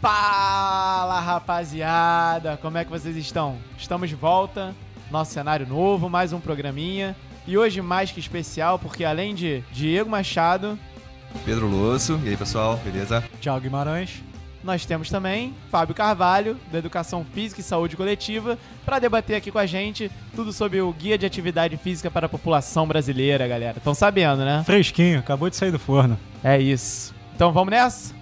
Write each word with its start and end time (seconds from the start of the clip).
Fala 0.00 1.18
rapaziada, 1.20 2.58
como 2.60 2.76
é 2.76 2.84
que 2.84 2.90
vocês 2.90 3.16
estão? 3.16 3.56
Estamos 3.78 4.10
de 4.10 4.14
volta, 4.14 4.74
nosso 5.10 5.32
cenário 5.32 5.66
novo, 5.66 6.10
mais 6.10 6.32
um 6.32 6.40
programinha. 6.40 7.16
E 7.46 7.56
hoje 7.56 7.80
mais 7.80 8.10
que 8.10 8.20
especial, 8.20 8.78
porque 8.78 9.04
além 9.04 9.34
de 9.34 9.62
Diego 9.72 10.10
Machado, 10.10 10.78
Pedro 11.44 11.66
Losso, 11.68 12.20
e 12.24 12.28
aí 12.28 12.36
pessoal, 12.36 12.76
beleza? 12.84 13.24
Tiago 13.40 13.60
Guimarães. 13.60 14.22
nós 14.62 14.84
temos 14.84 15.08
também 15.08 15.54
Fábio 15.70 15.94
Carvalho, 15.94 16.58
da 16.70 16.78
Educação 16.78 17.24
Física 17.32 17.60
e 17.60 17.64
Saúde 17.64 17.96
Coletiva, 17.96 18.58
para 18.84 18.98
debater 18.98 19.36
aqui 19.36 19.50
com 19.50 19.58
a 19.58 19.66
gente 19.66 20.10
tudo 20.34 20.52
sobre 20.52 20.80
o 20.80 20.92
Guia 20.92 21.16
de 21.16 21.24
Atividade 21.24 21.76
Física 21.76 22.10
para 22.10 22.26
a 22.26 22.28
População 22.28 22.86
Brasileira, 22.86 23.46
galera. 23.48 23.78
Estão 23.78 23.94
sabendo, 23.94 24.44
né? 24.44 24.62
Fresquinho, 24.64 25.20
acabou 25.20 25.48
de 25.48 25.56
sair 25.56 25.70
do 25.70 25.78
forno. 25.78 26.18
É 26.44 26.58
isso. 26.58 27.14
Então 27.34 27.52
vamos 27.52 27.70
nessa? 27.70 28.14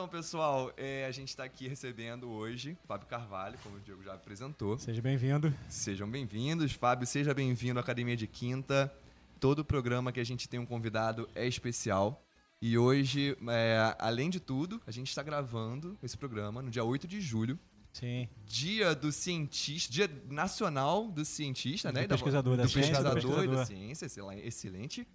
Então, 0.00 0.08
pessoal, 0.08 0.72
é, 0.78 1.04
a 1.04 1.10
gente 1.10 1.28
está 1.28 1.44
aqui 1.44 1.68
recebendo 1.68 2.26
hoje 2.30 2.74
Fábio 2.88 3.06
Carvalho, 3.06 3.58
como 3.62 3.76
o 3.76 3.80
Diego 3.80 4.02
já 4.02 4.14
apresentou. 4.14 4.78
Seja 4.78 5.02
bem-vindo. 5.02 5.52
Sejam 5.68 6.10
bem-vindos. 6.10 6.72
Fábio, 6.72 7.06
seja 7.06 7.34
bem-vindo 7.34 7.78
à 7.78 7.82
Academia 7.82 8.16
de 8.16 8.26
Quinta. 8.26 8.90
Todo 9.38 9.62
programa 9.62 10.10
que 10.10 10.18
a 10.18 10.24
gente 10.24 10.48
tem 10.48 10.58
um 10.58 10.64
convidado 10.64 11.28
é 11.34 11.46
especial. 11.46 12.24
E 12.62 12.78
hoje, 12.78 13.36
é, 13.50 13.94
além 13.98 14.30
de 14.30 14.40
tudo, 14.40 14.80
a 14.86 14.90
gente 14.90 15.08
está 15.10 15.22
gravando 15.22 15.98
esse 16.02 16.16
programa 16.16 16.62
no 16.62 16.70
dia 16.70 16.82
8 16.82 17.06
de 17.06 17.20
julho, 17.20 17.58
Sim. 17.92 18.26
dia 18.46 18.94
do 18.94 19.12
cientista, 19.12 19.92
dia 19.92 20.10
nacional 20.30 21.08
do 21.10 21.26
cientista, 21.26 21.92
Do 21.92 22.00
né? 22.00 22.08
pesquisador 22.08 22.56
da 22.56 22.62
do 22.62 22.68
ciência, 22.70 22.90
do 22.94 23.02
pesquisador 23.02 23.32
da 23.32 23.36
pesquisador. 23.42 23.66
ciência, 23.66 24.06
excel- 24.06 24.32
excelente. 24.32 25.06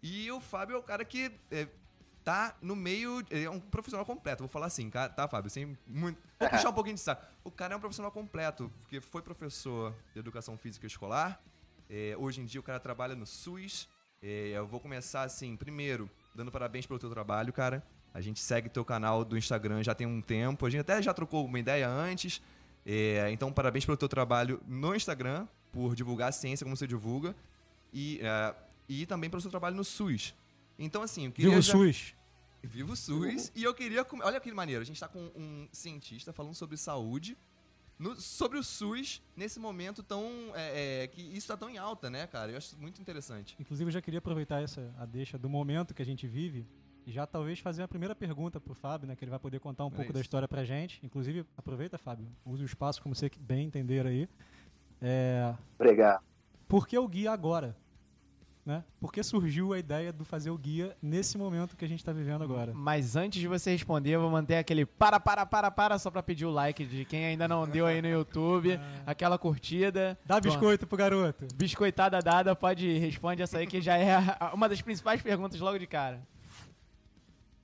E 0.00 0.30
o 0.30 0.38
Fábio 0.38 0.76
é 0.76 0.78
o 0.78 0.82
cara 0.84 1.04
que 1.04 1.28
é, 1.50 1.66
tá 2.28 2.54
no 2.60 2.76
meio, 2.76 3.24
ele 3.30 3.44
é 3.44 3.50
um 3.50 3.58
profissional 3.58 4.04
completo, 4.04 4.42
vou 4.42 4.48
falar 4.50 4.66
assim, 4.66 4.90
tá, 4.90 5.26
Fábio? 5.28 5.50
Sem 5.50 5.78
muito, 5.86 6.18
vou 6.38 6.50
puxar 6.50 6.68
um 6.68 6.72
pouquinho 6.74 6.94
de 6.96 7.00
saco. 7.00 7.24
O 7.42 7.50
cara 7.50 7.72
é 7.72 7.76
um 7.76 7.80
profissional 7.80 8.12
completo, 8.12 8.70
porque 8.82 9.00
foi 9.00 9.22
professor 9.22 9.94
de 10.12 10.18
educação 10.20 10.54
física 10.58 10.86
escolar, 10.86 11.40
é, 11.88 12.14
hoje 12.18 12.42
em 12.42 12.44
dia 12.44 12.60
o 12.60 12.62
cara 12.62 12.78
trabalha 12.78 13.14
no 13.14 13.24
SUS. 13.24 13.88
É, 14.22 14.50
eu 14.50 14.66
vou 14.66 14.78
começar 14.78 15.22
assim, 15.22 15.56
primeiro, 15.56 16.10
dando 16.34 16.52
parabéns 16.52 16.84
pelo 16.86 16.98
teu 16.98 17.08
trabalho, 17.08 17.50
cara. 17.50 17.82
A 18.12 18.20
gente 18.20 18.40
segue 18.40 18.68
teu 18.68 18.84
canal 18.84 19.24
do 19.24 19.38
Instagram 19.38 19.82
já 19.82 19.94
tem 19.94 20.06
um 20.06 20.20
tempo. 20.20 20.66
A 20.66 20.70
gente 20.70 20.80
até 20.82 21.00
já 21.00 21.14
trocou 21.14 21.46
uma 21.46 21.58
ideia 21.58 21.88
antes. 21.88 22.42
É, 22.84 23.30
então, 23.30 23.50
parabéns 23.50 23.86
pelo 23.86 23.96
teu 23.96 24.08
trabalho 24.08 24.60
no 24.66 24.94
Instagram, 24.94 25.46
por 25.72 25.94
divulgar 25.94 26.28
a 26.28 26.32
ciência 26.32 26.64
como 26.64 26.76
você 26.76 26.86
divulga. 26.86 27.34
E, 27.92 28.20
e 28.88 29.06
também 29.06 29.30
pelo 29.30 29.40
seu 29.40 29.50
trabalho 29.50 29.76
no 29.76 29.84
SUS. 29.84 30.34
Então, 30.78 31.02
assim, 31.02 31.26
eu 31.26 31.32
queria. 31.32 31.50
Viva 31.50 31.60
o 31.60 31.62
já- 31.62 31.72
SUS. 31.72 32.14
Viva 32.62 32.92
o 32.92 32.96
SUS. 32.96 33.52
E 33.54 33.62
eu 33.62 33.72
queria. 33.74 34.04
come- 34.04 34.22
Olha 34.24 34.40
que 34.40 34.50
maneiro, 34.52 34.82
a 34.82 34.84
gente 34.84 34.98
tá 35.00 35.08
com 35.08 35.30
um 35.36 35.68
cientista 35.72 36.32
falando 36.32 36.54
sobre 36.54 36.76
saúde. 36.76 37.36
no- 37.98 38.14
sobre 38.14 38.56
o 38.58 38.62
SUS 38.62 39.20
nesse 39.36 39.58
momento 39.58 40.02
tão. 40.04 40.22
é, 40.54 41.02
é, 41.02 41.06
que 41.08 41.20
isso 41.20 41.48
tá 41.48 41.56
tão 41.56 41.68
em 41.68 41.78
alta, 41.78 42.08
né, 42.08 42.26
cara? 42.28 42.52
Eu 42.52 42.56
acho 42.56 42.76
muito 42.78 43.00
interessante. 43.00 43.56
Inclusive, 43.58 43.88
eu 43.88 43.92
já 43.92 44.00
queria 44.00 44.18
aproveitar 44.18 44.62
essa 44.62 44.94
a 44.98 45.04
deixa 45.04 45.36
do 45.36 45.48
momento 45.48 45.92
que 45.92 46.00
a 46.02 46.04
gente 46.04 46.24
vive 46.26 46.64
e 47.04 47.10
já 47.10 47.26
talvez 47.26 47.58
fazer 47.58 47.82
a 47.82 47.88
primeira 47.88 48.14
pergunta 48.14 48.60
pro 48.60 48.72
Fábio, 48.74 49.08
né? 49.08 49.16
Que 49.16 49.24
ele 49.24 49.30
vai 49.30 49.40
poder 49.40 49.58
contar 49.58 49.82
um 49.84 49.86
Olha 49.88 49.96
pouco 49.96 50.12
da 50.12 50.20
isso. 50.20 50.26
história 50.26 50.46
pra 50.46 50.64
gente. 50.64 51.00
Inclusive, 51.04 51.44
aproveita, 51.56 51.98
Fábio. 51.98 52.28
Use 52.46 52.62
o 52.62 52.66
espaço 52.66 53.02
como 53.02 53.14
você 53.16 53.28
bem 53.40 53.66
entender 53.66 54.06
aí. 54.06 54.28
É, 55.02 55.54
Obrigado. 55.78 56.22
por 56.68 56.86
que 56.86 56.96
o 56.98 57.08
guia 57.08 57.32
agora? 57.32 57.76
Né? 58.68 58.84
Por 59.00 59.10
que 59.10 59.22
surgiu 59.22 59.72
a 59.72 59.78
ideia 59.78 60.12
do 60.12 60.26
fazer 60.26 60.50
o 60.50 60.58
guia 60.58 60.94
nesse 61.00 61.38
momento 61.38 61.74
que 61.74 61.86
a 61.86 61.88
gente 61.88 62.04
tá 62.04 62.12
vivendo 62.12 62.44
agora? 62.44 62.74
Mas 62.74 63.16
antes 63.16 63.40
de 63.40 63.48
você 63.48 63.70
responder, 63.70 64.10
eu 64.10 64.20
vou 64.20 64.30
manter 64.30 64.56
aquele 64.56 64.84
para, 64.84 65.18
para, 65.18 65.46
para, 65.46 65.70
para, 65.70 65.98
só 65.98 66.10
pra 66.10 66.22
pedir 66.22 66.44
o 66.44 66.50
like 66.50 66.84
de 66.84 67.06
quem 67.06 67.24
ainda 67.24 67.48
não 67.48 67.66
deu 67.66 67.86
aí 67.86 68.02
no 68.02 68.08
YouTube, 68.08 68.78
aquela 69.06 69.38
curtida. 69.38 70.18
Dá 70.22 70.38
biscoito 70.38 70.86
pro 70.86 70.98
garoto. 70.98 71.46
Biscoitada 71.54 72.20
dada, 72.20 72.54
pode 72.54 72.98
responde 72.98 73.40
essa 73.40 73.56
aí 73.56 73.66
que 73.66 73.80
já 73.80 73.96
é 73.96 74.18
uma 74.52 74.68
das 74.68 74.82
principais 74.82 75.22
perguntas 75.22 75.58
logo 75.58 75.78
de 75.78 75.86
cara. 75.86 76.20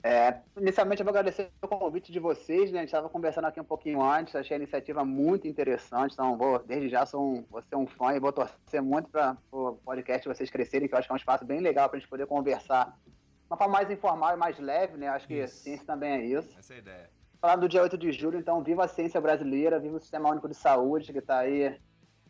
É, 0.04 0.36
inicialmente 0.60 1.00
eu 1.00 1.04
vou 1.04 1.12
agradecer 1.12 1.50
o 1.62 1.66
convite 1.66 2.12
de 2.12 2.20
vocês, 2.20 2.70
né? 2.70 2.80
A 2.80 2.82
gente 2.82 2.90
estava 2.90 3.08
conversando 3.08 3.46
aqui 3.46 3.58
um 3.58 3.64
pouquinho 3.64 4.02
antes, 4.02 4.36
achei 4.36 4.54
a 4.54 4.58
iniciativa 4.58 5.02
muito 5.02 5.48
interessante, 5.48 6.12
então 6.12 6.36
vou, 6.36 6.58
desde 6.58 6.90
já 6.90 7.06
sou 7.06 7.22
um, 7.22 7.44
vou 7.50 7.62
ser 7.62 7.76
um 7.76 7.86
fã 7.86 8.12
e 8.14 8.20
vou 8.20 8.30
torcer 8.30 8.82
muito 8.82 9.08
para 9.08 9.34
o 9.50 9.76
podcast 9.82 10.28
vocês 10.28 10.50
crescerem, 10.50 10.86
que 10.86 10.94
eu 10.94 10.98
acho 10.98 11.08
que 11.08 11.12
é 11.12 11.14
um 11.14 11.16
espaço 11.16 11.46
bem 11.46 11.60
legal 11.60 11.88
para 11.88 11.96
a 11.96 12.00
gente 12.00 12.08
poder 12.10 12.26
conversar 12.26 12.98
de 13.06 13.14
uma 13.48 13.56
forma 13.56 13.72
mais 13.72 13.90
informal 13.90 14.34
e 14.34 14.36
mais 14.36 14.58
leve, 14.58 14.98
né? 14.98 15.08
Acho 15.08 15.26
que 15.26 15.42
Isso. 15.42 15.62
ciência 15.62 15.86
também 15.86 16.12
é 16.12 16.22
isso. 16.22 16.54
Essa 16.58 16.74
é 16.74 16.76
a 16.76 16.80
ideia. 16.80 17.10
Falar 17.40 17.56
do 17.56 17.66
dia 17.66 17.80
8 17.80 17.96
de 17.96 18.12
julho, 18.12 18.38
então, 18.38 18.62
viva 18.62 18.84
a 18.84 18.88
ciência 18.88 19.18
brasileira, 19.22 19.80
viva 19.80 19.96
o 19.96 20.00
Sistema 20.00 20.30
Único 20.30 20.50
de 20.50 20.54
Saúde, 20.54 21.14
que 21.14 21.18
está 21.18 21.38
aí 21.38 21.80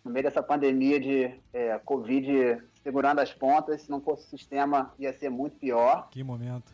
no 0.05 0.13
meio 0.13 0.23
dessa 0.23 0.45
pandemia 0.45 1.01
de 1.01 1.35
é, 1.53 1.77
Covid 1.81 2.63
segurando 2.85 3.19
as 3.19 3.33
pontas. 3.33 3.83
Se 3.83 3.91
não 3.91 4.01
fosse 4.01 4.27
o 4.27 4.31
sistema, 4.31 4.95
ia 4.97 5.13
ser 5.13 5.29
muito 5.29 5.57
pior. 5.57 6.09
Que 6.11 6.23
momento. 6.23 6.73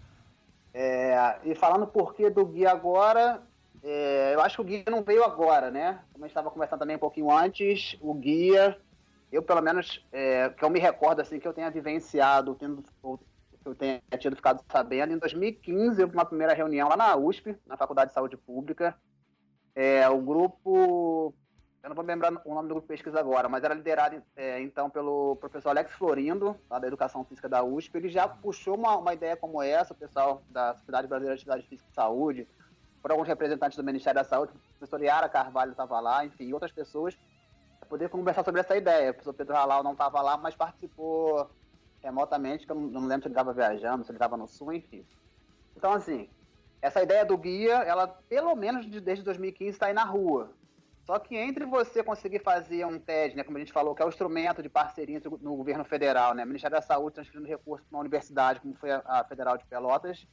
É, 0.73 1.39
e 1.45 1.55
falando 1.55 1.87
por 1.87 2.15
que 2.15 2.31
do 2.31 2.47
guia 2.47 2.71
agora, 2.71 3.43
é, 3.83 4.35
eu 4.35 4.41
acho 4.41 4.57
que 4.57 4.61
o 4.63 4.65
guia 4.65 4.85
não 4.91 5.03
veio 5.03 5.25
agora, 5.25 5.71
né? 5.71 6.01
Como 6.13 6.25
a 6.25 6.29
gente 6.29 6.33
estava 6.33 6.51
conversando 6.51 6.81
também 6.81 6.97
um 6.97 7.01
pouquinho 7.01 7.31
antes, 7.31 7.97
o 8.01 8.15
guia, 8.15 8.79
eu 9.33 9.43
pelo 9.43 9.63
menos, 9.63 10.05
é, 10.13 10.49
que 10.51 10.65
eu 10.65 10.71
me 10.71 10.79
recordo 10.79 11.21
assim, 11.21 11.41
que 11.41 11.49
eu 11.49 11.53
tenha 11.53 11.71
vivenciado, 11.71 12.55
tendo, 12.55 12.83
que 12.83 13.69
eu 13.69 13.75
tenha 13.75 14.01
tido 14.19 14.37
ficado 14.37 14.63
sabendo, 14.71 15.13
em 15.13 15.19
2015, 15.19 16.01
eu 16.01 16.09
fui 16.09 16.17
uma 16.17 16.25
primeira 16.25 16.55
reunião 16.55 16.89
lá 16.89 16.97
na 16.97 17.17
USP, 17.17 17.57
na 17.67 17.77
Faculdade 17.77 18.11
de 18.11 18.15
Saúde 18.15 18.37
Pública, 18.37 18.97
é, 19.75 20.09
o 20.09 20.21
grupo, 20.21 21.35
eu 21.83 21.89
não 21.89 21.97
vou 21.97 22.05
lembrar 22.05 22.31
o 22.45 22.55
nome 22.55 22.69
do 22.69 22.75
grupo 22.75 22.87
de 22.87 22.89
pesquisa 22.95 23.19
agora, 23.19 23.49
mas 23.49 23.65
era 23.65 23.75
liderado 23.75 24.23
é, 24.37 24.61
então 24.61 24.91
pelo 24.91 25.37
professor 25.37 25.71
Alex 25.71 25.93
Florindo, 25.93 26.57
lá 26.69 26.79
da 26.79 26.87
Educação 26.87 27.25
Física 27.25 27.49
da 27.49 27.63
USP. 27.63 27.97
Ele 27.97 28.09
já 28.09 28.29
puxou 28.29 28.75
uma, 28.77 28.97
uma 28.97 29.15
ideia 29.15 29.37
como 29.37 29.63
essa, 29.63 29.95
o 29.95 29.97
pessoal 29.97 30.43
da 30.51 30.75
Sociedade 30.75 31.09
Brasileira 31.09 31.37
de 31.37 31.41
Atividade 31.41 31.67
Física 31.69 31.89
e 31.91 31.95
Saúde, 31.95 32.47
por 33.01 33.11
alguns 33.11 33.27
representantes 33.29 33.77
do 33.77 33.85
Ministério 33.85 34.21
da 34.21 34.29
Saúde, 34.29 34.53
o 34.53 34.79
professor 34.79 35.03
Yara 35.03 35.29
Carvalho 35.29 35.71
estava 35.71 35.99
lá, 36.01 36.25
enfim, 36.25 36.53
outras 36.53 36.71
pessoas, 36.71 37.17
poder 37.89 38.09
conversar 38.09 38.45
sobre 38.45 38.61
essa 38.61 38.77
ideia. 38.77 39.11
O 39.11 39.15
professor 39.15 39.33
Pedro 39.33 39.57
Halal 39.57 39.83
não 39.83 39.93
estava 39.93 40.21
lá, 40.21 40.37
mas 40.37 40.55
participou 40.55 41.51
remotamente, 42.03 42.65
que 42.67 42.73
eu 42.73 42.77
não, 42.77 42.83
não 42.83 43.01
lembro 43.07 43.23
se 43.23 43.29
ele 43.29 43.35
estava 43.35 43.53
viajando, 43.53 44.05
se 44.05 44.11
ele 44.11 44.17
estava 44.17 44.37
no 44.37 44.47
Sul, 44.47 44.73
enfim. 44.73 45.05
Então, 45.77 45.93
assim, 45.93 46.29
essa 46.81 47.03
ideia 47.03 47.25
do 47.25 47.37
guia, 47.37 47.79
ela, 47.83 48.07
pelo 48.07 48.55
menos 48.55 48.89
de- 48.89 49.01
desde 49.01 49.25
2015, 49.25 49.71
está 49.73 49.87
aí 49.87 49.93
na 49.93 50.05
rua. 50.05 50.53
Só 51.11 51.19
que 51.19 51.37
entre 51.37 51.67
você 51.67 52.05
conseguir 52.05 52.39
fazer 52.39 52.87
um 52.87 52.97
TED, 52.97 53.35
né, 53.35 53.43
como 53.43 53.57
a 53.57 53.61
gente 53.61 53.73
falou, 53.73 53.97
que 53.97 54.01
é 54.01 54.07
o 54.07 54.09
instrumento 54.09 54.63
de 54.63 54.69
parceria 54.69 55.21
no 55.41 55.57
governo 55.57 55.85
federal, 55.85 56.35
né, 56.35 56.45
Ministério 56.45 56.77
da 56.77 56.81
Saúde 56.81 57.17
transferindo 57.17 57.49
recursos 57.49 57.85
para 57.89 57.97
uma 57.97 58.01
universidade, 58.03 58.61
como 58.61 58.77
foi 58.77 58.93
a, 58.93 59.03
a 59.05 59.25
Federal 59.25 59.59
de 59.59 59.65
Pelotas, 59.65 60.25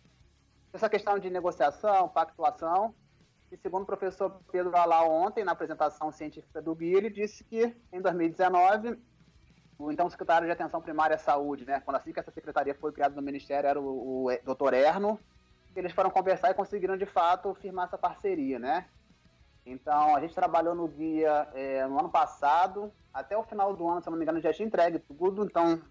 essa 0.72 0.88
questão 0.88 1.18
de 1.18 1.32
negociação, 1.32 2.08
pactuação, 2.08 2.94
e 3.52 3.58
segundo 3.58 3.82
o 3.82 3.86
professor 3.88 4.40
Pedro 4.52 4.78
Alau 4.78 5.10
ontem, 5.10 5.44
na 5.44 5.54
apresentação 5.54 6.12
científica 6.12 6.62
do 6.62 6.76
guia, 6.76 6.98
ele 6.98 7.10
disse 7.10 7.44
que 7.44 7.76
em 7.92 8.00
2019 8.00 9.00
o 9.80 9.92
então 9.92 10.08
secretário 10.12 10.46
de 10.46 10.54
Atenção 10.54 10.80
Primária 10.80 11.16
à 11.16 11.18
Saúde, 11.20 11.66
né, 11.66 11.80
quando 11.80 11.98
assim 11.98 12.14
que 12.14 12.20
essa 12.20 12.30
secretaria 12.30 12.76
foi 12.76 12.92
criada 12.92 13.16
no 13.16 13.24
Ministério, 13.24 13.68
era 13.68 13.82
o, 13.82 14.28
o 14.28 14.56
Dr. 14.56 14.76
Erno, 14.76 15.20
eles 15.76 15.92
foram 15.92 16.12
conversar 16.12 16.52
e 16.52 16.54
conseguiram 16.54 16.96
de 16.96 17.08
fato 17.08 17.52
firmar 17.56 17.88
essa 17.88 17.98
parceria, 17.98 18.60
né? 18.60 18.86
Então, 19.70 20.16
a 20.16 20.22
gente 20.22 20.34
trabalhou 20.34 20.74
no 20.74 20.88
guia 20.88 21.50
é, 21.54 21.86
no 21.86 22.00
ano 22.00 22.10
passado, 22.10 22.92
até 23.14 23.38
o 23.38 23.44
final 23.44 23.76
do 23.76 23.86
ano, 23.86 24.02
se 24.02 24.08
eu 24.08 24.12
não 24.12 24.18
me 24.18 24.24
engano, 24.24 24.40
já 24.40 24.54
tinha 24.54 24.66
entregue 24.66 24.98
tudo, 24.98 25.44
então 25.44 25.82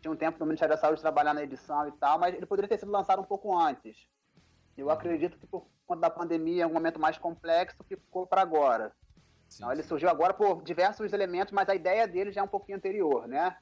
tinha 0.00 0.12
um 0.12 0.16
tempo 0.16 0.38
no 0.38 0.44
Ministério 0.44 0.74
da 0.74 0.80
Saúde 0.80 1.00
trabalhar 1.00 1.32
na 1.32 1.42
edição 1.42 1.88
e 1.88 1.92
tal, 1.92 2.18
mas 2.18 2.34
ele 2.34 2.44
poderia 2.44 2.68
ter 2.68 2.78
sido 2.78 2.92
lançado 2.92 3.22
um 3.22 3.24
pouco 3.24 3.56
antes. 3.56 4.06
Eu 4.76 4.90
acredito 4.90 5.38
que 5.38 5.46
por 5.46 5.66
conta 5.86 6.02
da 6.02 6.10
pandemia, 6.10 6.64
é 6.64 6.66
um 6.66 6.72
momento 6.72 7.00
mais 7.00 7.16
complexo, 7.16 7.82
ficou 7.84 8.26
para 8.26 8.42
agora. 8.42 8.92
Sim, 9.48 9.62
Então, 9.62 9.72
ele 9.72 9.82
sim. 9.82 9.88
surgiu 9.88 10.10
agora 10.10 10.34
por 10.34 10.62
diversos 10.62 11.10
elementos, 11.14 11.52
mas 11.52 11.68
a 11.70 11.74
ideia 11.74 12.06
dele 12.06 12.30
já 12.30 12.42
é 12.42 12.44
um 12.44 12.48
pouquinho 12.48 12.76
anterior, 12.76 13.26
né? 13.26 13.56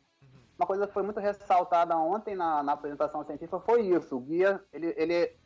Uma 0.58 0.66
coisa 0.66 0.88
que 0.88 0.92
foi 0.92 1.04
muito 1.04 1.20
ressaltada 1.20 1.96
ontem 1.96 2.34
na, 2.34 2.62
na 2.62 2.72
apresentação 2.72 3.24
científica 3.24 3.60
foi 3.60 3.82
isso. 3.82 4.16
O 4.16 4.20
guia, 4.20 4.60
ele, 4.72 4.92
ele 4.96 5.36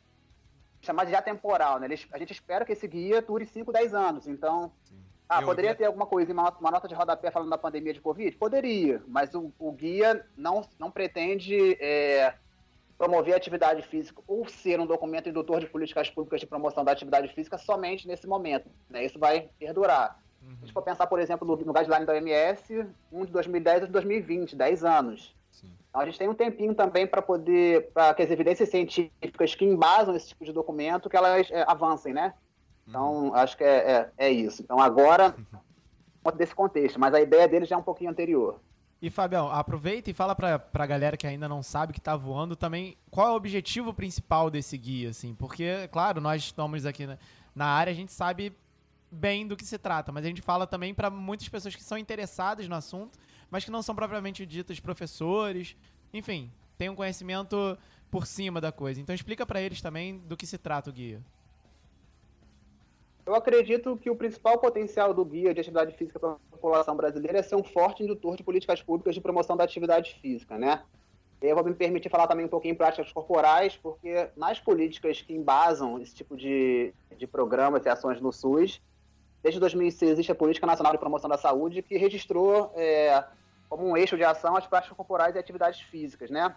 chamado 0.81 1.07
de 1.07 1.15
atemporal, 1.15 1.79
né? 1.79 1.87
A 2.11 2.17
gente 2.17 2.31
espera 2.33 2.63
que 2.65 2.73
esse 2.73 2.87
guia 2.87 3.21
dure 3.21 3.45
5, 3.45 3.71
10 3.71 3.93
anos. 3.93 4.27
Então, 4.27 4.71
Sim. 4.83 4.95
ah, 5.27 5.41
Eu 5.41 5.45
poderia 5.45 5.71
vi- 5.71 5.77
ter 5.77 5.85
alguma 5.85 6.05
coisa, 6.05 6.31
uma, 6.31 6.49
uma 6.59 6.71
nota 6.71 6.87
de 6.87 6.93
rodapé 6.95 7.31
falando 7.31 7.49
da 7.49 7.57
pandemia 7.57 7.93
de 7.93 8.01
Covid? 8.01 8.35
Poderia, 8.37 9.01
mas 9.07 9.33
o, 9.33 9.51
o 9.59 9.71
guia 9.71 10.25
não, 10.35 10.61
não 10.79 10.89
pretende 10.91 11.73
é, 11.81 12.33
promover 12.97 13.35
atividade 13.35 13.81
física 13.83 14.21
ou 14.27 14.47
ser 14.47 14.79
um 14.79 14.85
documento 14.85 15.29
indutor 15.29 15.59
de 15.59 15.67
políticas 15.67 16.09
públicas 16.09 16.39
de 16.39 16.47
promoção 16.47 16.83
da 16.83 16.91
atividade 16.91 17.27
física 17.33 17.57
somente 17.57 18.07
nesse 18.07 18.25
momento. 18.27 18.69
Né? 18.89 19.05
Isso 19.05 19.19
vai 19.19 19.49
perdurar. 19.59 20.19
Uhum. 20.41 20.49
Se 20.49 20.55
a 20.57 20.65
gente 20.65 20.73
for 20.73 20.81
pensar, 20.83 21.07
por 21.07 21.19
exemplo, 21.19 21.45
no, 21.47 21.55
no 21.57 21.73
guideline 21.73 22.05
da 22.05 22.13
OMS, 22.13 22.87
um 23.11 23.25
de 23.25 23.31
2010 23.31 23.83
e 23.83 23.85
de 23.87 23.91
2020, 23.91 24.55
10 24.55 24.83
anos. 24.85 25.35
A 25.97 26.05
gente 26.05 26.17
tem 26.17 26.29
um 26.29 26.33
tempinho 26.33 26.73
também 26.75 27.07
para 27.07 27.21
poder, 27.21 27.89
para 27.93 28.13
que 28.13 28.21
as 28.21 28.29
evidências 28.29 28.69
científicas 28.69 29.55
que 29.55 29.65
embasam 29.65 30.15
esse 30.15 30.29
tipo 30.29 30.45
de 30.45 30.53
documento, 30.53 31.09
que 31.09 31.17
elas 31.17 31.49
é, 31.51 31.63
avancem, 31.67 32.13
né? 32.13 32.33
Então, 32.87 33.27
uhum. 33.27 33.35
acho 33.35 33.57
que 33.57 33.63
é, 33.63 33.77
é, 33.77 34.27
é, 34.27 34.31
isso. 34.31 34.61
Então, 34.61 34.79
agora, 34.79 35.35
uhum. 35.53 36.31
desse 36.37 36.55
contexto, 36.55 36.99
mas 36.99 37.13
a 37.13 37.21
ideia 37.21 37.47
dele 37.47 37.65
já 37.65 37.75
é 37.75 37.79
um 37.79 37.83
pouquinho 37.83 38.11
anterior. 38.11 38.59
E, 39.01 39.09
Fabião, 39.09 39.51
aproveita 39.51 40.09
e 40.09 40.13
fala 40.13 40.35
pra, 40.35 40.57
pra 40.57 40.85
galera 40.85 41.17
que 41.17 41.27
ainda 41.27 41.47
não 41.47 41.61
sabe 41.61 41.93
que 41.93 42.01
tá 42.01 42.15
voando 42.15 42.55
também 42.55 42.97
qual 43.11 43.27
é 43.27 43.31
o 43.31 43.35
objetivo 43.35 43.93
principal 43.93 44.49
desse 44.49 44.77
guia, 44.77 45.09
assim. 45.09 45.35
Porque, 45.35 45.87
claro, 45.91 46.19
nós 46.19 46.41
estamos 46.41 46.85
aqui 46.85 47.05
na, 47.05 47.17
na 47.53 47.65
área, 47.65 47.91
a 47.91 47.95
gente 47.95 48.11
sabe 48.11 48.55
bem 49.11 49.47
do 49.47 49.55
que 49.55 49.65
se 49.65 49.77
trata, 49.77 50.11
mas 50.11 50.25
a 50.25 50.27
gente 50.27 50.41
fala 50.41 50.65
também 50.67 50.93
para 50.93 51.09
muitas 51.09 51.47
pessoas 51.47 51.75
que 51.75 51.83
são 51.83 51.97
interessadas 51.97 52.67
no 52.67 52.75
assunto, 52.75 53.17
mas 53.49 53.65
que 53.65 53.71
não 53.71 53.81
são 53.81 53.95
propriamente 53.95 54.45
ditas 54.45 54.79
professores, 54.79 55.75
enfim, 56.13 56.51
tem 56.77 56.89
um 56.89 56.95
conhecimento 56.95 57.77
por 58.09 58.25
cima 58.25 58.61
da 58.61 58.71
coisa. 58.71 59.01
Então 59.01 59.13
explica 59.13 59.45
para 59.45 59.61
eles 59.61 59.81
também 59.81 60.17
do 60.19 60.37
que 60.37 60.45
se 60.45 60.57
trata 60.57 60.89
o 60.89 60.93
guia. 60.93 61.21
Eu 63.25 63.35
acredito 63.35 63.97
que 63.97 64.09
o 64.09 64.15
principal 64.15 64.57
potencial 64.57 65.13
do 65.13 65.25
guia 65.25 65.53
de 65.53 65.59
atividade 65.59 65.93
física 65.97 66.17
para 66.17 66.31
a 66.31 66.37
população 66.49 66.95
brasileira 66.95 67.39
é 67.39 67.43
ser 67.43 67.55
um 67.55 67.63
forte 67.63 68.01
indutor 68.01 68.37
de 68.37 68.43
políticas 68.43 68.81
públicas 68.81 69.13
de 69.13 69.19
promoção 69.19 69.57
da 69.57 69.65
atividade 69.65 70.17
física, 70.21 70.57
né? 70.57 70.83
Eu 71.41 71.55
vou 71.55 71.63
me 71.63 71.73
permitir 71.73 72.09
falar 72.09 72.25
também 72.25 72.45
um 72.45 72.49
pouquinho 72.49 72.71
em 72.71 72.77
práticas 72.77 73.11
corporais, 73.11 73.75
porque 73.75 74.29
nas 74.35 74.59
políticas 74.59 75.21
que 75.21 75.33
embasam 75.33 75.99
esse 75.99 76.15
tipo 76.15 76.35
de, 76.37 76.93
de 77.15 77.27
programas 77.27 77.85
e 77.85 77.89
ações 77.89 78.19
no 78.21 78.31
SUS, 78.31 78.81
desde 79.47 79.61
2006 79.61 80.11
existe 80.11 80.31
a 80.31 80.35
Política 80.35 80.67
Nacional 80.67 80.91
de 80.91 80.99
Promoção 80.99 81.29
da 81.29 81.37
Saúde, 81.37 81.81
que 81.81 81.97
registrou 81.97 82.73
é, 82.75 83.23
como 83.69 83.87
um 83.87 83.95
eixo 83.95 84.17
de 84.17 84.23
ação 84.23 84.57
as 84.57 84.67
práticas 84.67 84.95
corporais 84.95 85.35
e 85.35 85.39
atividades 85.39 85.79
físicas, 85.79 86.29
né? 86.29 86.53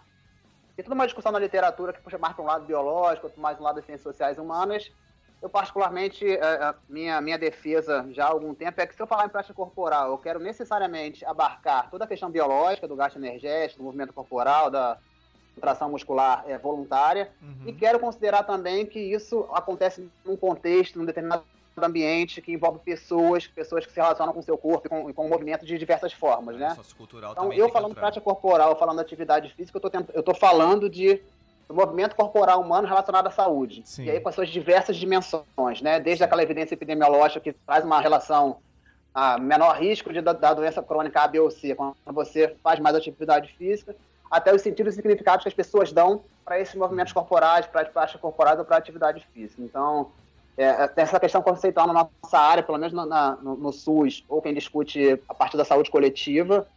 Tem 0.75 0.83
toda 0.83 0.95
uma 0.95 1.05
discussão 1.05 1.31
na 1.31 1.39
literatura 1.39 1.93
que 1.93 2.01
puxa 2.01 2.17
mais 2.17 2.33
para 2.33 2.43
um 2.43 2.47
lado 2.47 2.65
biológico, 2.65 3.27
outro 3.27 3.41
mais 3.41 3.57
um 3.59 3.63
lado 3.63 3.75
das 3.75 3.85
ciências 3.85 4.03
sociais 4.03 4.37
e 4.37 4.41
humanas, 4.41 4.91
eu, 5.41 5.49
particularmente, 5.49 6.25
a, 6.25 6.29
é, 6.29 6.69
é, 6.69 6.75
minha, 6.89 7.21
minha 7.21 7.37
defesa 7.37 8.05
já 8.11 8.25
há 8.25 8.29
algum 8.29 8.53
tempo 8.53 8.79
é 8.81 8.85
que 8.85 8.93
se 8.93 9.01
eu 9.01 9.07
falar 9.07 9.25
em 9.25 9.29
prática 9.29 9.53
corporal, 9.53 10.11
eu 10.11 10.17
quero 10.17 10.39
necessariamente 10.39 11.25
abarcar 11.25 11.89
toda 11.89 12.03
a 12.03 12.07
questão 12.07 12.29
biológica, 12.29 12.89
do 12.89 12.95
gasto 12.95 13.15
energético, 13.15 13.79
do 13.79 13.85
movimento 13.85 14.13
corporal, 14.13 14.69
da 14.69 14.97
contração 15.55 15.89
muscular 15.89 16.43
é, 16.45 16.57
voluntária, 16.57 17.31
uhum. 17.41 17.67
e 17.67 17.73
quero 17.73 17.99
considerar 17.99 18.43
também 18.43 18.85
que 18.85 18.99
isso 18.99 19.47
acontece 19.53 20.09
num 20.25 20.35
contexto, 20.35 20.99
num 20.99 21.05
determinado 21.05 21.43
ambiente 21.79 22.41
que 22.41 22.51
envolve 22.51 22.79
pessoas, 22.79 23.47
pessoas 23.47 23.85
que 23.85 23.91
se 23.91 23.99
relacionam 23.99 24.33
com 24.33 24.39
o 24.39 24.43
seu 24.43 24.57
corpo 24.57 24.87
e 24.87 24.89
com, 24.89 25.13
com 25.13 25.25
o 25.25 25.29
movimento 25.29 25.65
de 25.65 25.77
diversas 25.77 26.13
formas, 26.13 26.57
né? 26.57 26.75
Então, 27.31 27.53
eu 27.53 27.69
falando 27.69 27.95
prática 27.95 28.21
corporal, 28.21 28.77
falando 28.77 28.99
atividade 28.99 29.53
física, 29.53 29.77
eu 29.77 29.87
estou 29.87 30.05
eu 30.13 30.23
tô 30.23 30.33
falando 30.33 30.89
de 30.89 31.21
do 31.71 31.75
movimento 31.75 32.15
corporal 32.15 32.61
humano 32.61 32.87
relacionado 32.87 33.27
à 33.27 33.31
saúde. 33.31 33.81
Sim. 33.85 34.03
E 34.03 34.11
aí 34.11 34.19
com 34.19 34.29
as 34.29 34.35
suas 34.35 34.49
diversas 34.49 34.97
dimensões, 34.97 35.81
né? 35.81 35.99
Desde 35.99 36.23
aquela 36.23 36.43
evidência 36.43 36.75
epidemiológica 36.75 37.39
que 37.39 37.53
traz 37.53 37.83
uma 37.85 38.01
relação 38.01 38.57
a 39.13 39.37
menor 39.37 39.77
risco 39.77 40.11
de, 40.13 40.21
da, 40.21 40.33
da, 40.33 40.53
doença 40.53 40.81
crônica 40.81 41.21
A, 41.21 41.27
B 41.27 41.39
ou 41.39 41.51
C, 41.51 41.75
quando 41.75 41.95
você 42.07 42.55
faz 42.63 42.79
mais 42.79 42.95
atividade 42.95 43.53
física, 43.57 43.95
até 44.29 44.53
os 44.53 44.61
sentidos 44.61 44.93
e 44.93 44.95
significados 44.97 45.43
que 45.43 45.49
as 45.49 45.53
pessoas 45.53 45.91
dão 45.91 46.23
para 46.45 46.59
esses 46.59 46.75
movimentos 46.75 47.11
corporais, 47.11 47.65
para 47.65 47.81
as 47.81 47.89
práticas 47.89 48.21
corporais 48.21 48.57
ou 48.57 48.63
para 48.63 48.77
a 48.77 48.79
atividade 48.79 49.25
física. 49.33 49.61
Então, 49.61 50.11
é, 50.61 50.83
é, 50.83 50.87
tem 50.87 51.03
essa 51.03 51.19
questão 51.19 51.41
conceitual 51.41 51.87
na 51.87 51.93
nossa 51.93 52.37
área, 52.37 52.63
pelo 52.63 52.77
menos 52.77 52.93
na, 52.93 53.35
no, 53.37 53.55
no 53.55 53.71
SUS, 53.71 54.23
ou 54.27 54.41
quem 54.41 54.53
discute 54.53 55.19
a 55.27 55.33
parte 55.33 55.57
da 55.57 55.65
saúde 55.65 55.89
coletiva, 55.89 56.67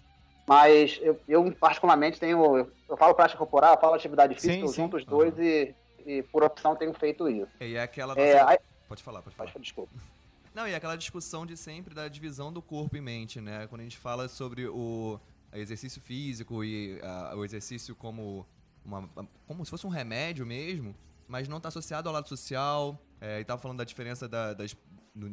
mas 0.46 0.98
eu, 1.02 1.20
eu, 1.28 1.52
particularmente, 1.52 2.20
tenho. 2.20 2.69
Eu 2.88 2.96
falo 2.96 3.14
prática 3.14 3.38
corporal, 3.38 3.75
eu 3.75 3.81
falo 3.81 3.94
atividade 3.94 4.34
física, 4.34 4.54
sim, 4.54 4.62
eu 4.62 4.72
junto 4.72 4.96
os 4.96 5.04
dois 5.04 5.34
uhum. 5.36 5.42
e, 5.42 5.75
e, 6.06 6.22
por 6.25 6.42
opção, 6.42 6.76
tenho 6.76 6.92
feito 6.94 7.28
isso. 7.28 7.48
E 7.60 7.76
é 7.76 7.82
aquela. 7.82 8.14
É, 8.14 8.42
nossa... 8.42 8.58
Pode 8.88 9.02
falar, 9.02 9.22
pode 9.22 9.36
falar. 9.36 9.50
Desculpa. 9.58 9.92
Não, 10.54 10.69
e 10.69 10.72
é 10.72 10.76
aquela 10.76 10.96
discussão 10.96 11.44
de 11.44 11.56
sempre 11.56 11.94
da 11.94 12.06
divisão 12.06 12.52
do 12.52 12.62
corpo 12.62 12.96
e 12.96 13.00
mente, 13.00 13.40
né? 13.40 13.66
Quando 13.66 13.81
a 13.81 13.84
gente 13.84 13.98
fala 13.98 14.28
sobre 14.28 14.69
o 14.69 15.19
exercício 15.52 16.00
físico 16.00 16.62
e 16.62 17.00
uh, 17.00 17.36
o 17.36 17.44
exercício 17.44 17.94
como, 17.96 18.46
uma, 18.84 19.08
como 19.48 19.64
se 19.64 19.70
fosse 19.70 19.84
um 19.84 19.90
remédio 19.90 20.46
mesmo, 20.46 20.94
mas 21.29 21.49
não 21.49 21.59
está 21.59 21.69
associado 21.69 22.09
ao 22.09 22.15
lado 22.15 22.29
social. 22.29 23.00
É, 23.21 23.38
e 23.38 23.43
estava 23.43 23.61
falando 23.61 23.79
da 23.79 23.85
diferença 23.85 24.29
da, 24.29 24.53
das, 24.53 24.76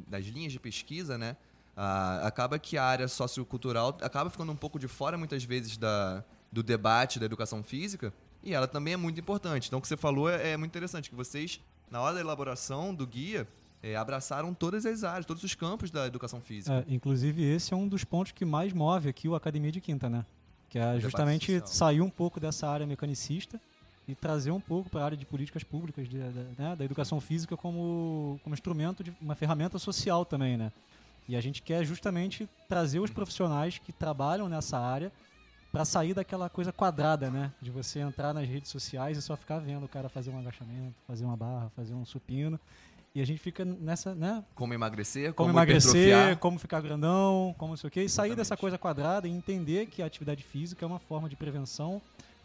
das 0.08 0.26
linhas 0.26 0.54
de 0.54 0.60
pesquisa, 0.60 1.18
né? 1.18 1.36
Ah, 1.76 2.28
acaba 2.28 2.60
que 2.60 2.78
a 2.78 2.84
área 2.84 3.08
sociocultural 3.08 3.98
acaba 4.02 4.30
ficando 4.30 4.52
um 4.52 4.56
pouco 4.56 4.78
de 4.78 4.88
fora 4.88 5.18
muitas 5.18 5.44
vezes 5.44 5.78
da, 5.78 6.24
do 6.52 6.62
debate 6.62 7.18
da 7.20 7.26
educação 7.26 7.64
física 7.64 8.14
e 8.44 8.54
ela 8.54 8.68
também 8.68 8.94
é 8.94 8.98
muito 8.98 9.20
importante. 9.20 9.68
Então 9.68 9.80
o 9.80 9.82
que 9.82 9.88
você 9.88 9.98
falou 9.98 10.30
é, 10.30 10.52
é 10.52 10.58
muito 10.58 10.72
interessante, 10.72 11.10
que 11.10 11.16
vocês, 11.16 11.62
na 11.90 12.02
hora 12.02 12.16
da 12.16 12.22
elaboração 12.22 12.94
do 12.94 13.08
guia, 13.08 13.48
é, 13.82 13.96
abraçaram 13.96 14.54
todas 14.54 14.86
as 14.86 15.04
áreas, 15.04 15.26
todos 15.26 15.44
os 15.44 15.56
campos 15.56 15.90
da 15.90 16.06
educação 16.06 16.42
física. 16.42 16.86
É, 16.88 16.94
inclusive 16.94 17.44
esse 17.44 17.74
é 17.74 17.78
um 17.78 17.88
dos 17.88 18.04
pontos 18.04 18.32
que 18.32 18.46
mais 18.46 18.74
move 18.74 19.10
aqui 19.10 19.28
o 19.28 19.36
Academia 19.36 19.72
de 19.72 19.80
Quinta, 19.80 20.10
né? 20.10 20.26
Que 20.70 20.80
é 20.80 21.00
justamente 21.00 21.62
sair 21.66 22.02
um 22.02 22.10
pouco 22.10 22.40
dessa 22.40 22.68
área 22.68 22.86
mecanicista 22.86 23.60
e 24.08 24.16
trazer 24.16 24.52
um 24.52 24.60
pouco 24.60 24.90
para 24.90 25.02
a 25.02 25.06
área 25.06 25.18
de 25.18 25.26
políticas 25.26 25.64
públicas, 25.64 26.08
de, 26.08 26.18
de, 26.18 26.62
né, 26.62 26.76
da 26.76 26.84
educação 26.84 27.22
física 27.22 27.56
como, 27.56 28.40
como 28.44 28.54
instrumento, 28.54 29.04
de 29.04 29.14
uma 29.22 29.36
ferramenta 29.36 29.78
social 29.80 30.26
também, 30.26 30.58
né? 30.58 30.72
E 31.28 31.36
a 31.36 31.42
gente 31.42 31.62
quer 31.62 31.86
justamente 31.86 32.50
trazer 32.68 33.00
os 33.00 33.12
profissionais 33.12 33.78
que 33.78 33.94
trabalham 33.94 34.50
nessa 34.50 34.78
área 34.80 35.12
para 35.72 35.86
sair 35.86 36.14
daquela 36.14 36.50
coisa 36.50 36.74
quadrada, 36.74 37.30
né? 37.30 37.52
De 37.62 37.72
você 37.72 38.00
entrar 38.00 38.34
nas 38.34 38.48
redes 38.48 38.70
sociais 38.70 39.18
e 39.18 39.22
só 39.22 39.38
ficar 39.38 39.60
vendo 39.60 39.86
o 39.86 39.88
cara 39.88 40.10
fazer 40.10 40.30
um 40.32 40.40
agachamento, 40.40 40.96
fazer 41.08 41.24
uma 41.24 41.38
barra, 41.38 41.72
fazer 41.76 41.94
um 41.94 42.04
supino. 42.04 42.60
E 43.14 43.22
a 43.22 43.26
gente 43.26 43.40
fica 43.40 43.64
nessa, 43.66 44.16
né? 44.16 44.44
Como 44.56 44.74
emagrecer, 44.74 45.34
como, 45.34 45.50
como 45.50 45.60
emagrecer, 45.60 46.38
como 46.38 46.58
ficar 46.58 46.82
grandão, 46.82 47.54
como 47.58 47.74
não 47.74 47.78
sei 47.78 47.88
o 47.88 47.92
quê. 47.92 48.04
E 48.04 48.10
sair 48.10 48.36
dessa 48.36 48.58
coisa 48.58 48.78
quadrada 48.78 49.28
e 49.28 49.32
entender 49.32 49.86
que 49.88 50.02
a 50.02 50.06
atividade 50.06 50.44
física 50.44 50.86
é 50.86 50.88
uma 50.88 51.00
forma 51.00 51.30
de 51.30 51.36
prevenção, 51.36 52.02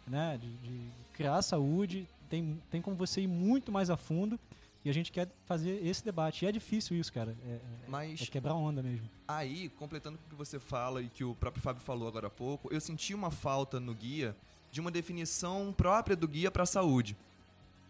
né? 0.06 0.38
De, 0.40 0.48
de 0.58 0.90
criar 1.16 1.42
saúde. 1.42 2.08
Tem, 2.28 2.60
tem 2.70 2.82
como 2.82 2.96
você 2.96 3.22
ir 3.22 3.26
muito 3.26 3.72
mais 3.72 3.88
a 3.88 3.96
fundo 3.96 4.38
e 4.84 4.90
a 4.90 4.92
gente 4.92 5.10
quer 5.10 5.28
fazer 5.46 5.84
esse 5.84 6.04
debate. 6.04 6.44
E 6.44 6.48
é 6.48 6.52
difícil 6.52 6.96
isso, 6.96 7.12
cara. 7.12 7.36
É, 7.44 7.54
é, 7.54 7.60
Mas 7.88 8.22
é 8.22 8.26
quebrar 8.26 8.54
onda 8.54 8.82
mesmo. 8.82 9.08
Aí, 9.26 9.68
completando 9.70 10.16
o 10.16 10.30
que 10.30 10.36
você 10.36 10.60
fala 10.60 11.02
e 11.02 11.08
que 11.08 11.24
o 11.24 11.34
próprio 11.34 11.62
Fábio 11.62 11.82
falou 11.82 12.06
agora 12.06 12.28
há 12.28 12.30
pouco, 12.30 12.72
eu 12.72 12.80
senti 12.80 13.14
uma 13.14 13.30
falta 13.30 13.80
no 13.80 13.94
guia 13.94 14.36
de 14.70 14.80
uma 14.80 14.90
definição 14.90 15.74
própria 15.76 16.14
do 16.14 16.28
guia 16.28 16.50
para 16.50 16.62
a 16.62 16.66
saúde. 16.66 17.16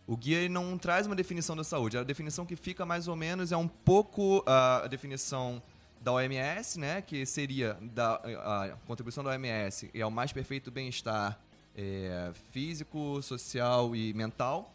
O 0.07 0.17
guia 0.17 0.49
não 0.49 0.79
traz 0.79 1.07
uma 1.07 1.17
definição 1.17 1.57
da 1.57 1.65
saúde. 1.65 1.99
A 1.99 2.05
definição 2.05 2.47
que 2.47 2.55
fica 2.55 2.87
mais 2.87 3.09
ou 3.09 3.17
menos 3.17 3.53
é 3.53 3.57
um 3.57 3.69
pouco 3.69 4.39
uh, 4.39 4.85
a 4.85 4.87
definição 4.87 5.63
da 6.01 6.13
OMS, 6.13 6.79
né, 6.79 7.03
que 7.03 7.27
seria 7.27 7.77
da, 7.83 8.15
a 8.15 8.77
contribuição 8.87 9.25
da 9.25 9.31
OMS 9.31 9.91
é 9.93 10.07
o 10.07 10.11
mais 10.11 10.33
perfeito 10.33 10.71
bem-estar 10.71 11.39
é, 11.77 12.33
físico, 12.51 13.21
social 13.23 13.95
e 13.95 14.15
mental. 14.15 14.73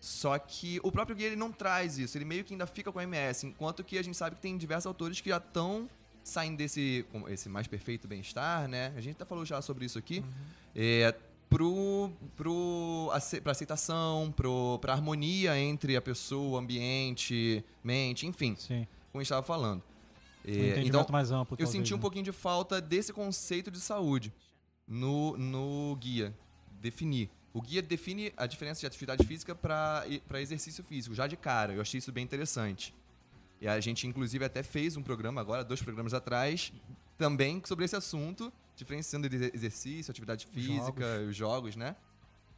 Só 0.00 0.36
que 0.38 0.80
o 0.82 0.90
próprio 0.90 1.16
guia 1.16 1.28
ele 1.28 1.36
não 1.36 1.52
traz 1.52 1.96
isso, 1.96 2.18
ele 2.18 2.24
meio 2.24 2.42
que 2.42 2.52
ainda 2.52 2.66
fica 2.66 2.90
com 2.90 2.98
a 2.98 3.04
MS, 3.04 3.46
enquanto 3.46 3.84
que 3.84 3.96
a 3.96 4.02
gente 4.02 4.16
sabe 4.16 4.34
que 4.34 4.42
tem 4.42 4.58
diversos 4.58 4.86
autores 4.86 5.20
que 5.20 5.28
já 5.28 5.36
estão 5.36 5.88
saindo 6.24 6.56
desse 6.56 7.04
esse 7.28 7.48
mais 7.48 7.68
perfeito 7.68 8.08
bem-estar, 8.08 8.68
né? 8.68 8.92
A 8.96 9.00
gente 9.00 9.14
até 9.14 9.24
falou 9.24 9.44
já 9.44 9.62
sobre 9.62 9.84
isso 9.84 9.98
aqui. 9.98 10.18
Uhum. 10.18 10.24
É, 10.74 11.14
pro, 11.48 12.10
pro, 12.36 13.10
pra 13.42 13.52
aceitação, 13.52 14.32
pro, 14.34 14.78
pra 14.80 14.92
harmonia 14.94 15.58
entre 15.58 15.96
a 15.96 16.02
pessoa, 16.02 16.58
ambiente, 16.60 17.64
mente, 17.84 18.26
enfim. 18.26 18.56
Sim. 18.58 18.86
Como 19.12 19.20
a 19.20 19.22
gente 19.22 19.26
estava 19.26 19.42
falando. 19.42 19.82
É, 20.44 20.80
um 20.80 20.82
então, 20.82 21.06
mais 21.10 21.30
amplo, 21.30 21.56
eu 21.60 21.66
senti 21.68 21.94
um 21.94 21.98
né? 21.98 22.00
pouquinho 22.00 22.24
de 22.24 22.32
falta 22.32 22.80
desse 22.80 23.12
conceito 23.12 23.70
de 23.70 23.78
saúde 23.78 24.32
no, 24.88 25.36
no 25.36 25.96
guia. 26.00 26.34
Definir. 26.82 27.30
O 27.54 27.62
guia 27.62 27.80
define 27.80 28.32
a 28.36 28.44
diferença 28.44 28.80
de 28.80 28.86
atividade 28.86 29.24
física 29.24 29.54
para 29.54 30.04
exercício 30.40 30.82
físico, 30.82 31.14
já 31.14 31.28
de 31.28 31.36
cara. 31.36 31.72
Eu 31.72 31.80
achei 31.80 31.98
isso 31.98 32.10
bem 32.10 32.24
interessante. 32.24 32.92
E 33.60 33.68
a 33.68 33.78
gente, 33.78 34.06
inclusive, 34.06 34.44
até 34.44 34.64
fez 34.64 34.96
um 34.96 35.02
programa 35.02 35.40
agora, 35.40 35.62
dois 35.62 35.80
programas 35.80 36.12
atrás, 36.12 36.72
também 37.16 37.62
sobre 37.64 37.84
esse 37.84 37.94
assunto, 37.94 38.52
diferenciando 38.74 39.28
exercício, 39.54 40.10
atividade 40.10 40.46
física, 40.46 41.04
jogos. 41.04 41.28
os 41.28 41.36
jogos, 41.36 41.76
né? 41.76 41.94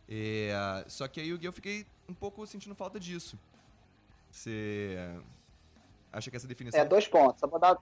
E, 0.09 0.51
uh, 0.53 0.91
só 0.91 1.07
que 1.07 1.21
aí 1.21 1.33
o 1.35 1.39
guia 1.39 1.49
eu 1.49 1.53
fiquei 1.53 1.87
um 2.09 2.15
pouco 2.15 2.47
sentindo 2.47 2.75
falta 2.75 2.99
disso. 2.99 3.39
Você 4.31 4.97
acha 6.11 6.31
que 6.31 6.37
essa 6.37 6.49
definição. 6.49 6.81
É, 6.81 6.85
dois 6.85 7.07
pontos. 7.07 7.41
Só 7.41 7.47
vou 7.47 7.59
dar. 7.59 7.77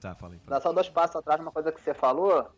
Tá, 0.00 0.14
falei. 0.14 0.40
Dar 0.46 0.62
só 0.62 0.72
dois 0.72 0.88
passos 0.88 1.16
atrás 1.16 1.40
uma 1.40 1.50
coisa 1.50 1.70
que 1.70 1.80
você 1.80 1.92
falou 1.92 2.50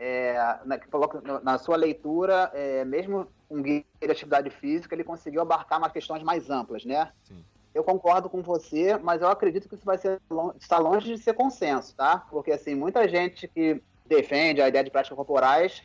é, 0.00 0.58
na, 0.64 0.78
que 0.78 0.88
coloca 0.88 1.20
na 1.42 1.58
sua 1.58 1.76
leitura, 1.76 2.50
é, 2.54 2.86
mesmo 2.86 3.28
um 3.50 3.62
guia 3.62 3.84
de 4.00 4.10
atividade 4.10 4.48
física, 4.48 4.94
ele 4.94 5.04
conseguiu 5.04 5.42
abarcar 5.42 5.78
umas 5.78 5.92
questões 5.92 6.22
mais 6.22 6.48
amplas, 6.48 6.86
né? 6.86 7.12
Sim. 7.22 7.44
Eu 7.74 7.84
concordo 7.84 8.28
com 8.30 8.40
você, 8.40 8.96
mas 8.96 9.20
eu 9.20 9.28
acredito 9.28 9.68
que 9.68 9.74
isso 9.74 9.84
vai 9.84 9.98
ser 9.98 10.18
está 10.58 10.78
longe 10.78 11.14
de 11.14 11.18
ser 11.22 11.34
consenso, 11.34 11.94
tá? 11.94 12.24
Porque 12.30 12.50
assim, 12.50 12.74
muita 12.74 13.06
gente 13.06 13.46
que 13.46 13.82
defende 14.06 14.62
a 14.62 14.68
ideia 14.68 14.82
de 14.82 14.90
práticas 14.90 15.14
corporais, 15.14 15.82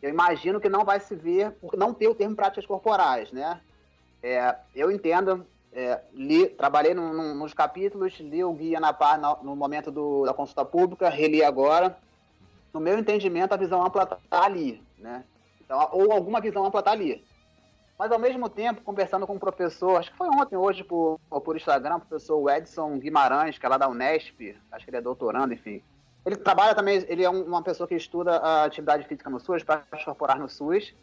eu 0.00 0.08
imagino 0.08 0.58
que 0.58 0.70
não 0.70 0.84
vai 0.84 0.98
se 0.98 1.14
ver 1.14 1.52
por 1.52 1.76
não 1.76 1.92
ter 1.92 2.08
o 2.08 2.14
termo 2.14 2.34
práticas 2.34 2.64
corporais, 2.64 3.30
né? 3.32 3.60
É, 4.22 4.56
eu 4.74 4.90
entendo, 4.90 5.46
é, 5.74 6.00
li, 6.14 6.48
trabalhei 6.48 6.94
no, 6.94 7.12
no, 7.12 7.34
nos 7.34 7.52
capítulos, 7.52 8.18
li 8.18 8.42
o 8.42 8.52
guia 8.54 8.80
na 8.80 8.96
no, 9.18 9.50
no 9.50 9.56
momento 9.56 9.90
do, 9.90 10.24
da 10.24 10.32
consulta 10.32 10.64
pública, 10.64 11.10
reli 11.10 11.44
agora 11.44 11.96
no 12.76 12.80
meu 12.80 12.98
entendimento, 12.98 13.54
a 13.54 13.56
visão 13.56 13.82
ampla 13.82 14.02
está 14.02 14.18
ali, 14.30 14.82
né? 14.98 15.24
Então, 15.64 15.88
ou 15.92 16.12
alguma 16.12 16.42
visão 16.42 16.66
ampla 16.66 16.80
está 16.80 16.92
ali. 16.92 17.24
Mas, 17.98 18.12
ao 18.12 18.18
mesmo 18.18 18.50
tempo, 18.50 18.82
conversando 18.82 19.26
com 19.26 19.32
um 19.32 19.38
professor, 19.38 19.96
acho 19.96 20.10
que 20.12 20.18
foi 20.18 20.28
ontem, 20.28 20.56
hoje, 20.56 20.84
por, 20.84 21.18
por 21.42 21.56
Instagram, 21.56 21.96
o 21.96 22.00
professor 22.00 22.50
Edson 22.50 22.98
Guimarães, 22.98 23.56
que 23.56 23.64
é 23.64 23.68
lá 23.70 23.78
da 23.78 23.88
Unesp, 23.88 24.54
acho 24.70 24.84
que 24.84 24.90
ele 24.90 24.98
é 24.98 25.00
doutorando, 25.00 25.54
enfim. 25.54 25.82
Ele 26.26 26.36
trabalha 26.36 26.74
também, 26.74 27.02
ele 27.08 27.24
é 27.24 27.30
uma 27.30 27.62
pessoa 27.62 27.88
que 27.88 27.94
estuda 27.94 28.36
a 28.36 28.64
atividade 28.64 29.08
física 29.08 29.30
no 29.30 29.40
SUS, 29.40 29.62
para 29.62 29.82
incorporar 29.94 30.38
no 30.38 30.50
SUS. 30.50 30.94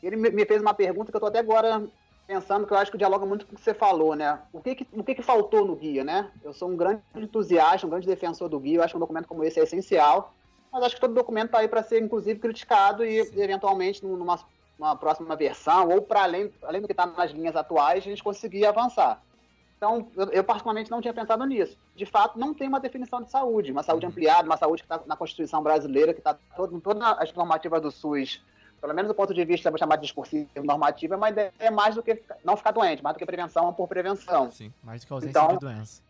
E 0.00 0.06
ele 0.06 0.14
me 0.14 0.46
fez 0.46 0.62
uma 0.62 0.74
pergunta 0.74 1.10
que 1.10 1.16
eu 1.16 1.18
estou 1.18 1.28
até 1.30 1.40
agora 1.40 1.84
pensando, 2.28 2.64
que 2.64 2.72
eu 2.72 2.76
acho 2.76 2.92
que 2.92 2.98
dialoga 2.98 3.26
muito 3.26 3.44
com 3.44 3.54
o 3.54 3.56
que 3.56 3.64
você 3.64 3.74
falou, 3.74 4.14
né? 4.14 4.38
O 4.52 4.60
que 4.60 4.76
que, 4.76 4.86
o 4.92 5.02
que 5.02 5.16
que 5.16 5.22
faltou 5.22 5.64
no 5.64 5.74
guia, 5.74 6.04
né? 6.04 6.30
Eu 6.44 6.52
sou 6.52 6.68
um 6.68 6.76
grande 6.76 7.02
entusiasta, 7.16 7.84
um 7.84 7.90
grande 7.90 8.06
defensor 8.06 8.48
do 8.48 8.60
guia, 8.60 8.76
eu 8.76 8.82
acho 8.84 8.92
que 8.92 8.96
um 8.96 9.00
documento 9.00 9.26
como 9.26 9.42
esse 9.42 9.58
é 9.58 9.64
essencial 9.64 10.32
mas 10.72 10.82
acho 10.82 10.94
que 10.94 11.00
todo 11.00 11.14
documento 11.14 11.46
está 11.46 11.58
aí 11.58 11.68
para 11.68 11.82
ser, 11.82 12.02
inclusive, 12.02 12.38
criticado 12.38 13.04
e, 13.04 13.24
Sim. 13.24 13.40
eventualmente, 13.40 14.04
numa, 14.04 14.38
numa 14.78 14.96
próxima 14.96 15.34
versão, 15.36 15.88
ou 15.88 16.02
para 16.02 16.22
além, 16.22 16.52
além 16.62 16.80
do 16.80 16.86
que 16.86 16.92
está 16.92 17.06
nas 17.06 17.30
linhas 17.30 17.56
atuais, 17.56 17.98
a 17.98 18.08
gente 18.08 18.22
conseguir 18.22 18.66
avançar. 18.66 19.22
Então, 19.76 20.08
eu, 20.16 20.26
eu, 20.30 20.44
particularmente 20.44 20.90
não 20.90 21.00
tinha 21.00 21.14
pensado 21.14 21.44
nisso. 21.44 21.78
De 21.94 22.04
fato, 22.04 22.38
não 22.38 22.52
tem 22.52 22.66
uma 22.66 22.80
definição 22.80 23.22
de 23.22 23.30
saúde, 23.30 23.70
uma 23.70 23.84
saúde 23.84 24.06
uhum. 24.06 24.10
ampliada, 24.10 24.44
uma 24.44 24.56
saúde 24.56 24.82
que 24.82 24.92
está 24.92 25.00
na 25.06 25.16
Constituição 25.16 25.62
brasileira, 25.62 26.12
que 26.12 26.20
está 26.20 26.36
em 26.72 26.80
todas 26.80 27.02
as 27.18 27.32
normativas 27.32 27.80
do 27.80 27.90
SUS, 27.90 28.42
pelo 28.80 28.94
menos 28.94 29.08
do 29.08 29.14
ponto 29.14 29.34
de 29.34 29.44
vista, 29.44 29.70
vou 29.70 29.78
chamar 29.78 29.96
de 29.96 30.02
discursivo 30.02 30.48
normativa, 30.62 31.16
mas 31.16 31.36
é 31.58 31.70
mais 31.70 31.94
do 31.94 32.02
que 32.02 32.22
não 32.44 32.56
ficar 32.56 32.70
doente, 32.70 33.02
mais 33.02 33.14
do 33.14 33.18
que 33.18 33.26
prevenção 33.26 33.72
por 33.72 33.88
prevenção. 33.88 34.50
Sim, 34.50 34.72
mais 34.82 35.00
do 35.00 35.06
que 35.06 35.12
ausência 35.12 35.30
então, 35.30 35.48
de 35.54 35.58
doença. 35.58 36.02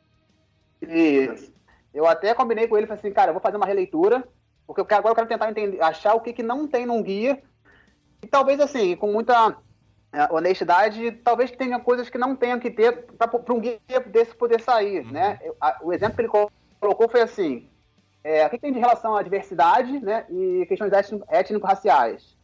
Isso. 0.82 1.52
Eu 1.92 2.06
até 2.06 2.34
combinei 2.34 2.68
com 2.68 2.76
ele, 2.76 2.86
falei 2.86 3.00
assim, 3.00 3.12
cara, 3.12 3.30
eu 3.30 3.34
vou 3.34 3.40
fazer 3.40 3.56
uma 3.56 3.66
releitura, 3.66 4.26
porque 4.74 4.92
agora 4.92 5.12
eu 5.12 5.14
quero 5.14 5.28
tentar 5.28 5.50
entender, 5.50 5.82
achar 5.82 6.14
o 6.14 6.20
que, 6.20 6.34
que 6.34 6.42
não 6.42 6.68
tem 6.68 6.84
num 6.84 7.02
guia. 7.02 7.42
E 8.22 8.26
talvez, 8.26 8.60
assim, 8.60 8.94
com 8.94 9.10
muita 9.10 9.56
é, 10.12 10.30
honestidade, 10.30 11.10
talvez 11.24 11.50
tenha 11.50 11.80
coisas 11.80 12.10
que 12.10 12.18
não 12.18 12.36
tenham 12.36 12.60
que 12.60 12.70
ter 12.70 13.06
para 13.16 13.54
um 13.54 13.60
guia 13.60 13.80
desse 14.06 14.34
poder 14.34 14.60
sair, 14.60 15.06
uhum. 15.06 15.12
né? 15.12 15.40
O 15.82 15.90
exemplo 15.90 16.16
que 16.16 16.20
ele 16.20 16.50
colocou 16.78 17.08
foi 17.08 17.22
assim, 17.22 17.66
é, 18.22 18.46
o 18.46 18.50
que 18.50 18.58
tem 18.58 18.72
de 18.72 18.78
relação 18.78 19.16
à 19.16 19.22
diversidade 19.22 19.98
né, 20.00 20.26
e 20.28 20.66
questões 20.66 20.92
étnico-raciais? 21.28 22.36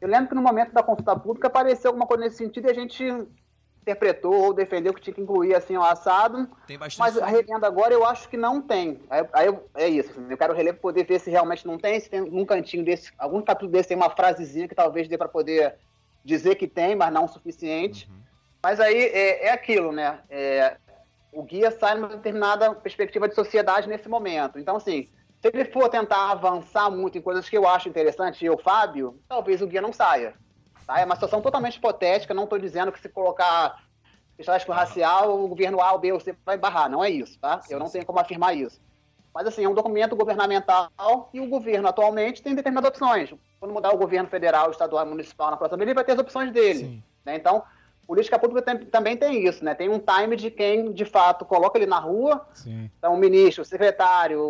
Eu 0.00 0.08
lembro 0.08 0.28
que 0.28 0.34
no 0.34 0.42
momento 0.42 0.72
da 0.72 0.82
consulta 0.82 1.14
pública 1.14 1.48
apareceu 1.48 1.90
alguma 1.90 2.06
coisa 2.06 2.24
nesse 2.24 2.38
sentido 2.38 2.66
e 2.66 2.70
a 2.70 2.74
gente 2.74 3.04
interpretou 3.88 4.34
ou 4.34 4.52
defendeu 4.52 4.92
que 4.92 5.00
tinha 5.00 5.14
que 5.14 5.20
incluir 5.20 5.54
assim 5.54 5.76
o 5.76 5.82
assado. 5.82 6.48
mas 6.98 7.16
a 7.18 7.26
revenda 7.26 7.66
agora 7.66 7.94
eu 7.94 8.04
acho 8.04 8.28
que 8.28 8.36
não 8.36 8.60
tem. 8.60 9.00
Aí, 9.08 9.26
aí 9.32 9.58
é 9.74 9.88
isso. 9.88 10.10
Assim, 10.10 10.26
eu 10.28 10.36
quero 10.36 10.54
reler 10.54 10.74
para 10.74 10.82
poder 10.82 11.04
ver 11.04 11.18
se 11.18 11.30
realmente 11.30 11.66
não 11.66 11.78
tem, 11.78 11.98
se 11.98 12.10
tem 12.10 12.20
um 12.20 12.44
cantinho 12.44 12.84
desse, 12.84 13.10
algum 13.18 13.40
capítulo 13.40 13.72
desse 13.72 13.88
tem 13.88 13.96
uma 13.96 14.10
frasezinha 14.10 14.68
que 14.68 14.74
talvez 14.74 15.08
dê 15.08 15.16
para 15.16 15.28
poder 15.28 15.76
dizer 16.24 16.56
que 16.56 16.68
tem, 16.68 16.94
mas 16.94 17.12
não 17.12 17.24
o 17.24 17.28
suficiente. 17.28 18.08
Uhum. 18.08 18.18
Mas 18.62 18.80
aí 18.80 18.96
é, 18.96 19.46
é 19.46 19.50
aquilo, 19.50 19.92
né? 19.92 20.20
É, 20.28 20.76
o 21.32 21.42
guia 21.42 21.70
sai 21.70 21.94
numa 21.94 22.08
determinada 22.08 22.74
perspectiva 22.74 23.28
de 23.28 23.34
sociedade 23.34 23.88
nesse 23.88 24.08
momento. 24.08 24.58
Então, 24.58 24.76
assim, 24.76 25.08
se 25.40 25.48
ele 25.48 25.64
for 25.64 25.88
tentar 25.88 26.30
avançar 26.30 26.90
muito 26.90 27.16
em 27.16 27.22
coisas 27.22 27.48
que 27.48 27.56
eu 27.56 27.66
acho 27.66 27.88
interessantes, 27.88 28.42
eu, 28.42 28.58
Fábio, 28.58 29.20
talvez 29.28 29.62
o 29.62 29.66
guia 29.66 29.80
não 29.80 29.92
saia. 29.92 30.34
Tá? 30.88 30.98
É 31.00 31.04
uma 31.04 31.14
situação 31.14 31.42
totalmente 31.42 31.76
hipotética, 31.76 32.32
não 32.32 32.44
estou 32.44 32.58
dizendo 32.58 32.90
que 32.90 32.98
se 32.98 33.10
colocar 33.10 33.84
questão 34.34 34.74
racial, 34.74 35.38
o 35.38 35.46
governo 35.48 35.82
A, 35.82 35.92
o 35.92 35.98
B 35.98 36.12
ou 36.12 36.18
C 36.18 36.34
vai 36.46 36.56
barrar, 36.56 36.88
não 36.88 37.04
é 37.04 37.10
isso, 37.10 37.38
tá? 37.38 37.60
Eu 37.68 37.78
não 37.78 37.90
tenho 37.90 38.06
como 38.06 38.18
afirmar 38.18 38.56
isso. 38.56 38.80
Mas, 39.34 39.46
assim, 39.46 39.64
é 39.64 39.68
um 39.68 39.74
documento 39.74 40.16
governamental 40.16 41.28
e 41.34 41.40
o 41.40 41.46
governo 41.46 41.88
atualmente 41.88 42.42
tem 42.42 42.54
determinadas 42.54 42.88
opções. 42.88 43.34
Quando 43.60 43.74
mudar 43.74 43.92
o 43.92 43.98
governo 43.98 44.30
federal, 44.30 44.70
estadual 44.70 45.04
e 45.04 45.08
municipal 45.10 45.50
na 45.50 45.58
próxima 45.58 45.82
ele 45.82 45.92
vai 45.92 46.04
ter 46.04 46.12
as 46.12 46.18
opções 46.18 46.50
dele. 46.50 47.02
Né? 47.22 47.36
Então, 47.36 47.62
política 48.06 48.38
pública 48.38 48.62
tem, 48.62 48.86
também 48.86 49.14
tem 49.14 49.46
isso, 49.46 49.62
né? 49.62 49.74
Tem 49.74 49.90
um 49.90 49.98
time 49.98 50.36
de 50.36 50.50
quem, 50.50 50.90
de 50.90 51.04
fato, 51.04 51.44
coloca 51.44 51.78
ele 51.78 51.86
na 51.86 51.98
rua. 51.98 52.46
Sim. 52.54 52.90
Então, 52.96 53.12
o 53.12 53.18
ministro, 53.18 53.62
o 53.62 53.66
secretário, 53.66 54.40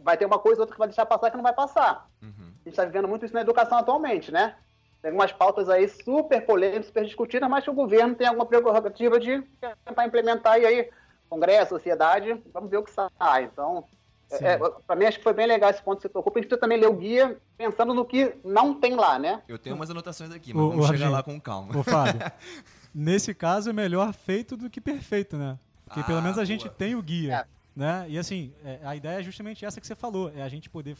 vai 0.00 0.16
ter 0.16 0.26
uma 0.26 0.40
coisa 0.40 0.60
ou 0.60 0.62
outra 0.62 0.74
que 0.74 0.78
vai 0.80 0.88
deixar 0.88 1.06
passar 1.06 1.30
que 1.30 1.36
não 1.36 1.44
vai 1.44 1.54
passar. 1.54 2.08
Uhum. 2.20 2.32
A 2.38 2.64
gente 2.64 2.70
está 2.70 2.84
vivendo 2.84 3.06
muito 3.06 3.24
isso 3.24 3.34
na 3.34 3.42
educação 3.42 3.78
atualmente, 3.78 4.32
né? 4.32 4.56
Tem 5.02 5.10
algumas 5.10 5.32
pautas 5.32 5.68
aí 5.68 5.88
super 5.88 6.44
polêmicas, 6.44 6.86
super 6.86 7.04
discutidas, 7.04 7.48
mas 7.48 7.64
que 7.64 7.70
o 7.70 7.74
governo 7.74 8.14
tem 8.14 8.26
alguma 8.26 8.44
prerrogativa 8.44 9.18
de 9.18 9.42
tentar 9.84 10.06
implementar 10.06 10.60
e 10.60 10.66
aí, 10.66 10.90
Congresso, 11.28 11.70
sociedade, 11.70 12.40
vamos 12.52 12.70
ver 12.70 12.78
o 12.78 12.82
que 12.82 12.90
sai. 12.90 13.44
Então, 13.44 13.84
é, 14.30 14.52
é 14.52 14.58
para 14.86 14.96
mim 14.96 15.06
acho 15.06 15.18
que 15.18 15.24
foi 15.24 15.32
bem 15.32 15.46
legal 15.46 15.70
esse 15.70 15.82
ponto 15.82 15.96
que 15.96 16.02
você 16.02 16.08
tocou, 16.08 16.30
porque 16.30 16.40
a 16.40 16.42
gente 16.42 16.60
também 16.60 16.78
ler 16.78 16.88
o 16.88 16.92
guia 16.92 17.38
pensando 17.56 17.94
no 17.94 18.04
que 18.04 18.34
não 18.44 18.74
tem 18.74 18.94
lá, 18.94 19.18
né? 19.18 19.42
Eu 19.48 19.58
tenho 19.58 19.74
umas 19.74 19.90
anotações 19.90 20.30
aqui, 20.32 20.52
mas 20.52 20.62
o, 20.62 20.70
vamos 20.70 20.84
o 20.84 20.88
chegar 20.92 21.08
lá 21.08 21.22
com 21.22 21.40
calma. 21.40 21.76
Ô, 21.78 21.82
Fábio, 21.82 22.20
nesse 22.94 23.32
caso 23.32 23.70
é 23.70 23.72
melhor 23.72 24.12
feito 24.12 24.56
do 24.56 24.68
que 24.68 24.80
perfeito, 24.80 25.36
né? 25.36 25.58
Porque 25.84 26.00
ah, 26.00 26.04
pelo 26.04 26.22
menos 26.22 26.38
a 26.38 26.44
gente 26.44 26.68
tem 26.68 26.94
o 26.94 27.02
guia. 27.02 27.46
É. 27.56 27.60
Né? 27.74 28.06
E 28.08 28.18
assim, 28.18 28.52
é, 28.64 28.80
a 28.84 28.94
ideia 28.94 29.20
é 29.20 29.22
justamente 29.22 29.64
essa 29.64 29.80
que 29.80 29.86
você 29.86 29.94
falou, 29.94 30.30
é 30.34 30.42
a 30.42 30.48
gente 30.48 30.68
poder. 30.68 30.96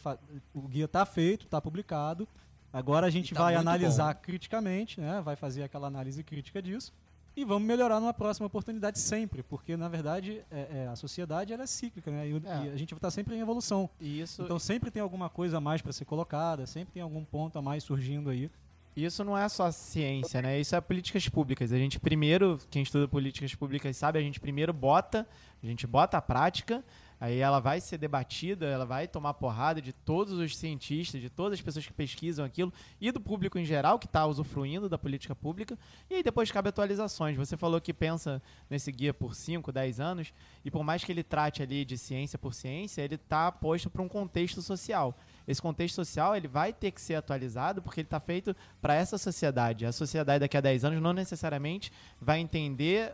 O 0.55 0.63
guia 0.63 0.87
está 0.87 1.05
feito, 1.05 1.45
está 1.45 1.61
publicado, 1.61 2.27
Agora 2.73 3.07
a 3.07 3.11
gente 3.11 3.35
tá 3.35 3.45
vai 3.45 3.55
analisar 3.55 4.15
bom. 4.15 4.21
criticamente, 4.23 5.01
né? 5.01 5.21
vai 5.21 5.37
fazer 5.37 5.63
aquela 5.63 5.87
análise 5.87 6.23
crítica 6.23 6.63
disso 6.63 6.93
e 7.37 7.45
vamos 7.45 7.67
melhorar 7.67 8.01
numa 8.01 8.13
próxima 8.13 8.47
oportunidade 8.47 8.99
sempre, 8.99 9.43
porque 9.43 9.77
na 9.77 9.89
verdade 9.89 10.43
é, 10.51 10.83
é, 10.85 10.89
a 10.89 10.97
sociedade 10.97 11.53
ela 11.53 11.63
é 11.63 11.67
cíclica, 11.67 12.11
né? 12.11 12.29
E, 12.29 12.33
é. 12.35 12.67
e 12.67 12.69
a 12.71 12.77
gente 12.77 12.93
está 12.95 13.11
sempre 13.11 13.35
em 13.35 13.41
evolução. 13.41 13.89
Isso. 14.01 14.43
Então 14.43 14.59
sempre 14.59 14.91
tem 14.91 15.01
alguma 15.01 15.29
coisa 15.29 15.59
a 15.59 15.61
mais 15.61 15.81
para 15.81 15.93
ser 15.93 16.05
colocada, 16.05 16.67
sempre 16.67 16.93
tem 16.95 17.03
algum 17.03 17.25
ponto 17.25 17.59
a 17.59 17.63
mais 17.63 17.85
surgindo 17.85 18.31
aí. 18.31 18.51
Isso 18.97 19.23
não 19.23 19.39
é 19.39 19.49
só 19.49 19.71
ciência, 19.71 20.43
né? 20.43 20.59
Isso 20.61 20.75
é 20.75 20.81
políticas 20.81 21.29
públicas. 21.29 21.73
A 21.73 21.79
gente 21.79 22.01
primeiro, 22.01 22.59
quem 22.71 22.83
estuda 22.83 23.07
políticas 23.07 23.55
públicas 23.55 23.97
sabe, 23.97 24.19
a 24.19 24.23
gente 24.23 24.41
primeiro 24.41 24.73
bota, 24.73 25.27
a 25.63 25.67
gente 25.67 25.87
bota 25.87 26.19
a 26.19 26.23
prática, 26.23 26.85
Aí 27.21 27.39
ela 27.39 27.61
vai 27.61 27.83
ser 27.83 27.99
debatida, 27.99 28.67
ela 28.67 28.87
vai 28.87 29.07
tomar 29.07 29.35
porrada 29.35 29.83
de 29.83 29.93
todos 29.93 30.33
os 30.33 30.57
cientistas, 30.57 31.21
de 31.21 31.29
todas 31.29 31.59
as 31.59 31.61
pessoas 31.63 31.87
que 31.87 31.93
pesquisam 31.93 32.43
aquilo 32.47 32.73
e 32.99 33.13
do 33.13 33.21
público 33.21 33.59
em 33.59 33.65
geral 33.65 33.99
que 33.99 34.07
está 34.07 34.25
usufruindo 34.25 34.89
da 34.89 34.97
política 34.97 35.35
pública. 35.35 35.79
E 36.09 36.15
aí 36.15 36.23
depois 36.23 36.51
cabe 36.51 36.71
atualizações. 36.71 37.37
Você 37.37 37.59
falou 37.59 37.79
que 37.79 37.93
pensa 37.93 38.41
nesse 38.71 38.91
guia 38.91 39.13
por 39.13 39.35
5, 39.35 39.71
10 39.71 40.01
anos 40.01 40.33
e 40.65 40.71
por 40.71 40.83
mais 40.83 41.05
que 41.05 41.13
ele 41.13 41.23
trate 41.23 41.63
ali 41.63 41.85
de 41.85 41.99
ciência 41.99 42.39
por 42.39 42.55
ciência, 42.55 43.03
ele 43.03 43.17
está 43.17 43.53
posto 43.53 43.91
para 43.91 44.01
um 44.01 44.09
contexto 44.09 44.63
social. 44.63 45.15
Esse 45.47 45.61
contexto 45.61 45.97
social 45.97 46.35
ele 46.35 46.49
vai 46.49 46.73
ter 46.73 46.91
que 46.91 47.03
ser 47.03 47.17
atualizado 47.17 47.83
porque 47.83 48.01
ele 48.01 48.07
está 48.07 48.19
feito 48.19 48.57
para 48.81 48.95
essa 48.95 49.19
sociedade. 49.19 49.85
A 49.85 49.93
sociedade 49.93 50.41
daqui 50.41 50.57
a 50.57 50.61
10 50.63 50.87
anos 50.87 51.03
não 51.03 51.13
necessariamente 51.13 51.93
vai 52.19 52.39
entender 52.39 53.13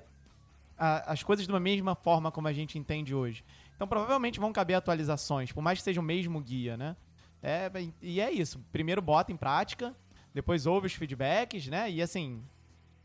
a, 0.79 1.13
as 1.13 1.23
coisas 1.23 1.47
de 1.47 1.53
uma 1.53 1.61
mesma 1.61 1.95
forma 1.95 2.31
como 2.31 2.49
a 2.49 2.53
gente 2.53 2.79
entende 2.79 3.15
hoje. 3.15 3.45
Então 3.77 3.87
provavelmente 3.87 4.41
vão 4.41 4.53
caber 4.53 4.75
atualizações, 4.75 5.53
por 5.53 5.63
mais 5.63 5.79
que 5.79 5.85
seja 5.85 6.01
o 6.01 6.05
mesmo 6.05 6.41
guia, 6.41 6.77
né? 6.77 6.97
É, 7.43 7.71
e 8.01 8.21
é 8.21 8.31
isso. 8.31 8.59
Primeiro 8.73 9.03
bota 9.03 9.31
em 9.31 9.37
prática, 9.37 9.95
depois 10.35 10.67
ouve 10.67 10.87
os 10.87 10.95
feedbacks, 10.95 11.69
né? 11.69 11.91
E 11.91 12.01
assim, 12.01 12.43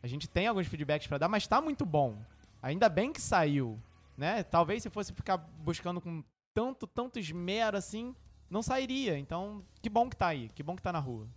a 0.02 0.08
gente 0.08 0.30
tem 0.30 0.48
alguns 0.48 0.68
feedbacks 0.68 1.08
para 1.08 1.18
dar, 1.18 1.28
mas 1.28 1.46
tá 1.46 1.62
muito 1.62 1.86
bom. 1.86 2.18
Ainda 2.62 2.88
bem 2.88 3.12
que 3.12 3.22
saiu, 3.22 3.78
né? 4.18 4.44
Talvez 4.44 4.82
se 4.82 4.90
fosse 4.90 5.14
ficar 5.14 5.38
buscando 5.38 6.00
com 6.00 6.24
tanto, 6.54 6.88
tanto 6.88 7.20
esmero 7.20 7.78
assim, 7.78 8.16
não 8.50 8.62
sairia. 8.62 9.18
Então, 9.18 9.64
que 9.82 9.90
bom 9.90 10.10
que 10.10 10.16
tá 10.16 10.28
aí, 10.28 10.50
que 10.50 10.64
bom 10.64 10.76
que 10.76 10.82
tá 10.82 10.94
na 10.94 11.00
rua. 11.00 11.28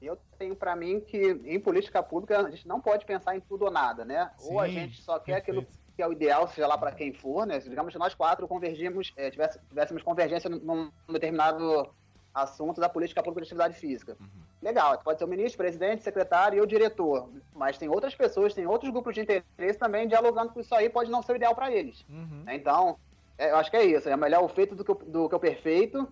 Eu 0.00 0.18
tenho 0.38 0.54
para 0.54 0.76
mim 0.76 1.00
que 1.00 1.40
em 1.44 1.58
política 1.58 2.02
pública 2.02 2.38
a 2.38 2.50
gente 2.50 2.68
não 2.68 2.80
pode 2.80 3.06
pensar 3.06 3.34
em 3.34 3.40
tudo 3.40 3.64
ou 3.64 3.70
nada, 3.70 4.04
né? 4.04 4.30
Sim, 4.36 4.52
ou 4.52 4.60
a 4.60 4.68
gente 4.68 5.00
só 5.00 5.18
quer 5.18 5.42
perfeito. 5.42 5.60
aquilo 5.60 5.83
que 5.94 6.02
é 6.02 6.08
o 6.08 6.12
ideal, 6.12 6.48
seja 6.48 6.66
lá 6.66 6.76
para 6.76 6.92
quem 6.92 7.12
for, 7.12 7.46
né? 7.46 7.58
Digamos 7.58 7.92
que 7.92 7.98
nós 7.98 8.14
quatro 8.14 8.48
convergimos, 8.48 9.12
é, 9.16 9.30
tivéssemos 9.30 10.02
convergência 10.02 10.50
num, 10.50 10.58
num, 10.58 11.12
determinado 11.12 11.88
assunto 12.34 12.80
da 12.80 12.88
política 12.88 13.22
pública 13.22 13.42
de 13.42 13.48
atividade 13.48 13.74
física. 13.74 14.16
Uhum. 14.20 14.26
Legal, 14.60 14.98
pode 15.04 15.18
ser 15.18 15.24
o 15.24 15.28
ministro, 15.28 15.58
presidente, 15.58 16.02
secretário 16.02 16.58
e 16.58 16.60
o 16.60 16.66
diretor, 16.66 17.30
mas 17.54 17.78
tem 17.78 17.88
outras 17.88 18.14
pessoas, 18.14 18.54
tem 18.54 18.66
outros 18.66 18.90
grupos 18.90 19.14
de 19.14 19.20
interesse 19.20 19.78
também 19.78 20.08
dialogando 20.08 20.52
com 20.52 20.60
isso 20.60 20.74
aí, 20.74 20.88
pode 20.88 21.10
não 21.10 21.22
ser 21.22 21.32
o 21.32 21.36
ideal 21.36 21.54
para 21.54 21.70
eles. 21.70 22.04
Uhum. 22.08 22.44
Então, 22.48 22.98
é, 23.38 23.50
eu 23.50 23.56
acho 23.56 23.70
que 23.70 23.76
é 23.76 23.84
isso, 23.84 24.08
é 24.08 24.16
melhor 24.16 24.42
o 24.42 24.48
feito 24.48 24.74
do 24.74 24.84
que 24.84 24.90
o, 24.90 24.94
do 24.94 25.28
que 25.28 25.34
o 25.34 25.40
perfeito, 25.40 26.08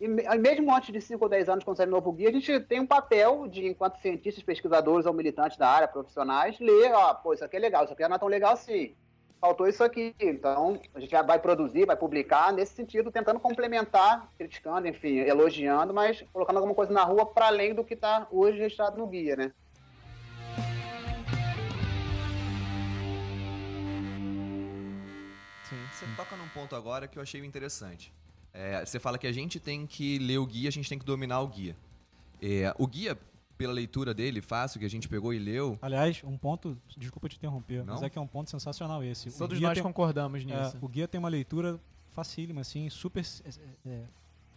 E 0.00 0.08
mesmo 0.08 0.74
antes 0.74 0.92
de 0.92 1.00
5 1.00 1.24
ou 1.24 1.28
10 1.28 1.48
anos, 1.48 1.64
quando 1.64 1.76
sair 1.76 1.86
novo 1.86 2.12
guia, 2.12 2.28
a 2.28 2.32
gente 2.32 2.60
tem 2.60 2.80
um 2.80 2.86
papel 2.86 3.46
de, 3.48 3.66
enquanto 3.66 3.98
cientistas, 3.98 4.44
pesquisadores 4.44 5.04
ou 5.04 5.12
militantes 5.12 5.58
da 5.58 5.68
área, 5.68 5.88
profissionais, 5.88 6.58
ler, 6.60 6.92
ó, 6.94 7.12
pô, 7.14 7.34
isso 7.34 7.44
aqui 7.44 7.56
é 7.56 7.60
legal, 7.60 7.84
isso 7.84 7.92
aqui 7.92 8.06
não 8.06 8.16
é 8.16 8.18
tão 8.18 8.28
legal 8.28 8.52
assim. 8.52 8.94
Faltou 9.40 9.68
isso 9.68 9.84
aqui. 9.84 10.14
Então, 10.18 10.80
a 10.94 11.00
gente 11.00 11.14
vai 11.22 11.38
produzir, 11.38 11.84
vai 11.84 11.96
publicar 11.96 12.52
nesse 12.52 12.74
sentido, 12.74 13.10
tentando 13.10 13.38
complementar, 13.38 14.30
criticando, 14.38 14.88
enfim, 14.88 15.18
elogiando, 15.18 15.92
mas 15.92 16.24
colocando 16.32 16.56
alguma 16.56 16.74
coisa 16.74 16.92
na 16.92 17.04
rua 17.04 17.26
para 17.26 17.46
além 17.46 17.74
do 17.74 17.84
que 17.84 17.94
está 17.94 18.26
hoje 18.30 18.58
registrado 18.58 18.98
no 18.98 19.06
guia, 19.06 19.36
né? 19.36 19.52
Sim. 25.68 25.86
Você 25.92 26.06
toca 26.16 26.36
num 26.36 26.48
ponto 26.48 26.74
agora 26.74 27.06
que 27.06 27.18
eu 27.18 27.22
achei 27.22 27.44
interessante. 27.44 28.12
É, 28.54 28.84
você 28.84 28.98
fala 28.98 29.18
que 29.18 29.26
a 29.26 29.32
gente 29.32 29.60
tem 29.60 29.86
que 29.86 30.18
ler 30.18 30.38
o 30.38 30.46
guia, 30.46 30.68
a 30.68 30.72
gente 30.72 30.88
tem 30.88 30.98
que 30.98 31.04
dominar 31.04 31.40
o 31.40 31.46
guia. 31.46 31.76
É, 32.40 32.74
o 32.78 32.86
guia, 32.86 33.18
pela 33.56 33.72
leitura 33.72 34.12
dele, 34.12 34.40
fácil, 34.40 34.78
que 34.78 34.86
a 34.86 34.90
gente 34.90 35.08
pegou 35.08 35.32
e 35.32 35.38
leu. 35.38 35.78
Aliás, 35.80 36.22
um 36.24 36.36
ponto, 36.36 36.76
desculpa 36.96 37.28
te 37.28 37.36
interromper, 37.36 37.84
Não? 37.84 37.94
mas 37.94 38.02
é 38.02 38.10
que 38.10 38.18
é 38.18 38.20
um 38.20 38.26
ponto 38.26 38.50
sensacional 38.50 39.02
esse. 39.02 39.30
Todos 39.36 39.60
nós 39.60 39.74
tem, 39.74 39.82
concordamos 39.82 40.42
é, 40.42 40.44
nisso. 40.44 40.76
É, 40.76 40.78
o 40.80 40.88
guia 40.88 41.08
tem 41.08 41.18
uma 41.18 41.28
leitura 41.28 41.80
facílima, 42.12 42.60
assim, 42.62 42.88
super 42.88 43.24
é, 43.44 43.50
é, 43.90 44.02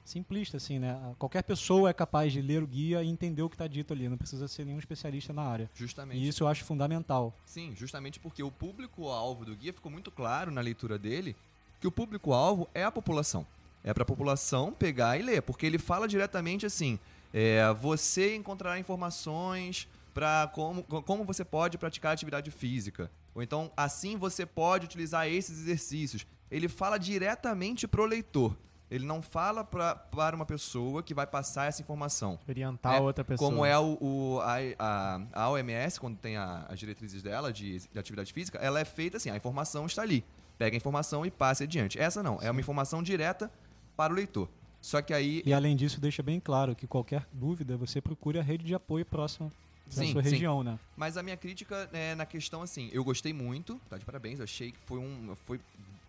simplista, 0.03 0.57
assim, 0.57 0.79
né? 0.79 0.97
Qualquer 1.17 1.43
pessoa 1.43 1.89
é 1.89 1.93
capaz 1.93 2.33
de 2.33 2.41
ler 2.41 2.63
o 2.63 2.67
guia 2.67 3.03
e 3.03 3.07
entender 3.07 3.41
o 3.41 3.49
que 3.49 3.55
está 3.55 3.67
dito 3.67 3.93
ali, 3.93 4.09
não 4.09 4.17
precisa 4.17 4.47
ser 4.47 4.65
nenhum 4.65 4.79
especialista 4.79 5.31
na 5.33 5.43
área. 5.43 5.69
Justamente. 5.75 6.19
E 6.19 6.27
isso 6.27 6.43
eu 6.43 6.47
acho 6.47 6.63
fundamental. 6.65 7.33
Sim, 7.45 7.73
justamente 7.75 8.19
porque 8.19 8.41
o 8.41 8.51
público-alvo 8.51 9.45
do 9.45 9.55
guia 9.55 9.73
ficou 9.73 9.91
muito 9.91 10.09
claro 10.11 10.51
na 10.51 10.61
leitura 10.61 10.97
dele 10.97 11.35
que 11.79 11.87
o 11.87 11.91
público-alvo 11.91 12.67
é 12.73 12.83
a 12.83 12.91
população. 12.91 13.45
É 13.83 13.93
para 13.93 14.03
a 14.03 14.05
população 14.05 14.73
pegar 14.73 15.17
e 15.17 15.21
ler, 15.21 15.41
porque 15.41 15.65
ele 15.65 15.77
fala 15.77 16.07
diretamente 16.07 16.65
assim: 16.65 16.99
é, 17.33 17.73
você 17.73 18.35
encontrará 18.35 18.79
informações 18.79 19.87
para 20.13 20.47
como, 20.53 20.83
como 20.83 21.23
você 21.23 21.45
pode 21.45 21.77
praticar 21.77 22.13
atividade 22.13 22.51
física. 22.51 23.11
Ou 23.33 23.43
então, 23.43 23.71
assim 23.77 24.17
você 24.17 24.45
pode 24.45 24.85
utilizar 24.85 25.27
esses 25.27 25.59
exercícios. 25.59 26.25
Ele 26.49 26.67
fala 26.67 26.97
diretamente 26.97 27.87
para 27.87 28.01
o 28.01 28.05
leitor. 28.05 28.55
Ele 28.89 29.05
não 29.05 29.21
fala 29.21 29.63
pra, 29.63 29.95
para 29.95 30.35
uma 30.35 30.45
pessoa 30.45 31.03
que 31.03 31.13
vai 31.13 31.27
passar 31.27 31.67
essa 31.67 31.79
informação. 31.81 32.39
Orientar 32.47 32.93
né? 32.93 32.99
outra 32.99 33.23
pessoa. 33.23 33.49
Como 33.49 33.63
é 33.63 33.77
o, 33.77 33.97
o 34.01 34.39
a, 34.41 34.55
a, 34.79 35.21
a, 35.31 35.49
OMS, 35.51 35.99
quando 35.99 36.17
tem 36.17 36.37
a, 36.37 36.65
as 36.67 36.79
diretrizes 36.79 37.21
dela 37.21 37.53
de, 37.53 37.79
de, 37.79 37.99
atividade 37.99 38.33
física, 38.33 38.57
ela 38.57 38.79
é 38.79 38.85
feita 38.85 39.17
assim, 39.17 39.29
a 39.29 39.35
informação 39.35 39.85
está 39.85 40.01
ali. 40.01 40.25
Pega 40.57 40.75
a 40.75 40.77
informação 40.77 41.23
e 41.23 41.29
passe 41.29 41.63
adiante. 41.63 41.99
Essa 41.99 42.23
não, 42.23 42.39
é 42.41 42.49
uma 42.49 42.59
informação 42.59 43.03
direta 43.03 43.51
para 43.95 44.11
o 44.11 44.15
leitor. 44.15 44.49
Só 44.81 45.01
que 45.01 45.13
aí. 45.13 45.43
E 45.45 45.53
além 45.53 45.75
disso, 45.75 45.99
deixa 45.99 46.23
bem 46.23 46.39
claro 46.39 46.75
que 46.75 46.87
qualquer 46.87 47.27
dúvida 47.33 47.77
você 47.77 48.01
procure 48.01 48.39
a 48.39 48.41
rede 48.41 48.65
de 48.65 48.73
apoio 48.73 49.05
próxima 49.05 49.51
da 49.85 50.03
sim, 50.03 50.11
sua 50.11 50.21
região, 50.21 50.59
sim. 50.59 50.65
né? 50.69 50.79
Mas 50.95 51.17
a 51.17 51.23
minha 51.23 51.37
crítica 51.37 51.89
é 51.91 52.15
na 52.15 52.25
questão 52.25 52.61
assim, 52.61 52.89
eu 52.93 53.03
gostei 53.03 53.33
muito, 53.33 53.79
tá 53.89 53.97
de 53.97 54.05
parabéns, 54.05 54.39
eu 54.39 54.43
achei 54.43 54.71
que 54.71 54.77
foi 54.85 54.99
um 54.99 55.35
foi 55.45 55.59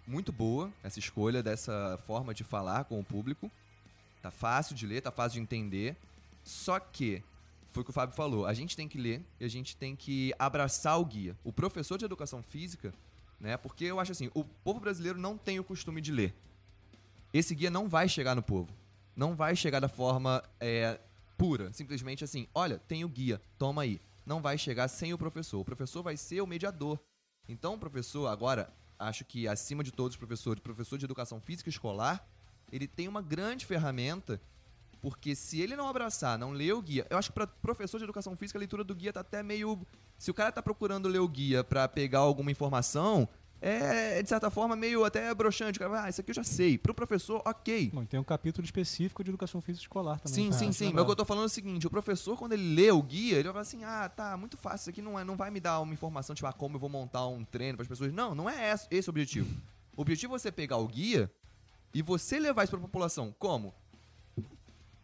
muito 0.07 0.33
boa 0.33 0.71
essa 0.83 0.99
escolha 0.99 1.43
dessa 1.43 1.99
forma 2.07 2.35
de 2.35 2.45
falar 2.45 2.85
com 2.85 2.99
o 2.99 3.05
público. 3.05 3.51
Tá 4.23 4.31
fácil 4.31 4.75
de 4.75 4.87
ler, 4.87 5.01
tá 5.01 5.11
fácil 5.11 5.37
de 5.37 5.43
entender. 5.43 5.97
Só 6.45 6.79
que 6.79 7.23
foi 7.71 7.83
o 7.83 7.85
que 7.85 7.91
o 7.91 7.95
Fábio 7.95 8.15
falou, 8.15 8.47
a 8.47 8.53
gente 8.53 8.77
tem 8.77 8.89
que 8.89 8.99
ler 8.99 9.23
e 9.39 9.45
a 9.45 9.49
gente 9.49 9.77
tem 9.77 9.97
que 9.97 10.35
abraçar 10.39 11.01
o 11.01 11.05
guia. 11.05 11.37
O 11.45 11.53
professor 11.53 11.97
de 11.97 12.05
educação 12.05 12.43
física, 12.43 12.93
né? 13.41 13.57
Porque 13.57 13.85
eu 13.85 13.99
acho 13.99 14.13
assim, 14.13 14.31
o 14.35 14.45
povo 14.45 14.81
brasileiro 14.81 15.19
não 15.19 15.39
tem 15.39 15.59
o 15.59 15.65
costume 15.65 16.01
de 16.01 16.13
ler 16.13 16.35
esse 17.33 17.55
guia 17.55 17.71
não 17.71 17.89
vai 17.89 18.09
chegar 18.09 18.35
no 18.35 18.43
povo. 18.43 18.73
Não 19.15 19.35
vai 19.35 19.55
chegar 19.55 19.81
da 19.81 19.89
forma 19.89 20.43
é, 20.59 20.99
pura. 21.37 21.73
Simplesmente 21.73 22.25
assim, 22.25 22.47
olha, 22.55 22.79
tem 22.79 23.05
o 23.05 23.09
guia, 23.09 23.41
toma 23.59 23.83
aí. 23.83 24.01
Não 24.27 24.41
vai 24.41 24.59
chegar 24.59 24.89
sem 24.89 25.13
o 25.13 25.19
professor. 25.19 25.61
O 25.61 25.65
professor 25.65 26.03
vai 26.03 26.17
ser 26.17 26.41
o 26.41 26.47
mediador. 26.47 26.99
Então, 27.49 27.75
o 27.75 27.79
professor, 27.79 28.27
agora, 28.29 28.73
acho 28.99 29.25
que 29.25 29.49
acima 29.49 29.83
de 29.83 29.91
todos 29.91 30.15
os 30.15 30.19
professores, 30.19 30.63
professor 30.63 30.99
de 30.99 31.05
educação 31.05 31.41
física 31.41 31.69
escolar, 31.69 32.25
ele 32.71 32.87
tem 32.87 33.09
uma 33.09 33.23
grande 33.23 33.67
ferramenta, 33.67 34.41
porque 35.01 35.35
se 35.35 35.61
ele 35.61 35.75
não 35.75 35.89
abraçar, 35.89 36.39
não 36.39 36.53
ler 36.53 36.75
o 36.75 36.83
guia, 36.83 37.07
eu 37.11 37.19
acho 37.19 37.31
que 37.31 37.35
para 37.35 37.47
professor 37.47 37.99
de 37.99 38.05
educação 38.05 38.37
física 38.37 38.59
a 38.59 38.61
leitura 38.61 38.85
do 38.85 38.95
guia 38.95 39.13
tá 39.13 39.21
até 39.21 39.43
meio. 39.43 39.81
Se 40.19 40.31
o 40.31 40.35
cara 40.35 40.53
tá 40.53 40.63
procurando 40.63 41.09
ler 41.09 41.21
o 41.21 41.29
guia 41.29 41.65
para 41.65 41.89
pegar 41.89 42.21
alguma 42.21 42.51
informação, 42.51 43.29
é, 43.63 44.23
de 44.23 44.29
certa 44.29 44.51
forma, 44.51 44.75
meio 44.75 45.05
até 45.05 45.33
broxante. 45.35 45.79
Ah, 45.83 46.09
isso 46.09 46.21
aqui 46.21 46.31
eu 46.31 46.35
já 46.35 46.45
sei. 46.45 46.79
Para 46.79 46.93
o 46.93 46.95
professor, 46.95 47.43
ok. 47.45 47.91
Bom, 47.93 48.07
tem 48.07 48.19
um 48.19 48.25
capítulo 48.25 48.65
específico 48.65 49.23
de 49.23 49.31
educação 49.31 49.61
física 49.61 49.85
escolar 49.85 50.19
também. 50.19 50.51
Sim, 50.51 50.53
sim, 50.53 50.73
sim. 50.73 50.93
Mas 50.93 51.03
o 51.03 51.05
que 51.05 51.13
eu 51.13 51.17
tô 51.17 51.25
falando 51.27 51.45
é 51.45 51.47
o 51.47 51.51
seguinte: 51.51 51.87
o 51.87 51.91
professor, 51.91 52.39
quando 52.39 52.55
ele 52.55 52.75
lê 52.75 52.91
o 52.91 53.03
guia, 53.03 53.35
ele 53.35 53.45
vai 53.45 53.53
falar 53.53 53.63
assim: 53.63 53.85
ah, 53.85 54.09
tá, 54.09 54.35
muito 54.37 54.57
fácil. 54.57 54.85
Isso 54.85 54.91
aqui 54.91 55.03
não, 55.03 55.19
é, 55.19 55.25
não 55.25 55.37
vai 55.37 55.51
me 55.51 55.61
dar 55.61 55.81
uma 55.81 55.93
informação, 55.93 56.35
tipo, 56.35 56.47
ah, 56.47 56.53
como 56.55 56.77
eu 56.77 56.81
vou 56.81 56.89
montar 56.89 57.27
um 57.27 57.45
treino 57.45 57.77
para 57.77 57.83
as 57.83 57.89
pessoas. 57.89 58.13
Não, 58.13 58.35
não 58.35 58.49
é 58.49 58.73
esse, 58.73 58.87
esse 58.91 59.09
o 59.09 59.11
objetivo. 59.11 59.55
O 59.95 60.01
objetivo 60.01 60.35
é 60.35 60.39
você 60.39 60.51
pegar 60.51 60.79
o 60.79 60.89
guia 60.89 61.31
e 61.93 62.01
você 62.01 62.39
levar 62.39 62.65
isso 62.65 62.71
para 62.71 62.81
a 62.81 62.83
população. 62.83 63.35
Como? 63.39 63.75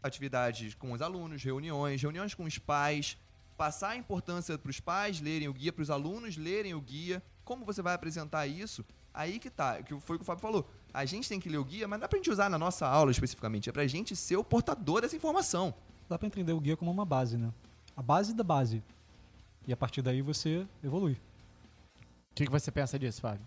Atividades 0.03 0.73
com 0.75 0.93
os 0.93 1.03
alunos, 1.03 1.43
reuniões, 1.43 2.01
reuniões 2.01 2.33
com 2.33 2.45
os 2.45 2.57
pais, 2.59 3.19
passar 3.57 3.91
a 3.91 3.97
importância 3.97 4.57
para 4.57 4.71
os 4.71 4.81
pais 4.81 5.21
lerem 5.21 5.49
o 5.49 5.53
guia, 5.53 5.73
para 5.73 5.83
os 5.83 5.91
alunos 5.91 6.39
lerem 6.39 6.73
o 6.73 6.81
guia 6.81 7.23
como 7.47 7.65
você 7.65 7.81
vai 7.81 7.95
apresentar 7.95 8.47
isso? 8.47 8.85
Aí 9.15 9.39
que 9.39 9.49
tá, 9.49 9.81
que 9.83 9.99
foi 10.01 10.17
o 10.17 10.19
que 10.19 10.25
o 10.25 10.27
Fábio 10.27 10.43
falou. 10.43 10.69
A 10.93 11.05
gente 11.07 11.29
tem 11.29 11.41
que 11.41 11.49
ler 11.49 11.59
o 11.59 11.65
guia, 11.65 11.89
mas 11.89 11.99
não 11.99 12.05
é 12.05 12.09
pra 12.09 12.19
gente 12.19 12.29
usar 12.29 12.51
na 12.51 12.59
nossa 12.59 12.87
aula 12.87 13.11
especificamente, 13.11 13.71
é 13.71 13.73
pra 13.73 13.87
gente 13.87 14.15
ser 14.15 14.37
o 14.37 14.45
portador 14.45 15.01
dessa 15.01 15.17
informação. 15.17 15.73
Dá 16.09 16.19
pra 16.19 16.27
entender 16.27 16.53
o 16.53 16.61
guia 16.61 16.77
como 16.77 16.91
uma 16.91 17.07
base, 17.07 17.39
né? 17.39 17.51
A 17.97 18.03
base 18.03 18.35
da 18.35 18.45
base. 18.45 18.83
E 19.67 19.73
a 19.73 19.77
partir 19.77 20.03
daí 20.03 20.21
você 20.21 20.67
evolui. 20.83 21.13
O 21.13 22.35
que, 22.35 22.45
que 22.45 22.51
você 22.51 22.71
pensa 22.71 22.99
disso, 22.99 23.21
Fábio? 23.21 23.47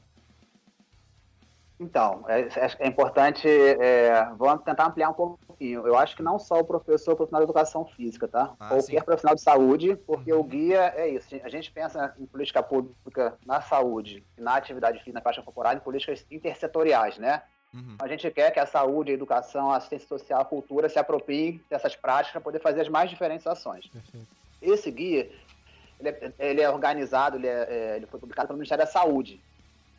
Então, 1.79 2.25
é, 2.27 2.41
é, 2.41 2.75
é 2.79 2.87
importante, 2.87 3.47
é, 3.47 4.29
vamos 4.37 4.63
tentar 4.65 4.87
ampliar 4.87 5.09
um 5.09 5.13
pouquinho. 5.13 5.87
Eu 5.87 5.97
acho 5.97 6.15
que 6.15 6.21
não 6.21 6.37
só 6.37 6.59
o 6.59 6.65
professor, 6.65 7.13
o 7.13 7.15
profissional 7.15 7.41
de 7.41 7.45
educação 7.45 7.85
física, 7.85 8.27
tá? 8.27 8.53
Ah, 8.59 8.67
Qualquer 8.67 8.99
sim. 8.99 9.05
profissional 9.05 9.35
de 9.35 9.41
saúde, 9.41 9.95
porque 10.05 10.33
uhum. 10.33 10.41
o 10.41 10.43
guia 10.43 10.93
é 10.97 11.07
isso. 11.07 11.33
A 11.41 11.47
gente 11.47 11.71
pensa 11.71 12.13
em 12.19 12.25
política 12.25 12.61
pública 12.61 13.37
na 13.45 13.61
saúde, 13.61 14.25
na 14.37 14.55
atividade 14.55 14.97
física, 14.99 15.13
na 15.13 15.21
faixa 15.21 15.41
corporal, 15.41 15.73
em 15.73 15.79
políticas 15.79 16.25
intersetoriais, 16.29 17.17
né? 17.17 17.43
Uhum. 17.73 17.95
A 17.99 18.07
gente 18.07 18.29
quer 18.31 18.51
que 18.51 18.59
a 18.59 18.65
saúde, 18.65 19.11
a 19.11 19.13
educação, 19.13 19.71
a 19.71 19.77
assistência 19.77 20.07
social, 20.07 20.41
a 20.41 20.45
cultura 20.45 20.89
se 20.89 20.99
apropriem 20.99 21.61
dessas 21.69 21.95
práticas 21.95 22.33
para 22.33 22.41
poder 22.41 22.59
fazer 22.59 22.81
as 22.81 22.89
mais 22.89 23.09
diferentes 23.09 23.47
ações. 23.47 23.87
Perfeito. 23.87 24.27
Esse 24.61 24.91
guia, 24.91 25.31
ele 25.99 26.09
é, 26.09 26.33
ele 26.39 26.61
é 26.61 26.69
organizado, 26.69 27.37
ele, 27.37 27.47
é, 27.47 27.67
é 27.69 27.95
ele 27.95 28.07
foi 28.07 28.19
publicado 28.19 28.47
pelo 28.47 28.57
Ministério 28.57 28.83
da 28.83 28.91
Saúde. 28.91 29.41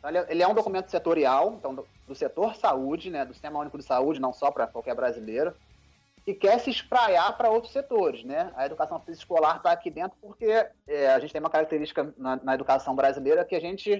Então, 0.01 0.09
ele, 0.09 0.17
é, 0.17 0.25
ele 0.29 0.43
é 0.43 0.47
um 0.47 0.53
documento 0.55 0.89
setorial, 0.89 1.53
então, 1.53 1.75
do, 2.07 2.15
setor 2.15 2.55
saúde, 2.55 3.09
né, 3.11 3.23
do 3.23 3.33
Sistema 3.33 3.59
Único 3.59 3.77
de 3.77 3.85
Saúde, 3.85 4.19
não 4.19 4.33
só 4.33 4.49
para 4.49 4.65
qualquer 4.65 4.95
brasileiro, 4.95 5.53
que 6.25 6.33
quer 6.33 6.59
se 6.59 6.71
espraiar 6.71 7.37
para 7.37 7.49
outros 7.49 7.71
setores. 7.71 8.23
Né? 8.23 8.51
A 8.55 8.65
educação 8.65 8.99
física 8.99 9.21
escolar 9.21 9.57
está 9.57 9.71
aqui 9.71 9.91
dentro 9.91 10.17
porque 10.19 10.67
é, 10.87 11.07
a 11.13 11.19
gente 11.19 11.31
tem 11.31 11.39
uma 11.39 11.49
característica 11.49 12.13
na, 12.17 12.35
na, 12.37 12.55
educação 12.55 12.95
brasileira 12.95 13.45
que 13.45 13.55
a 13.55 13.59
gente. 13.59 13.91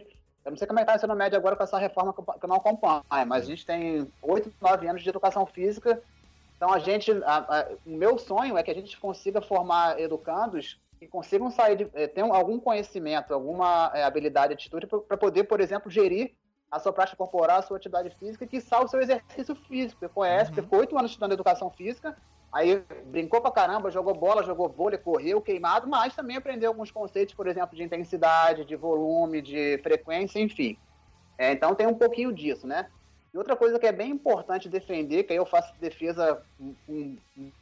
Eu 0.43 0.51
não 0.51 0.57
sei 0.57 0.67
como 0.67 0.79
é 0.79 0.83
que 0.83 0.89
está 0.89 0.99
sendo 0.99 1.15
médio 1.15 1.37
agora 1.37 1.55
com 1.55 1.63
essa 1.63 1.77
reforma 1.77 2.13
que 2.13 2.19
eu 2.19 2.49
não 2.49 2.55
acompanho, 2.55 3.03
mas 3.27 3.43
a 3.43 3.47
gente 3.47 3.65
tem 3.65 4.11
oito, 4.23 4.51
nove 4.59 4.87
anos 4.87 5.03
de 5.03 5.09
educação 5.09 5.45
física. 5.45 6.01
Então, 6.57 6.73
a 6.73 6.79
gente. 6.79 7.11
A, 7.23 7.37
a, 7.37 7.67
o 7.85 7.91
meu 7.91 8.17
sonho 8.17 8.57
é 8.57 8.63
que 8.63 8.71
a 8.71 8.75
gente 8.75 8.99
consiga 8.99 9.41
formar 9.41 9.99
educandos 9.99 10.79
que 11.01 11.07
consigam 11.07 11.49
sair 11.49 11.77
de, 11.77 11.89
é, 11.95 12.05
ter 12.05 12.21
algum 12.21 12.59
conhecimento, 12.59 13.33
alguma 13.33 13.91
é, 13.91 14.03
habilidade, 14.03 14.53
atitude 14.53 14.85
para 14.85 15.17
poder, 15.17 15.45
por 15.45 15.59
exemplo, 15.59 15.89
gerir 15.89 16.31
a 16.69 16.79
sua 16.79 16.93
prática 16.93 17.17
corporal, 17.17 17.57
a 17.57 17.61
sua 17.63 17.77
atividade 17.77 18.11
física, 18.19 18.45
que 18.45 18.59
o 18.59 18.87
seu 18.87 19.01
exercício 19.01 19.55
físico. 19.55 19.99
Você 19.99 20.07
conhece, 20.07 20.51
uhum. 20.51 20.57
ficou 20.57 20.77
oito 20.77 20.95
anos 20.95 21.09
estudando 21.09 21.31
educação 21.31 21.71
física, 21.71 22.15
aí 22.53 22.83
brincou 23.05 23.41
pra 23.41 23.49
caramba, 23.49 23.89
jogou 23.89 24.13
bola, 24.13 24.43
jogou 24.43 24.69
vôlei, 24.69 24.99
correu, 24.99 25.41
queimado, 25.41 25.87
mas 25.87 26.15
também 26.15 26.37
aprendeu 26.37 26.69
alguns 26.69 26.91
conceitos, 26.91 27.33
por 27.33 27.47
exemplo, 27.47 27.75
de 27.75 27.81
intensidade, 27.81 28.63
de 28.63 28.75
volume, 28.75 29.41
de 29.41 29.79
frequência, 29.79 30.39
enfim. 30.39 30.77
É, 31.35 31.51
então 31.51 31.73
tem 31.73 31.87
um 31.87 31.95
pouquinho 31.95 32.31
disso, 32.31 32.67
né? 32.67 32.91
E 33.33 33.37
outra 33.39 33.55
coisa 33.55 33.79
que 33.79 33.87
é 33.87 33.91
bem 33.91 34.11
importante 34.11 34.69
defender, 34.69 35.23
que 35.23 35.33
aí 35.33 35.39
eu 35.39 35.47
faço 35.47 35.73
defesa 35.79 36.43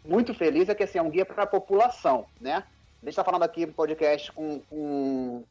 muito 0.03 0.33
feliz, 0.33 0.67
é 0.67 0.75
que 0.75 0.83
assim, 0.83 0.97
é 0.97 1.01
um 1.01 1.09
guia 1.09 1.25
para 1.25 1.43
a 1.43 1.47
população, 1.47 2.25
né? 2.41 2.65
A 3.01 3.05
gente 3.05 3.09
está 3.09 3.23
falando 3.23 3.43
aqui 3.43 3.65
no 3.65 3.73
podcast 3.73 4.31
com, 4.33 4.59
com 4.61 5.43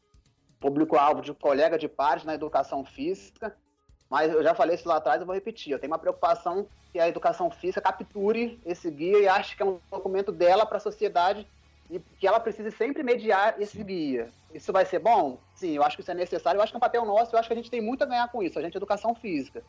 público-alvo 0.60 1.22
de 1.22 1.32
colega 1.32 1.78
de 1.78 1.88
pares 1.88 2.24
na 2.24 2.34
educação 2.34 2.84
física, 2.84 3.56
mas 4.10 4.32
eu 4.32 4.42
já 4.42 4.54
falei 4.54 4.74
isso 4.74 4.86
lá 4.86 4.96
atrás, 4.96 5.20
eu 5.20 5.26
vou 5.26 5.34
repetir. 5.34 5.72
Eu 5.72 5.78
tenho 5.78 5.90
uma 5.90 5.98
preocupação 5.98 6.66
que 6.92 6.98
a 6.98 7.08
educação 7.08 7.50
física 7.50 7.80
capture 7.80 8.60
esse 8.66 8.90
guia 8.90 9.18
e 9.18 9.28
ache 9.28 9.56
que 9.56 9.62
é 9.62 9.66
um 9.66 9.78
documento 9.90 10.30
dela 10.30 10.66
para 10.66 10.76
a 10.76 10.80
sociedade 10.80 11.46
e 11.90 11.98
que 11.98 12.26
ela 12.26 12.38
precise 12.38 12.70
sempre 12.70 13.02
mediar 13.02 13.60
esse 13.60 13.82
guia. 13.82 14.30
Isso 14.52 14.70
vai 14.70 14.84
ser 14.84 14.98
bom? 14.98 15.38
Sim, 15.54 15.72
eu 15.76 15.82
acho 15.82 15.96
que 15.96 16.02
isso 16.02 16.10
é 16.10 16.14
necessário. 16.14 16.58
Eu 16.58 16.62
acho 16.62 16.72
que 16.72 16.76
é 16.76 16.78
um 16.78 16.80
papel 16.80 17.04
nosso, 17.06 17.34
eu 17.34 17.38
acho 17.38 17.48
que 17.48 17.54
a 17.54 17.56
gente 17.56 17.70
tem 17.70 17.80
muito 17.80 18.02
a 18.02 18.06
ganhar 18.06 18.28
com 18.28 18.42
isso, 18.42 18.58
a 18.58 18.62
gente 18.62 18.74
é 18.74 18.78
educação 18.78 19.14
física. 19.14 19.62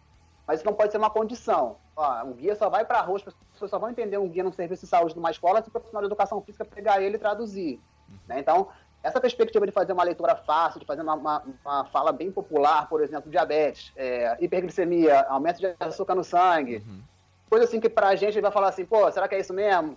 Mas 0.50 0.62
isso 0.62 0.66
não 0.66 0.74
pode 0.74 0.92
ser 0.92 0.98
uma 0.98 1.12
condição. 1.12 1.76
Ó, 1.96 2.24
um 2.24 2.34
guia 2.34 2.56
só 2.56 2.72
vai 2.72 2.84
para 2.84 2.98
a 2.98 3.02
rua, 3.04 3.18
as 3.18 3.36
pessoas 3.52 3.70
só 3.70 3.78
vão 3.78 3.92
entender 3.92 4.18
um 4.18 4.28
guia 4.28 4.44
num 4.44 4.52
serviço 4.52 4.84
de 4.84 4.90
saúde 4.90 5.14
de 5.14 5.20
uma 5.20 5.30
escola 5.30 5.62
se 5.62 5.70
o 5.70 5.72
profissional 5.72 6.02
de 6.02 6.08
educação 6.08 6.42
física 6.42 6.66
pegar 6.66 7.00
ele 7.00 7.18
e 7.18 7.20
traduzir. 7.20 7.80
Né? 8.28 8.40
Então, 8.40 8.68
essa 9.04 9.22
perspectiva 9.22 9.64
de 9.68 9.72
fazer 9.72 9.94
uma 9.94 10.04
leitura 10.04 10.36
fácil, 10.36 10.80
de 10.80 10.88
fazer 10.88 11.04
uma, 11.04 11.14
uma, 11.14 11.44
uma 11.64 11.86
fala 11.86 12.12
bem 12.12 12.32
popular, 12.32 12.90
por 12.90 13.04
exemplo, 13.04 13.30
diabetes, 13.30 13.94
é, 13.96 14.38
hiperglicemia, 14.44 15.22
aumento 15.30 15.60
de 15.60 15.76
açúcar 15.80 16.16
no 16.16 16.24
sangue, 16.24 16.78
uhum. 16.78 17.04
coisa 17.48 17.66
assim 17.66 17.80
que 17.80 17.88
para 17.88 18.08
a 18.08 18.16
gente 18.16 18.42
vai 18.42 18.52
falar 18.52 18.70
assim, 18.70 18.86
pô, 18.86 19.12
será 19.12 19.28
que 19.28 19.36
é 19.36 19.40
isso 19.40 19.54
mesmo? 19.54 19.96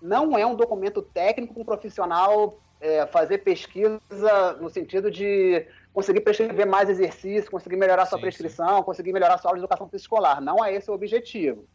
Não 0.00 0.38
é 0.38 0.46
um 0.46 0.54
documento 0.54 1.02
técnico 1.02 1.52
com 1.52 1.62
um 1.62 1.64
profissional 1.64 2.60
é, 2.80 3.08
fazer 3.08 3.38
pesquisa 3.38 4.52
no 4.60 4.70
sentido 4.70 5.10
de 5.10 5.66
conseguir 5.92 6.20
prescrever 6.20 6.66
mais 6.66 6.88
exercício, 6.88 7.50
conseguir 7.50 7.76
melhorar 7.76 8.06
sua 8.06 8.18
sim, 8.18 8.22
prescrição, 8.22 8.78
sim. 8.78 8.84
conseguir 8.84 9.12
melhorar 9.12 9.38
sua 9.38 9.50
aula 9.50 9.58
de 9.58 9.64
educação 9.64 9.88
escolar. 9.92 10.40
Não 10.40 10.64
é 10.64 10.74
esse 10.74 10.90
o 10.90 10.94
objetivo. 10.94 11.66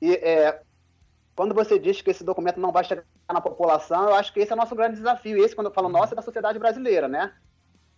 E 0.00 0.14
é, 0.14 0.60
quando 1.34 1.54
você 1.54 1.78
diz 1.78 2.00
que 2.00 2.10
esse 2.10 2.24
documento 2.24 2.60
não 2.60 2.72
vai 2.72 2.84
chegar 2.84 3.04
na 3.32 3.40
população, 3.40 4.08
eu 4.08 4.14
acho 4.14 4.32
que 4.32 4.40
esse 4.40 4.52
é 4.52 4.54
o 4.54 4.58
nosso 4.58 4.74
grande 4.74 4.96
desafio. 4.96 5.38
Esse, 5.38 5.54
quando 5.54 5.68
eu 5.68 5.72
falo 5.72 5.88
nosso, 5.88 6.14
é 6.14 6.16
da 6.16 6.22
sociedade 6.22 6.58
brasileira, 6.58 7.08
né? 7.08 7.32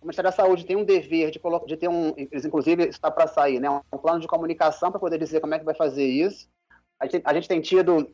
O 0.01 0.05
Ministério 0.05 0.31
da 0.31 0.35
Saúde 0.35 0.65
tem 0.65 0.75
um 0.75 0.83
dever 0.83 1.29
de, 1.29 1.39
de 1.67 1.77
ter 1.77 1.87
um, 1.87 2.13
inclusive 2.17 2.87
está 2.87 3.11
para 3.11 3.27
sair, 3.27 3.59
né, 3.59 3.69
um 3.69 3.97
plano 3.99 4.19
de 4.19 4.27
comunicação 4.27 4.89
para 4.89 4.99
poder 4.99 5.19
dizer 5.19 5.39
como 5.39 5.53
é 5.53 5.59
que 5.59 5.65
vai 5.65 5.75
fazer 5.75 6.03
isso. 6.03 6.49
A 6.99 7.05
gente, 7.05 7.21
a 7.23 7.33
gente 7.35 7.47
tem 7.47 7.61
tido 7.61 8.11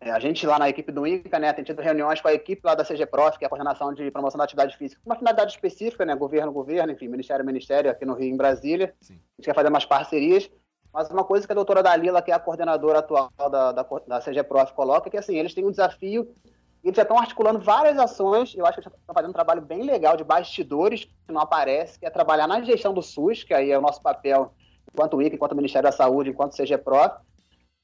a 0.00 0.18
gente 0.20 0.46
lá 0.46 0.58
na 0.58 0.68
equipe 0.68 0.92
do 0.92 1.06
INCA, 1.06 1.38
né, 1.38 1.52
tem 1.52 1.64
tido 1.64 1.82
reuniões 1.82 2.20
com 2.20 2.28
a 2.28 2.32
equipe 2.32 2.62
lá 2.64 2.74
da 2.74 2.84
CGPROF, 2.84 3.38
que 3.38 3.44
é 3.44 3.46
a 3.46 3.48
Coordenação 3.48 3.92
de 3.92 4.10
Promoção 4.10 4.38
da 4.38 4.44
Atividade 4.44 4.76
Física, 4.76 5.00
uma 5.04 5.16
finalidade 5.16 5.52
específica, 5.52 6.04
né, 6.04 6.14
governo, 6.14 6.52
governo, 6.52 6.92
enfim, 6.92 7.08
ministério, 7.08 7.44
ministério, 7.44 7.90
aqui 7.90 8.04
no 8.04 8.14
Rio, 8.14 8.32
em 8.32 8.36
Brasília. 8.36 8.94
Sim. 9.00 9.14
A 9.14 9.40
gente 9.40 9.46
quer 9.46 9.54
fazer 9.54 9.68
umas 9.68 9.84
parcerias. 9.84 10.50
Mas 10.92 11.10
uma 11.10 11.24
coisa 11.24 11.46
que 11.46 11.52
a 11.52 11.54
doutora 11.54 11.82
Dalila, 11.82 12.22
que 12.22 12.30
é 12.30 12.34
a 12.34 12.38
coordenadora 12.38 13.00
atual 13.00 13.30
da, 13.36 13.72
da, 13.72 13.86
da 14.06 14.20
CGPROF, 14.20 14.72
coloca 14.72 15.08
é 15.08 15.10
que, 15.10 15.16
assim, 15.16 15.36
eles 15.36 15.52
têm 15.52 15.64
um 15.64 15.70
desafio, 15.70 16.34
eles 16.82 16.96
já 16.96 17.02
estão 17.02 17.18
articulando 17.18 17.58
várias 17.58 17.98
ações, 17.98 18.54
eu 18.56 18.64
acho 18.64 18.80
que 18.80 18.88
eles 18.88 18.98
estão 18.98 19.14
fazendo 19.14 19.30
um 19.30 19.34
trabalho 19.34 19.60
bem 19.60 19.82
legal 19.82 20.16
de 20.16 20.24
bastidores, 20.24 21.04
que 21.04 21.32
não 21.32 21.42
aparece, 21.42 21.98
que 21.98 22.06
é 22.06 22.10
trabalhar 22.10 22.46
na 22.46 22.62
gestão 22.62 22.94
do 22.94 23.02
SUS, 23.02 23.44
que 23.44 23.52
aí 23.52 23.70
é 23.70 23.78
o 23.78 23.82
nosso 23.82 24.00
papel 24.00 24.54
enquanto 24.92 25.20
INCA, 25.20 25.34
enquanto 25.34 25.54
Ministério 25.54 25.88
da 25.88 25.96
Saúde, 25.96 26.30
enquanto 26.30 26.56
CGPROF, 26.56 27.16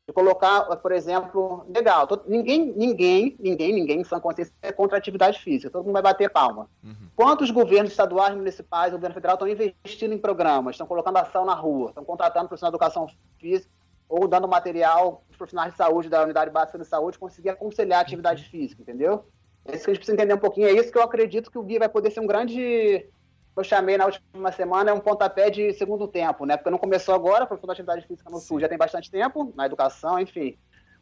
de 0.06 0.12
colocar, 0.12 0.64
por 0.76 0.92
exemplo, 0.92 1.64
legal, 1.74 2.06
todo, 2.06 2.24
ninguém, 2.28 2.74
ninguém, 2.76 3.34
ninguém, 3.38 3.72
ninguém 3.72 4.00
em 4.00 4.04
sã 4.04 4.20
consciência 4.20 4.52
é 4.60 4.70
contra 4.70 4.96
a 4.96 4.98
atividade 4.98 5.40
física, 5.40 5.70
todo 5.70 5.84
mundo 5.84 5.94
vai 5.94 6.02
bater 6.02 6.30
palma. 6.30 6.68
Uhum. 6.82 7.08
Quantos 7.16 7.50
governos 7.50 7.90
estaduais, 7.90 8.34
municipais, 8.34 8.92
governo 8.92 9.14
federal 9.14 9.34
estão 9.34 9.48
investindo 9.48 10.12
em 10.12 10.18
programas, 10.18 10.74
estão 10.74 10.86
colocando 10.86 11.16
ação 11.16 11.46
na 11.46 11.54
rua, 11.54 11.88
estão 11.88 12.04
contratando 12.04 12.48
profissionais 12.48 12.72
de 12.72 12.76
educação 12.76 13.08
física 13.38 13.70
ou 14.06 14.28
dando 14.28 14.46
material 14.46 15.24
para 15.26 15.32
os 15.32 15.36
profissionais 15.38 15.72
de 15.72 15.78
saúde 15.78 16.10
da 16.10 16.22
unidade 16.22 16.50
básica 16.50 16.78
de 16.78 16.84
saúde 16.84 17.18
conseguir 17.18 17.48
aconselhar 17.48 18.00
a 18.00 18.02
atividade 18.02 18.42
uhum. 18.42 18.50
física, 18.50 18.82
entendeu? 18.82 19.24
É 19.64 19.74
isso 19.74 19.86
que 19.86 19.90
a 19.90 19.94
gente 19.94 20.00
precisa 20.00 20.14
entender 20.14 20.34
um 20.34 20.38
pouquinho, 20.38 20.68
é 20.68 20.72
isso 20.72 20.92
que 20.92 20.98
eu 20.98 21.02
acredito 21.02 21.50
que 21.50 21.58
o 21.58 21.62
guia 21.62 21.78
vai 21.78 21.88
poder 21.88 22.10
ser 22.10 22.20
um 22.20 22.26
grande 22.26 23.08
eu 23.56 23.64
chamei 23.64 23.96
na 23.96 24.06
última 24.06 24.52
semana 24.52 24.90
é 24.90 24.92
um 24.92 25.00
pontapé 25.00 25.48
de 25.48 25.72
segundo 25.74 26.08
tempo, 26.08 26.44
né? 26.44 26.56
Porque 26.56 26.70
não 26.70 26.78
começou 26.78 27.14
agora, 27.14 27.44
a 27.44 27.46
professor 27.46 27.68
da 27.68 27.72
atividade 27.72 28.06
física 28.06 28.28
no 28.30 28.38
Sim. 28.38 28.46
Sul 28.46 28.60
já 28.60 28.68
tem 28.68 28.78
bastante 28.78 29.10
tempo, 29.10 29.52
na 29.56 29.66
educação, 29.66 30.18
enfim. 30.18 30.58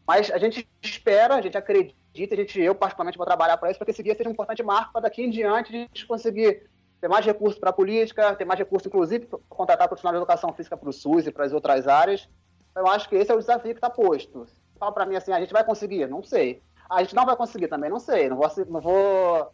Mas 0.07 0.31
a 0.31 0.39
gente 0.39 0.69
espera, 0.83 1.37
a 1.37 1.41
gente 1.41 1.57
acredita, 1.57 2.35
a 2.35 2.37
gente, 2.37 2.61
eu 2.61 2.75
particularmente 2.75 3.17
vou 3.17 3.27
trabalhar 3.27 3.57
para 3.57 3.71
isso, 3.71 3.79
para 3.79 3.87
que 3.87 3.93
esse 3.93 4.03
dia 4.03 4.15
seja 4.15 4.29
um 4.29 4.33
importante 4.33 4.63
marco 4.63 4.93
para 4.93 5.03
daqui 5.03 5.23
em 5.23 5.31
diante 5.31 5.75
a 5.75 5.79
gente 5.79 6.07
conseguir 6.07 6.69
ter 7.01 7.09
mais 7.09 7.25
recursos 7.25 7.59
para 7.59 7.71
a 7.71 7.73
política, 7.73 8.35
ter 8.37 8.45
mais 8.45 8.59
recursos, 8.59 8.87
inclusive, 8.87 9.27
para 9.27 9.39
contratar 9.49 9.89
profissional 9.89 10.15
de 10.15 10.19
educação 10.19 10.53
física 10.53 10.77
para 10.77 10.89
o 10.89 10.93
SUS 10.93 11.27
e 11.27 11.33
para 11.33 11.45
as 11.45 11.53
outras 11.53 11.89
áreas. 11.89 12.29
Eu 12.77 12.87
acho 12.87 13.09
que 13.09 13.17
esse 13.17 13.31
é 13.31 13.35
o 13.35 13.39
desafio 13.39 13.73
que 13.73 13.79
está 13.79 13.91
posto. 13.91 14.47
Fala 14.79 14.93
para 14.93 15.07
mim 15.07 15.17
assim, 15.17 15.33
a 15.33 15.41
gente 15.41 15.53
vai 15.53 15.65
conseguir? 15.65 16.07
Não 16.07 16.23
sei. 16.23 16.63
A 16.89 17.03
gente 17.03 17.15
não 17.15 17.25
vai 17.25 17.37
conseguir 17.37 17.69
também? 17.69 17.91
Não 17.91 17.99
sei. 17.99 18.29
Não 18.29 18.37
vou, 18.37 18.51
não 18.69 18.81
vou 18.81 19.53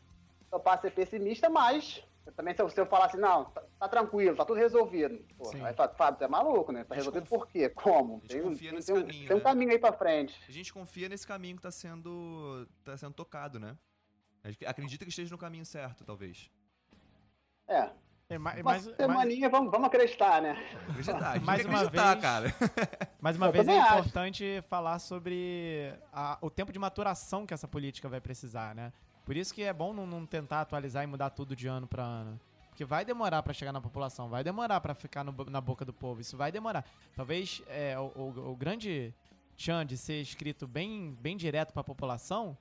topar 0.51 0.81
ser 0.81 0.91
pessimista, 0.91 1.49
mas 1.49 2.03
também 2.33 2.55
se 2.55 2.63
eu, 2.63 2.69
se 2.69 2.81
eu 2.81 2.87
falar 2.87 3.07
assim, 3.07 3.19
não, 3.19 3.45
tá, 3.47 3.63
tá, 3.79 3.89
tranquilo, 3.89 4.37
tá 4.37 4.45
tudo 4.45 4.59
resolvido. 4.59 5.25
Pô, 5.37 5.51
aí 5.51 5.75
Fábio, 5.75 6.19
você 6.19 6.25
é 6.25 6.29
maluco, 6.29 6.73
né? 6.73 6.85
Tá 6.85 6.95
resolvido 6.95 7.29
confia, 7.29 7.39
por 7.39 7.49
quê? 7.49 7.69
Como? 7.69 8.21
Tem, 8.21 8.43
confia 8.43 8.71
tem, 8.71 8.77
nesse 8.77 8.93
tem, 8.93 9.03
caminho, 9.03 9.29
tem 9.29 9.37
um 9.37 9.39
né? 9.39 9.45
caminho 9.45 9.71
aí 9.71 9.79
pra 9.79 9.93
frente. 9.93 10.41
A 10.49 10.53
gente 10.53 10.73
confia 10.73 11.09
nesse 11.09 11.27
caminho 11.27 11.57
que 11.57 11.63
tá 11.63 11.71
sendo, 11.71 12.67
tá 12.85 12.97
sendo 12.97 13.15
tocado, 13.15 13.59
né? 13.59 13.77
Acredita 14.67 15.05
que 15.05 15.11
esteja 15.11 15.31
no 15.31 15.39
caminho 15.39 15.65
certo, 15.65 16.05
talvez. 16.05 16.51
É. 17.67 17.91
É, 18.31 18.37
mais, 18.37 18.63
mais, 18.63 18.83
semaninha, 18.85 19.49
vamos, 19.49 19.71
vamos 19.71 19.87
acreditar, 19.87 20.43
né? 20.43 20.53
Acreditar, 20.91 21.41
mais 21.41 21.65
uma 21.65 21.81
acreditar, 21.81 22.13
vez, 22.13 22.23
cara. 22.23 22.55
Mais 23.21 23.37
uma 23.37 23.51
vez 23.51 23.67
é 23.67 23.77
acho. 23.79 23.99
importante 23.99 24.63
falar 24.69 25.01
sobre 25.01 25.93
a, 26.13 26.39
o 26.41 26.49
tempo 26.49 26.73
de 26.73 26.79
maturação 26.79 27.45
que 27.45 27.53
essa 27.53 27.67
política 27.67 28.09
vai 28.09 28.21
precisar, 28.21 28.77
né? 28.77 28.93
Por 29.29 29.37
isso 29.37 29.53
que 29.53 29.63
é 29.63 29.75
bom 29.75 29.93
não, 29.93 30.07
não 30.07 30.25
tentar 30.25 30.63
atualizar 30.63 31.05
e 31.05 31.07
mudar 31.07 31.29
tudo 31.29 31.55
de 31.55 31.67
ano 31.67 31.87
para 31.87 32.03
ano. 32.03 32.41
Porque 32.71 32.83
vai 32.83 33.05
demorar 33.05 33.43
para 33.43 33.53
chegar 33.53 33.75
na 33.75 33.81
população, 33.81 34.31
vai 34.31 34.43
demorar 34.43 34.81
para 34.81 34.95
ficar 34.95 35.23
no, 35.23 35.35
na 35.51 35.61
boca 35.61 35.85
do 35.85 35.93
povo, 35.93 36.23
isso 36.23 36.35
vai 36.35 36.51
demorar. 36.51 36.83
Talvez 37.15 37.61
é, 37.69 37.99
o, 37.99 38.05
o, 38.17 38.53
o, 38.53 38.57
grande 38.57 39.13
chan 39.55 39.85
de 39.85 39.99
ser 39.99 40.23
escrito 40.23 40.67
bem, 40.67 41.15
bem 41.21 41.37
direto 41.37 41.75
para 41.75 41.83
a 41.83 41.85
população 41.85 42.57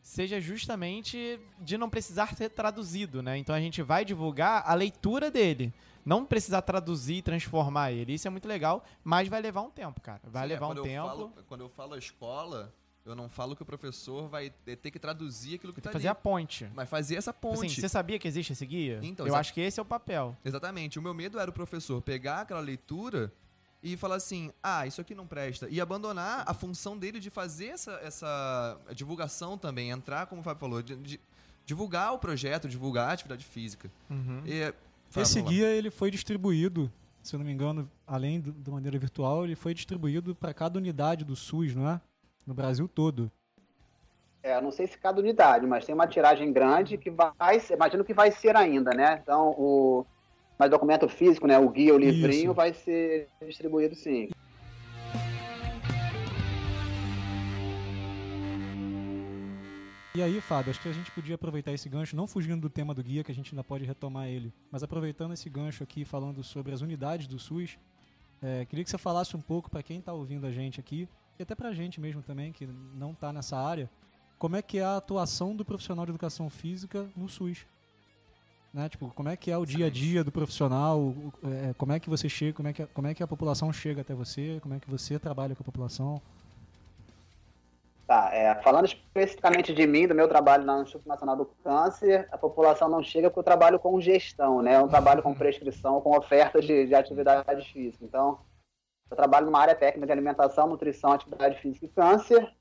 seja 0.00 0.40
justamente 0.40 1.38
de 1.58 1.76
não 1.76 1.90
precisar 1.90 2.34
ser 2.34 2.48
traduzido, 2.48 3.22
né? 3.22 3.36
Então 3.36 3.54
a 3.54 3.60
gente 3.60 3.82
vai 3.82 4.02
divulgar 4.02 4.62
a 4.66 4.72
leitura 4.72 5.30
dele, 5.30 5.74
não 6.06 6.24
precisar 6.24 6.62
traduzir 6.62 7.16
e 7.16 7.22
transformar 7.22 7.92
ele. 7.92 8.14
Isso 8.14 8.26
é 8.26 8.30
muito 8.30 8.48
legal, 8.48 8.82
mas 9.04 9.28
vai 9.28 9.42
levar 9.42 9.60
um 9.60 9.70
tempo, 9.70 10.00
cara. 10.00 10.22
Vai 10.24 10.44
Sim, 10.44 10.52
é, 10.52 10.54
levar 10.54 10.66
é, 10.68 10.70
um 10.70 10.82
tempo. 10.82 11.06
Falo, 11.06 11.32
quando 11.46 11.60
eu 11.60 11.68
falo 11.68 11.98
escola, 11.98 12.72
eu 13.08 13.16
não 13.16 13.28
falo 13.28 13.56
que 13.56 13.62
o 13.62 13.66
professor 13.66 14.28
vai 14.28 14.50
ter 14.50 14.90
que 14.90 14.98
traduzir 14.98 15.56
aquilo 15.56 15.72
que 15.72 15.80
Tem 15.80 15.90
tá 15.90 15.92
fazer 15.92 16.08
ali. 16.08 16.12
a 16.12 16.14
ponte. 16.14 16.68
Mas 16.74 16.88
fazer 16.88 17.16
essa 17.16 17.32
tipo 17.32 17.48
assim, 17.48 17.60
ponte. 17.60 17.72
Assim, 17.72 17.80
você 17.80 17.88
sabia 17.88 18.18
que 18.18 18.28
existe 18.28 18.52
esse 18.52 18.66
guia? 18.66 19.00
Então, 19.02 19.26
eu 19.26 19.34
acho 19.34 19.52
que 19.54 19.60
esse 19.60 19.80
é 19.80 19.82
o 19.82 19.86
papel. 19.86 20.36
Exatamente. 20.44 20.98
O 20.98 21.02
meu 21.02 21.14
medo 21.14 21.38
era 21.38 21.50
o 21.50 21.52
professor 21.52 22.00
pegar 22.02 22.42
aquela 22.42 22.60
leitura 22.60 23.32
e 23.82 23.96
falar 23.96 24.16
assim: 24.16 24.50
ah, 24.62 24.86
isso 24.86 25.00
aqui 25.00 25.14
não 25.14 25.26
presta. 25.26 25.68
E 25.70 25.80
abandonar 25.80 26.44
a 26.46 26.54
função 26.54 26.96
dele 26.98 27.20
de 27.20 27.30
fazer 27.30 27.66
essa, 27.66 27.92
essa 28.02 28.78
divulgação 28.94 29.56
também, 29.56 29.90
entrar, 29.90 30.26
como 30.26 30.40
o 30.40 30.44
Fábio 30.44 30.60
falou, 30.60 30.82
de, 30.82 30.96
de 30.96 31.20
divulgar 31.64 32.14
o 32.14 32.18
projeto, 32.18 32.68
divulgar 32.68 33.10
a 33.10 33.12
atividade 33.12 33.44
física. 33.44 33.90
Uhum. 34.08 34.42
E, 34.44 34.72
Esse 35.20 35.40
guia 35.42 35.66
ele 35.66 35.90
foi 35.90 36.10
distribuído, 36.10 36.90
se 37.22 37.34
eu 37.34 37.38
não 37.38 37.46
me 37.46 37.52
engano, 37.52 37.90
além 38.06 38.40
do, 38.40 38.52
da 38.52 38.72
maneira 38.72 38.98
virtual, 38.98 39.44
ele 39.44 39.54
foi 39.54 39.74
distribuído 39.74 40.34
para 40.34 40.52
cada 40.54 40.78
unidade 40.78 41.24
do 41.24 41.36
SUS, 41.36 41.74
não 41.74 41.88
é? 41.88 42.00
No 42.48 42.54
Brasil 42.54 42.88
todo. 42.88 43.30
É, 44.42 44.58
não 44.60 44.70
sei 44.70 44.86
se 44.86 44.96
cada 44.96 45.20
unidade, 45.20 45.66
mas 45.66 45.84
tem 45.84 45.94
uma 45.94 46.06
tiragem 46.06 46.50
grande 46.50 46.96
que 46.96 47.10
vai, 47.10 47.60
imagino 47.70 48.04
que 48.04 48.14
vai 48.14 48.30
ser 48.30 48.56
ainda, 48.56 48.92
né? 48.92 49.20
Então, 49.22 49.50
o 49.58 50.06
mas 50.58 50.70
documento 50.70 51.08
físico, 51.08 51.46
né, 51.46 51.56
o 51.56 51.68
guia, 51.68 51.94
o 51.94 51.98
livrinho, 51.98 52.50
Isso. 52.50 52.54
vai 52.54 52.72
ser 52.72 53.28
distribuído 53.46 53.94
sim. 53.94 54.28
E 60.16 60.22
aí, 60.22 60.40
Fábio, 60.40 60.72
acho 60.72 60.82
que 60.82 60.88
a 60.88 60.92
gente 60.92 61.12
podia 61.12 61.36
aproveitar 61.36 61.72
esse 61.72 61.88
gancho, 61.88 62.16
não 62.16 62.26
fugindo 62.26 62.60
do 62.60 62.68
tema 62.68 62.92
do 62.92 63.04
guia, 63.04 63.22
que 63.22 63.30
a 63.30 63.34
gente 63.34 63.52
ainda 63.52 63.62
pode 63.62 63.84
retomar 63.84 64.26
ele, 64.26 64.52
mas 64.68 64.82
aproveitando 64.82 65.32
esse 65.32 65.48
gancho 65.48 65.84
aqui, 65.84 66.04
falando 66.04 66.42
sobre 66.42 66.72
as 66.72 66.80
unidades 66.80 67.28
do 67.28 67.38
SUS, 67.38 67.78
é, 68.42 68.64
queria 68.64 68.84
que 68.84 68.90
você 68.90 68.98
falasse 68.98 69.36
um 69.36 69.40
pouco 69.40 69.70
para 69.70 69.80
quem 69.80 70.00
está 70.00 70.12
ouvindo 70.12 70.44
a 70.44 70.50
gente 70.50 70.80
aqui, 70.80 71.08
e 71.38 71.42
até 71.42 71.54
pra 71.54 71.72
gente 71.72 72.00
mesmo 72.00 72.22
também, 72.22 72.52
que 72.52 72.66
não 72.66 73.14
tá 73.14 73.32
nessa 73.32 73.56
área, 73.56 73.88
como 74.38 74.56
é 74.56 74.62
que 74.62 74.78
é 74.78 74.84
a 74.84 74.96
atuação 74.96 75.54
do 75.54 75.64
profissional 75.64 76.04
de 76.04 76.12
educação 76.12 76.48
física 76.50 77.08
no 77.16 77.28
SUS. 77.28 77.66
Né? 78.72 78.88
Tipo, 78.88 79.08
como 79.14 79.28
é 79.28 79.36
que 79.36 79.50
é 79.50 79.56
o 79.56 79.64
dia 79.64 79.86
a 79.86 79.90
dia 79.90 80.22
do 80.22 80.30
profissional, 80.30 81.14
é, 81.44 81.74
como 81.74 81.92
é 81.92 82.00
que 82.00 82.10
você 82.10 82.28
chega, 82.28 82.52
como 82.52 82.68
é 82.68 82.72
que, 82.72 82.86
como 82.86 83.06
é 83.06 83.14
que 83.14 83.22
a 83.22 83.26
população 83.26 83.72
chega 83.72 84.02
até 84.02 84.14
você, 84.14 84.58
como 84.62 84.74
é 84.74 84.80
que 84.80 84.90
você 84.90 85.18
trabalha 85.18 85.54
com 85.54 85.62
a 85.62 85.64
população. 85.64 86.20
Tá, 88.06 88.30
é, 88.32 88.54
falando 88.62 88.86
especificamente 88.86 89.74
de 89.74 89.86
mim, 89.86 90.06
do 90.06 90.14
meu 90.14 90.26
trabalho 90.28 90.64
no 90.64 90.82
Instituto 90.82 91.06
Nacional 91.06 91.36
do 91.36 91.44
Câncer, 91.62 92.26
a 92.32 92.38
população 92.38 92.88
não 92.88 93.02
chega 93.02 93.28
porque 93.28 93.40
eu 93.40 93.44
trabalho 93.44 93.78
com 93.78 94.00
gestão, 94.00 94.62
né? 94.62 94.76
Eu 94.76 94.88
trabalho 94.88 95.22
com 95.22 95.34
prescrição, 95.34 96.00
com 96.00 96.16
oferta 96.16 96.58
de, 96.60 96.86
de 96.86 96.94
atividade 96.94 97.70
física. 97.70 98.02
Então, 98.02 98.38
eu 99.10 99.16
trabalho 99.16 99.46
numa 99.46 99.60
área 99.60 99.74
técnica 99.74 100.06
de 100.06 100.12
alimentação, 100.12 100.66
nutrição, 100.66 101.12
atividade 101.12 101.60
física 101.60 101.86
e 101.86 101.88
câncer, 101.88 102.52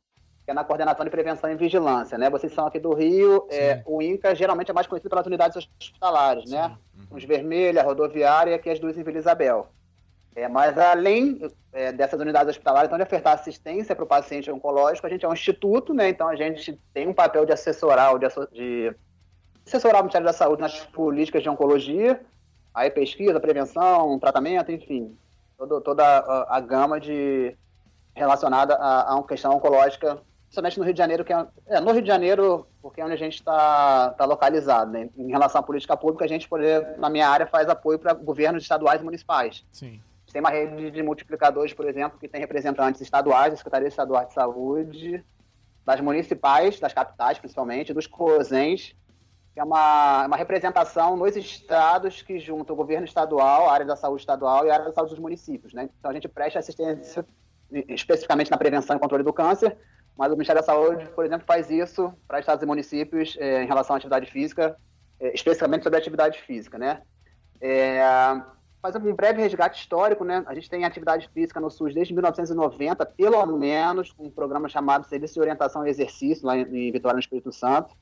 que 0.46 0.52
é 0.52 0.54
na 0.54 0.64
coordenação 0.64 1.04
de 1.04 1.12
prevenção 1.12 1.52
e 1.52 1.56
vigilância, 1.56 2.18
né? 2.18 2.30
Vocês 2.30 2.54
são 2.54 2.66
aqui 2.66 2.80
do 2.80 2.94
Rio, 2.94 3.46
é, 3.50 3.82
o 3.86 4.02
INCA 4.02 4.34
geralmente 4.34 4.72
é 4.72 4.74
mais 4.74 4.88
conhecido 4.88 5.10
pelas 5.10 5.26
unidades 5.26 5.58
hospitalares, 5.58 6.50
né? 6.50 6.70
Sim. 6.70 7.02
Uhum. 7.02 7.18
Os 7.18 7.24
Vermelha, 7.26 7.84
Rodoviária 7.84 8.52
e 8.52 8.54
aqui 8.54 8.70
as 8.70 8.80
duas 8.80 8.98
em 8.98 9.04
Vila 9.04 9.18
Isabel. 9.18 9.68
É, 10.38 10.48
mas 10.48 10.78
além 10.78 11.42
é, 11.74 11.92
dessas 11.92 12.20
unidades 12.22 12.52
hospitalares, 12.52 12.88
então 12.88 12.98
de 12.98 13.04
ofertar 13.04 13.34
assistência 13.34 13.96
para 13.96 14.06
o 14.06 14.08
paciente 14.08 14.50
oncológico, 14.52 15.06
a 15.06 15.10
gente 15.10 15.26
é 15.26 15.28
um 15.28 15.34
instituto, 15.34 15.94
né? 15.94 16.10
Então 16.10 16.30
a 16.30 16.36
gente 16.36 16.80
tem 16.94 17.08
um 17.08 17.14
papel 17.14 17.46
de 17.46 17.52
assessorar, 17.52 18.18
de, 18.18 18.28
de 18.54 18.96
assessorar 19.66 20.00
o 20.00 20.04
Ministério 20.04 20.28
da 20.28 20.34
Saúde 20.34 20.62
nas 20.62 20.80
políticas 20.86 21.44
de 21.44 21.50
oncologia, 21.50 22.22
aí 22.74 22.90
pesquisa, 22.90 23.40
prevenção, 23.40 24.18
tratamento, 24.20 24.72
enfim. 24.72 25.18
Todo, 25.58 25.82
toda 25.82 26.04
a, 26.04 26.58
a, 26.58 26.60
gama 26.60 27.00
de 27.00 27.58
relacionada 28.14 28.76
a, 28.76 29.12
a 29.12 29.16
uma 29.16 29.28
questão 29.28 29.56
oncológica, 29.56 30.22
principalmente 30.46 30.78
no 30.78 30.86
Rio 30.86 30.94
de 30.94 30.98
Janeiro, 30.98 31.26
que 31.26 31.34
é, 31.34 31.48
é 31.66 31.80
no 31.80 31.92
Rio 31.92 32.02
de 32.02 32.08
Janeiro, 32.08 32.68
porque 32.82 33.02
é 33.02 33.06
onde 33.06 33.16
a 33.16 33.18
gente 33.18 33.36
está 33.36 34.12
tá 34.12 34.26
localizado. 34.26 34.92
Né? 34.92 35.10
Em 35.18 35.32
relação 35.32 35.60
à 35.60 35.64
política 35.64 35.98
pública, 35.98 36.26
a 36.26 36.28
gente, 36.28 36.48
por 36.48 36.62
exemplo, 36.62 37.00
na 37.00 37.10
minha 37.10 37.28
área, 37.28 37.48
faz 37.48 37.68
apoio 37.68 37.98
para 37.98 38.14
governos 38.14 38.64
estaduais 38.64 39.02
e 39.02 39.04
municipais. 39.04 39.66
Sim. 39.72 40.00
Tem 40.32 40.40
uma 40.40 40.50
rede 40.50 40.92
de 40.92 41.02
multiplicadores, 41.02 41.74
por 41.74 41.88
exemplo, 41.88 42.20
que 42.20 42.28
tem 42.28 42.40
representantes 42.40 43.02
estaduais, 43.02 43.52
da 43.52 43.58
Secretaria 43.58 43.88
Estadual 43.88 44.26
de 44.26 44.34
Saúde, 44.34 45.24
das 45.86 46.02
municipais, 46.02 46.80
das 46.80 46.94
capitais 46.94 47.40
principalmente, 47.40 47.94
dos 47.94 48.06
COSENs, 48.06 48.94
que 49.58 49.62
é 49.62 49.64
uma, 49.64 50.28
uma 50.28 50.38
representação 50.38 51.18
nos 51.18 51.36
estados 51.36 52.22
que 52.22 52.38
junta 52.38 52.72
o 52.72 52.76
governo 52.76 53.06
estadual, 53.06 53.68
a 53.68 53.74
área 53.74 53.88
da 53.88 53.96
saúde 53.96 54.22
estadual 54.22 54.68
e 54.68 54.70
a 54.70 54.74
área 54.76 54.86
da 54.86 54.94
saúde 54.94 55.10
dos 55.10 55.20
municípios. 55.20 55.74
Né? 55.74 55.90
Então 55.98 56.12
a 56.12 56.14
gente 56.14 56.28
presta 56.28 56.60
assistência 56.60 57.26
especificamente 57.90 58.52
na 58.52 58.58
prevenção 58.58 58.96
e 58.96 59.00
controle 59.00 59.24
do 59.24 59.34
câncer, 59.34 59.76
mas 60.16 60.32
o 60.32 60.36
Ministério 60.36 60.62
da 60.62 60.66
Saúde, 60.66 61.10
por 61.10 61.26
exemplo, 61.26 61.48
faz 61.48 61.72
isso 61.72 62.14
para 62.28 62.40
estados 62.40 62.62
e 62.62 62.68
municípios 62.68 63.36
é, 63.40 63.64
em 63.64 63.66
relação 63.66 63.96
à 63.96 63.98
atividade 63.98 64.30
física, 64.30 64.78
é, 65.20 65.34
especificamente 65.34 65.82
sobre 65.82 65.98
a 65.98 66.02
atividade 66.02 66.40
física, 66.44 66.78
né? 66.78 67.02
É, 67.60 68.00
fazer 68.80 69.00
um 69.00 69.16
breve 69.16 69.42
resgate 69.42 69.82
histórico, 69.82 70.24
né? 70.24 70.44
A 70.46 70.54
gente 70.54 70.70
tem 70.70 70.86
atividade 70.86 71.32
física 71.34 71.60
no 71.60 71.72
SUS 71.72 71.96
desde 71.96 72.14
1990, 72.14 73.04
pelo 73.08 73.44
menos, 73.48 74.14
com 74.14 74.26
um 74.26 74.32
programa 74.32 74.70
chamado 74.70 75.08
Serviço 75.08 75.34
de 75.34 75.40
Orientação 75.40 75.86
e 75.86 75.90
Exercício, 75.90 76.46
lá 76.46 76.56
em 76.56 76.92
Vitória, 76.92 77.16
no 77.16 77.22
Espírito 77.22 77.52
Santo. 77.52 77.96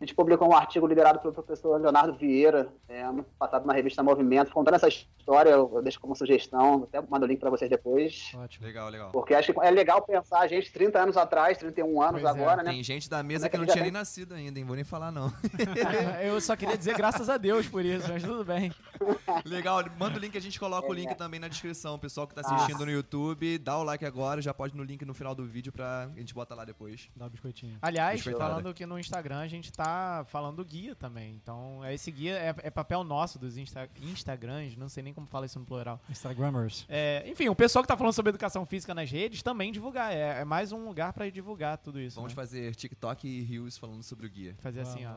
A 0.00 0.04
gente 0.04 0.14
publicou 0.14 0.48
um 0.48 0.56
artigo 0.56 0.86
liderado 0.86 1.18
pelo 1.18 1.34
professor 1.34 1.78
Leonardo 1.78 2.14
Vieira, 2.14 2.72
é, 2.88 3.02
ano 3.02 3.22
passado 3.38 3.66
na 3.66 3.74
revista 3.74 4.02
Movimento, 4.02 4.50
contando 4.50 4.76
essa 4.76 4.88
história. 4.88 5.50
Eu, 5.50 5.82
deixo 5.82 6.00
como 6.00 6.16
sugestão, 6.16 6.84
até 6.84 7.06
mando 7.06 7.26
o 7.26 7.28
link 7.28 7.38
para 7.38 7.50
vocês 7.50 7.70
depois. 7.70 8.32
Ótimo. 8.34 8.66
Legal, 8.66 8.88
legal. 8.88 9.10
Porque 9.10 9.34
acho 9.34 9.52
que 9.52 9.60
é 9.60 9.70
legal 9.70 10.00
pensar 10.00 10.40
a 10.40 10.46
gente 10.46 10.72
30 10.72 10.98
anos 10.98 11.16
atrás, 11.18 11.58
31 11.58 12.00
anos 12.00 12.22
pois 12.22 12.24
é. 12.24 12.28
agora, 12.28 12.62
é. 12.62 12.64
né? 12.64 12.70
Tem 12.70 12.82
gente 12.82 13.10
da 13.10 13.22
mesa 13.22 13.50
que 13.50 13.58
não 13.58 13.66
tinha 13.66 13.82
nem 13.82 13.92
nascido 13.92 14.32
ainda, 14.32 14.58
hein? 14.58 14.64
Vou 14.64 14.74
nem 14.74 14.86
falar, 14.86 15.12
não. 15.12 15.30
eu 16.24 16.40
só 16.40 16.56
queria 16.56 16.78
dizer 16.78 16.96
graças 16.96 17.28
a 17.28 17.36
Deus 17.36 17.68
por 17.68 17.84
isso, 17.84 18.08
mas 18.10 18.22
tudo 18.22 18.42
bem. 18.42 18.72
Legal, 19.44 19.84
manda 19.98 20.16
o 20.16 20.18
link, 20.18 20.34
a 20.34 20.40
gente 20.40 20.58
coloca 20.58 20.86
é, 20.86 20.90
o 20.90 20.94
link 20.94 21.14
também 21.14 21.38
na 21.38 21.48
descrição. 21.48 21.96
O 21.96 21.98
pessoal 21.98 22.26
que 22.26 22.34
tá 22.34 22.40
assistindo 22.40 22.82
ah. 22.82 22.86
no 22.86 22.90
YouTube, 22.90 23.58
dá 23.58 23.76
o 23.76 23.82
like 23.82 24.06
agora, 24.06 24.40
já 24.40 24.54
pode 24.54 24.74
no 24.74 24.82
link 24.82 25.04
no 25.04 25.12
final 25.12 25.34
do 25.34 25.44
vídeo 25.44 25.70
pra 25.70 26.04
a 26.04 26.18
gente 26.18 26.32
botar 26.32 26.54
lá 26.54 26.64
depois. 26.64 27.10
Dá 27.14 27.26
o 27.26 27.30
biscoitinho. 27.30 27.76
Aliás, 27.82 28.22
falando 28.22 28.72
que 28.72 28.86
no 28.86 28.98
Instagram 28.98 29.40
a 29.40 29.46
gente 29.46 29.70
tá 29.70 29.89
falando 30.26 30.64
guia 30.64 30.94
também. 30.94 31.34
Então, 31.42 31.80
esse 31.90 32.10
guia 32.10 32.34
é, 32.34 32.54
é 32.64 32.70
papel 32.70 33.04
nosso 33.04 33.38
dos 33.38 33.56
Insta, 33.56 33.88
Instagrams, 34.02 34.76
não 34.76 34.88
sei 34.88 35.02
nem 35.02 35.12
como 35.12 35.26
fala 35.26 35.46
isso 35.46 35.58
no 35.58 35.64
plural. 35.64 36.00
Instagrammers. 36.08 36.86
É, 36.88 37.24
enfim, 37.26 37.48
o 37.48 37.54
pessoal 37.54 37.82
que 37.82 37.88
tá 37.88 37.96
falando 37.96 38.12
sobre 38.12 38.30
educação 38.30 38.66
física 38.66 38.94
nas 38.94 39.10
redes 39.10 39.42
também 39.42 39.72
divulgar. 39.72 40.12
É, 40.12 40.40
é 40.40 40.44
mais 40.44 40.72
um 40.72 40.84
lugar 40.84 41.12
para 41.12 41.30
divulgar 41.30 41.78
tudo 41.78 42.00
isso. 42.00 42.16
Vamos 42.16 42.32
né? 42.32 42.36
fazer 42.36 42.74
TikTok 42.74 43.26
e 43.26 43.42
Reels 43.42 43.78
falando 43.78 44.02
sobre 44.02 44.26
o 44.26 44.30
guia. 44.30 44.54
Fazer 44.60 44.80
assim, 44.80 45.06
ó. 45.06 45.14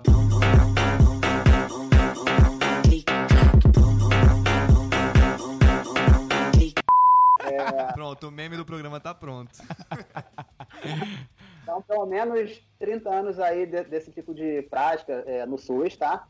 É... 7.43 7.93
Pronto, 7.93 8.27
o 8.27 8.31
meme 8.31 8.57
do 8.57 8.65
programa 8.65 8.99
tá 8.99 9.13
pronto. 9.13 9.51
Então, 11.63 11.81
pelo 11.81 12.05
menos 12.05 12.61
30 12.77 13.09
anos 13.09 13.39
aí 13.39 13.65
de, 13.65 13.83
desse 13.85 14.11
tipo 14.11 14.33
de 14.33 14.61
prática 14.63 15.23
é, 15.25 15.45
no 15.45 15.57
SUS, 15.57 15.95
tá? 15.95 16.27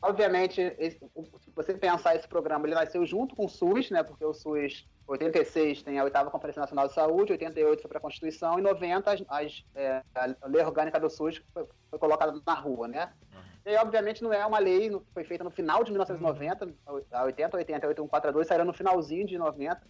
Obviamente, 0.00 0.60
esse, 0.78 0.98
se 1.40 1.50
você 1.54 1.74
pensar 1.74 2.14
esse 2.14 2.28
programa, 2.28 2.64
ele 2.64 2.76
nasceu 2.76 3.04
junto 3.04 3.34
com 3.34 3.46
o 3.46 3.48
SUS, 3.48 3.90
né? 3.90 4.04
Porque 4.04 4.24
o 4.24 4.32
SUS, 4.32 4.88
86 5.08 5.82
tem 5.82 5.98
a 5.98 6.04
oitava 6.04 6.30
Conferência 6.30 6.60
Nacional 6.60 6.86
de 6.86 6.94
Saúde, 6.94 7.32
88 7.32 7.82
foi 7.82 7.88
para 7.88 7.98
a 7.98 8.00
Constituição 8.00 8.58
e 8.58 8.62
90 8.62 9.10
as, 9.10 9.24
as, 9.28 9.64
é, 9.74 10.02
a 10.14 10.46
lei 10.46 10.64
orgânica 10.64 11.00
do 11.00 11.10
SUS 11.10 11.42
foi, 11.52 11.66
foi 11.90 11.98
colocada 11.98 12.40
na 12.46 12.54
rua, 12.54 12.86
né? 12.86 13.12
E, 13.66 13.76
obviamente, 13.76 14.22
não 14.22 14.32
é 14.32 14.46
uma 14.46 14.60
lei, 14.60 14.90
foi 15.12 15.24
feita 15.24 15.42
no 15.42 15.50
final 15.50 15.82
de 15.82 15.90
1990, 15.90 16.74
a 17.10 17.24
80, 17.24 17.56
88, 17.56 17.96
142 18.02 18.46
saíram 18.46 18.64
no 18.64 18.72
finalzinho 18.72 19.26
de 19.26 19.36
90 19.36 19.82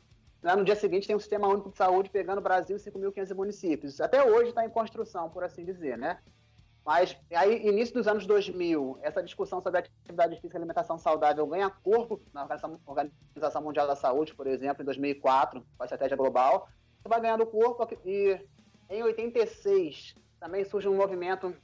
no 0.42 0.64
dia 0.64 0.76
seguinte 0.76 1.06
tem 1.06 1.16
um 1.16 1.20
sistema 1.20 1.48
único 1.48 1.70
de 1.70 1.76
saúde 1.76 2.10
pegando 2.10 2.38
o 2.38 2.42
Brasil 2.42 2.76
e 2.76 2.80
5.500 2.80 3.34
municípios. 3.34 4.00
Até 4.00 4.24
hoje 4.24 4.50
está 4.50 4.64
em 4.64 4.70
construção, 4.70 5.28
por 5.28 5.42
assim 5.42 5.64
dizer, 5.64 5.98
né? 5.98 6.18
Mas 6.88 7.14
aí, 7.34 7.66
início 7.66 7.94
dos 7.94 8.08
anos 8.08 8.26
2000, 8.26 8.98
essa 9.02 9.22
discussão 9.22 9.60
sobre 9.60 9.80
atividade 9.80 10.36
física 10.36 10.56
e 10.56 10.58
alimentação 10.58 10.96
saudável 10.96 11.46
ganha 11.46 11.68
corpo 11.68 12.18
na 12.32 12.48
Organização 12.86 13.60
Mundial 13.60 13.86
da 13.86 13.94
Saúde, 13.94 14.34
por 14.34 14.46
exemplo, 14.46 14.82
em 14.82 14.86
2004, 14.86 15.60
com 15.60 15.82
a 15.82 15.84
estratégia 15.84 16.16
global. 16.16 16.66
Vai 17.06 17.20
ganhando 17.20 17.44
corpo 17.44 17.86
e 18.06 18.40
em 18.88 19.02
86 19.02 20.14
também 20.40 20.64
surge 20.64 20.88
um 20.88 20.96
movimento 20.96 21.54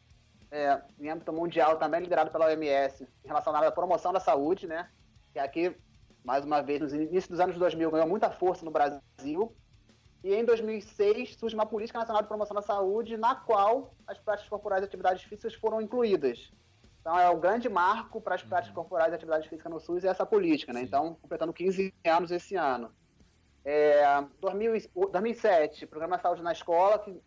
é, 0.50 0.82
em 1.00 1.08
âmbito 1.08 1.32
mundial, 1.32 1.78
também 1.78 2.00
liderado 2.00 2.30
pela 2.30 2.46
OMS, 2.46 3.08
relacionado 3.24 3.64
à 3.64 3.72
promoção 3.72 4.12
da 4.12 4.20
saúde, 4.20 4.66
né? 4.66 4.90
Que 5.32 5.38
aqui 5.38 5.74
mais 6.24 6.44
uma 6.44 6.62
vez, 6.62 6.80
no 6.80 7.02
início 7.02 7.30
dos 7.30 7.38
anos 7.38 7.56
2000, 7.56 7.90
ganhou 7.90 8.08
muita 8.08 8.30
força 8.30 8.64
no 8.64 8.70
Brasil. 8.70 9.54
E 10.24 10.34
em 10.34 10.42
2006 10.42 11.37
surge 11.37 11.54
uma 11.54 11.66
Política 11.66 11.98
Nacional 11.98 12.22
de 12.22 12.28
Promoção 12.28 12.54
da 12.54 12.62
Saúde, 12.62 13.18
na 13.18 13.34
qual 13.34 13.94
as 14.06 14.18
práticas 14.18 14.48
corporais 14.48 14.82
e 14.82 14.87
atividades 14.87 15.22
físicas 15.22 15.54
foram 15.54 15.82
incluídas. 15.82 16.50
Então, 16.98 17.18
é 17.18 17.28
o 17.28 17.37
grande 17.37 17.68
marco 17.68 18.18
para 18.18 18.34
as 18.34 18.42
uhum. 18.42 18.48
práticas 18.48 18.74
corporais 18.74 19.12
e 19.12 19.14
atividades 19.14 19.46
físicas 19.46 19.70
no 19.70 19.78
SUS 19.78 20.04
é 20.04 20.08
essa 20.08 20.24
política, 20.24 20.72
né? 20.72 20.80
Então, 20.80 21.18
completando 21.20 21.52
15 21.52 21.92
anos 22.06 22.30
esse 22.30 22.56
ano. 22.56 22.90
É, 23.62 24.02
2007, 24.40 25.87
Programa 25.87 26.18
Saúde 26.18 26.42
na 26.42 26.52
Escola, 26.52 26.98
que 26.98 27.20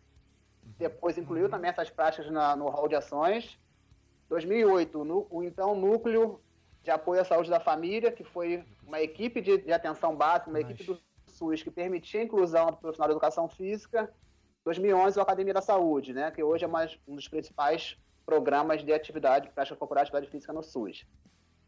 depois 0.76 1.16
incluiu 1.16 1.44
uhum. 1.44 1.50
também 1.50 1.70
essas 1.70 1.88
práticas 1.90 2.28
na, 2.32 2.56
no 2.56 2.68
rol 2.68 2.88
de 2.88 2.96
ações. 2.96 3.56
2008, 4.28 5.04
no, 5.04 5.28
o 5.30 5.44
então 5.44 5.76
Núcleo 5.76 6.40
de 6.82 6.90
Apoio 6.90 7.20
à 7.20 7.24
Saúde 7.24 7.50
da 7.50 7.60
Família, 7.60 8.10
que 8.10 8.24
foi 8.24 8.64
uma 8.86 9.00
equipe 9.00 9.40
de, 9.40 9.58
de 9.58 9.72
atenção 9.72 10.16
básica, 10.16 10.50
uma 10.50 10.60
Mas... 10.60 10.70
equipe 10.70 10.84
do 10.84 11.00
SUS 11.26 11.62
que 11.62 11.70
permitia 11.70 12.20
a 12.20 12.24
inclusão 12.24 12.66
do 12.66 12.76
profissional 12.76 13.08
de 13.08 13.12
educação 13.12 13.48
física. 13.48 14.12
2011, 14.64 15.18
o 15.18 15.22
Academia 15.22 15.54
da 15.54 15.62
Saúde, 15.62 16.12
né, 16.12 16.30
que 16.30 16.42
hoje 16.42 16.64
é 16.64 16.68
mais, 16.68 16.98
um 17.06 17.14
dos 17.14 17.28
principais 17.28 17.96
programas 18.26 18.84
de 18.84 18.92
atividade, 18.92 19.48
prática 19.50 19.76
corporal 19.76 20.02
atividade 20.02 20.28
física 20.28 20.52
no 20.52 20.62
SUS. 20.62 21.06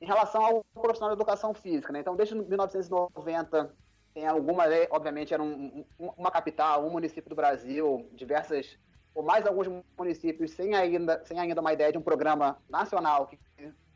Em 0.00 0.06
relação 0.06 0.44
ao 0.44 0.64
profissional 0.74 1.14
de 1.14 1.20
educação 1.20 1.54
física, 1.54 1.92
né, 1.92 2.00
então 2.00 2.16
desde 2.16 2.34
1990 2.34 3.74
tem 4.12 4.26
alguma, 4.26 4.64
obviamente 4.90 5.32
era 5.32 5.42
um, 5.42 5.84
um, 5.98 6.08
uma 6.16 6.30
capital, 6.30 6.84
um 6.84 6.90
município 6.90 7.30
do 7.30 7.36
Brasil, 7.36 8.08
diversas 8.12 8.78
ou 9.14 9.22
mais 9.22 9.46
alguns 9.46 9.68
municípios 9.96 10.52
sem 10.52 10.74
ainda, 10.74 11.22
sem 11.24 11.38
ainda 11.38 11.60
uma 11.60 11.72
ideia 11.72 11.92
de 11.92 11.98
um 11.98 12.02
programa 12.02 12.58
nacional 12.68 13.26
que 13.26 13.38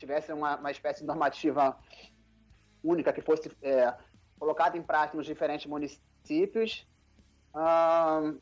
tivesse 0.05 0.31
uma, 0.31 0.57
uma 0.57 0.71
espécie 0.71 1.01
de 1.01 1.07
normativa 1.07 1.77
única 2.83 3.11
que 3.11 3.21
fosse 3.21 3.51
é, 3.61 3.93
colocada 4.39 4.77
em 4.77 4.81
prática 4.81 5.17
nos 5.17 5.25
diferentes 5.25 5.65
municípios. 5.65 6.87
Um, 7.55 8.39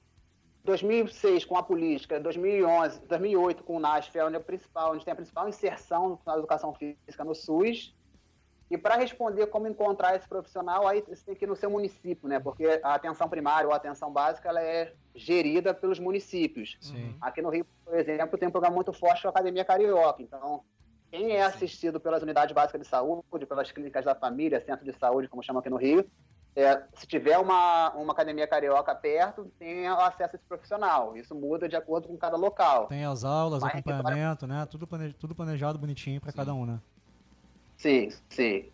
2006 0.63 1.43
com 1.45 1.57
a 1.57 1.63
política, 1.63 2.19
2011, 2.19 3.01
2008 3.07 3.63
com 3.63 3.75
o 3.75 3.79
NASF, 3.79 4.17
é 4.17 4.25
onde, 4.25 4.37
é 4.37 4.39
principal, 4.39 4.93
onde 4.93 5.03
tem 5.03 5.11
a 5.11 5.15
principal 5.15 5.47
inserção 5.49 6.19
na 6.25 6.37
educação 6.37 6.73
física 6.73 7.23
no 7.23 7.35
SUS. 7.35 7.93
E 8.71 8.77
para 8.77 8.95
responder 8.95 9.47
como 9.47 9.67
encontrar 9.67 10.15
esse 10.15 10.27
profissional, 10.27 10.87
aí 10.87 11.01
você 11.01 11.23
tem 11.25 11.35
que 11.35 11.45
ir 11.45 11.47
no 11.47 11.55
seu 11.55 11.69
município, 11.69 12.27
né? 12.27 12.39
Porque 12.39 12.79
a 12.81 12.95
atenção 12.95 13.29
primária 13.29 13.67
ou 13.67 13.73
a 13.73 13.77
atenção 13.77 14.11
básica 14.11 14.49
ela 14.49 14.61
é 14.61 14.93
gerida 15.13 15.73
pelos 15.73 15.99
municípios. 15.99 16.77
Sim. 16.81 17.15
Aqui 17.21 17.41
no 17.41 17.49
Rio, 17.49 17.67
por 17.85 17.93
exemplo, 17.93 18.37
tem 18.37 18.47
um 18.47 18.51
programa 18.51 18.73
muito 18.73 18.91
forte 18.93 19.21
com 19.21 19.27
a 19.27 19.31
Academia 19.31 19.65
Carioca. 19.65 20.23
Então, 20.23 20.63
quem 21.13 21.29
é 21.29 21.43
assistido 21.43 21.99
pelas 21.99 22.23
unidades 22.23 22.55
básicas 22.55 22.81
de 22.81 22.87
saúde, 22.87 23.45
pelas 23.47 23.71
clínicas 23.71 24.03
da 24.03 24.15
família, 24.15 24.59
centro 24.65 24.83
de 24.83 24.97
saúde, 24.97 25.27
como 25.27 25.43
chama 25.43 25.59
aqui 25.59 25.69
no 25.69 25.77
Rio, 25.77 26.03
é, 26.55 26.81
se 26.95 27.05
tiver 27.05 27.37
uma, 27.37 27.91
uma 27.91 28.13
academia 28.13 28.47
carioca 28.47 28.95
perto, 28.95 29.45
tem 29.59 29.87
acesso 29.87 30.35
a 30.35 30.37
esse 30.37 30.45
profissional. 30.49 31.15
Isso 31.15 31.35
muda 31.35 31.69
de 31.69 31.75
acordo 31.75 32.07
com 32.07 32.17
cada 32.17 32.35
local. 32.35 32.87
Tem 32.87 33.05
as 33.05 33.23
aulas, 33.23 33.61
Mas 33.61 33.75
acompanhamento, 33.75 34.47
né? 34.47 34.65
Tudo, 34.65 34.87
plane... 34.87 35.13
tudo 35.13 35.35
planejado 35.35 35.77
bonitinho 35.77 36.19
para 36.19 36.33
cada 36.33 36.51
um, 36.51 36.65
né? 36.65 36.79
Sim, 37.77 38.09
sim. 38.29 38.65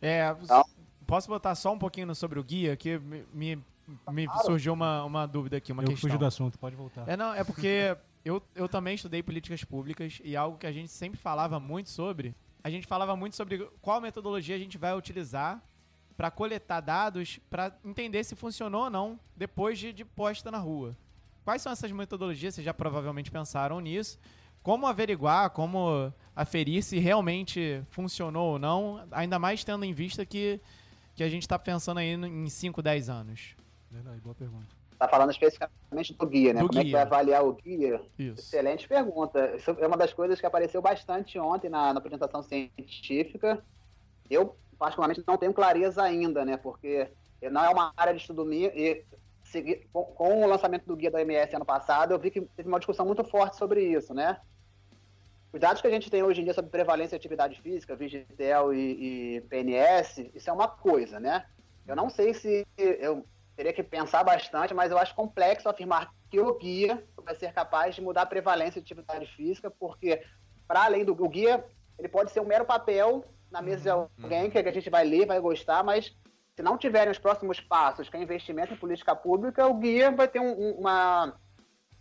É, 0.00 0.34
então, 0.40 0.64
posso 1.06 1.28
botar 1.28 1.54
só 1.54 1.70
um 1.70 1.78
pouquinho 1.78 2.14
sobre 2.14 2.38
o 2.38 2.42
guia, 2.42 2.74
que 2.78 2.98
me, 2.98 3.26
me, 3.30 3.64
me 4.10 4.26
claro. 4.26 4.46
surgiu 4.46 4.72
uma, 4.72 5.04
uma 5.04 5.26
dúvida 5.26 5.58
aqui, 5.58 5.70
uma 5.70 5.82
Eu 5.82 5.88
questão. 5.88 6.08
fugi 6.08 6.18
do 6.18 6.24
assunto, 6.24 6.58
pode 6.58 6.76
voltar. 6.76 7.06
É, 7.06 7.14
não, 7.14 7.34
é 7.34 7.44
porque 7.44 7.94
eu, 8.24 8.42
eu 8.54 8.68
também 8.68 8.94
estudei 8.94 9.22
políticas 9.22 9.64
públicas 9.64 10.20
e 10.22 10.36
algo 10.36 10.58
que 10.58 10.66
a 10.66 10.72
gente 10.72 10.90
sempre 10.90 11.18
falava 11.18 11.58
muito 11.58 11.90
sobre, 11.90 12.34
a 12.62 12.70
gente 12.70 12.86
falava 12.86 13.16
muito 13.16 13.36
sobre 13.36 13.58
qual 13.80 14.00
metodologia 14.00 14.54
a 14.54 14.58
gente 14.58 14.78
vai 14.78 14.96
utilizar 14.96 15.62
para 16.16 16.30
coletar 16.30 16.80
dados 16.80 17.40
para 17.50 17.76
entender 17.84 18.22
se 18.22 18.36
funcionou 18.36 18.84
ou 18.84 18.90
não 18.90 19.18
depois 19.36 19.78
de, 19.78 19.92
de 19.92 20.04
posta 20.04 20.50
na 20.50 20.58
rua. 20.58 20.96
Quais 21.44 21.60
são 21.60 21.72
essas 21.72 21.90
metodologias? 21.90 22.54
Vocês 22.54 22.64
já 22.64 22.72
provavelmente 22.72 23.30
pensaram 23.30 23.80
nisso. 23.80 24.20
Como 24.62 24.86
averiguar, 24.86 25.50
como 25.50 26.12
aferir 26.36 26.84
se 26.84 27.00
realmente 27.00 27.82
funcionou 27.90 28.52
ou 28.52 28.58
não, 28.58 29.04
ainda 29.10 29.38
mais 29.38 29.64
tendo 29.64 29.84
em 29.84 29.92
vista 29.92 30.24
que 30.24 30.60
que 31.14 31.22
a 31.22 31.28
gente 31.28 31.46
tá 31.46 31.58
pensando 31.58 31.98
aí 31.98 32.12
em 32.12 32.48
5, 32.48 32.80
10 32.80 33.08
anos? 33.10 33.54
Verdade, 33.90 34.20
boa 34.20 34.34
pergunta. 34.34 34.81
Tá 35.02 35.08
falando 35.08 35.32
especificamente 35.32 36.14
do 36.16 36.26
guia, 36.28 36.52
né? 36.54 36.60
Do 36.60 36.68
Como 36.68 36.78
é 36.78 36.82
que 36.84 36.90
guia. 36.90 36.98
vai 36.98 37.02
avaliar 37.06 37.44
o 37.44 37.54
guia? 37.54 38.00
Isso. 38.16 38.38
Excelente 38.40 38.86
pergunta. 38.86 39.56
Isso 39.56 39.72
é 39.80 39.86
uma 39.88 39.96
das 39.96 40.12
coisas 40.12 40.38
que 40.38 40.46
apareceu 40.46 40.80
bastante 40.80 41.36
ontem 41.40 41.68
na, 41.68 41.92
na 41.92 41.98
apresentação 41.98 42.40
científica. 42.40 43.64
Eu, 44.30 44.56
particularmente, 44.78 45.24
não 45.26 45.36
tenho 45.36 45.52
clareza 45.52 46.04
ainda, 46.04 46.44
né? 46.44 46.56
Porque 46.56 47.08
não 47.50 47.64
é 47.64 47.68
uma 47.68 47.92
área 47.96 48.14
de 48.14 48.20
estudo 48.20 48.44
minha 48.44 48.68
e 48.68 49.04
segui- 49.42 49.88
com, 49.92 50.04
com 50.04 50.44
o 50.44 50.46
lançamento 50.46 50.86
do 50.86 50.94
guia 50.94 51.10
da 51.10 51.18
OMS 51.18 51.56
ano 51.56 51.64
passado, 51.66 52.12
eu 52.14 52.18
vi 52.20 52.30
que 52.30 52.40
teve 52.40 52.68
uma 52.68 52.78
discussão 52.78 53.04
muito 53.04 53.24
forte 53.24 53.56
sobre 53.56 53.82
isso, 53.82 54.14
né? 54.14 54.38
Os 55.52 55.58
dados 55.58 55.82
que 55.82 55.88
a 55.88 55.90
gente 55.90 56.08
tem 56.08 56.22
hoje 56.22 56.42
em 56.42 56.44
dia 56.44 56.54
sobre 56.54 56.70
prevalência 56.70 57.18
de 57.18 57.20
atividade 57.20 57.60
física, 57.60 57.96
Vigitel 57.96 58.72
e, 58.72 59.36
e 59.38 59.40
PNS, 59.50 60.30
isso 60.32 60.48
é 60.48 60.52
uma 60.52 60.68
coisa, 60.68 61.18
né? 61.18 61.44
Eu 61.88 61.96
não 61.96 62.08
sei 62.08 62.32
se 62.32 62.64
eu 62.78 63.26
teria 63.56 63.72
que 63.72 63.82
pensar 63.82 64.24
bastante, 64.24 64.72
mas 64.74 64.90
eu 64.90 64.98
acho 64.98 65.14
complexo 65.14 65.68
afirmar 65.68 66.12
que 66.30 66.40
o 66.40 66.56
guia 66.58 67.06
vai 67.24 67.34
ser 67.34 67.52
capaz 67.52 67.94
de 67.94 68.00
mudar 68.00 68.22
a 68.22 68.26
prevalência 68.26 68.80
de 68.80 68.86
atividade 68.86 69.26
física, 69.34 69.70
porque, 69.70 70.22
para 70.66 70.84
além 70.84 71.04
do 71.04 71.14
guia, 71.28 71.64
ele 71.98 72.08
pode 72.08 72.30
ser 72.32 72.40
um 72.40 72.46
mero 72.46 72.64
papel 72.64 73.24
na 73.50 73.60
mesa 73.60 73.82
de 73.82 73.90
alguém 73.90 74.50
que 74.50 74.58
a 74.58 74.72
gente 74.72 74.88
vai 74.88 75.04
ler, 75.04 75.26
vai 75.26 75.38
gostar, 75.38 75.84
mas 75.84 76.16
se 76.56 76.62
não 76.62 76.78
tiverem 76.78 77.10
os 77.10 77.18
próximos 77.18 77.60
passos, 77.60 78.08
que 78.08 78.16
é 78.16 78.22
investimento 78.22 78.72
em 78.72 78.78
política 78.78 79.14
pública, 79.14 79.66
o 79.66 79.74
guia 79.74 80.10
vai 80.10 80.28
ter 80.28 80.40
um- 80.40 80.52
um- 80.58 80.80
uma 80.80 81.34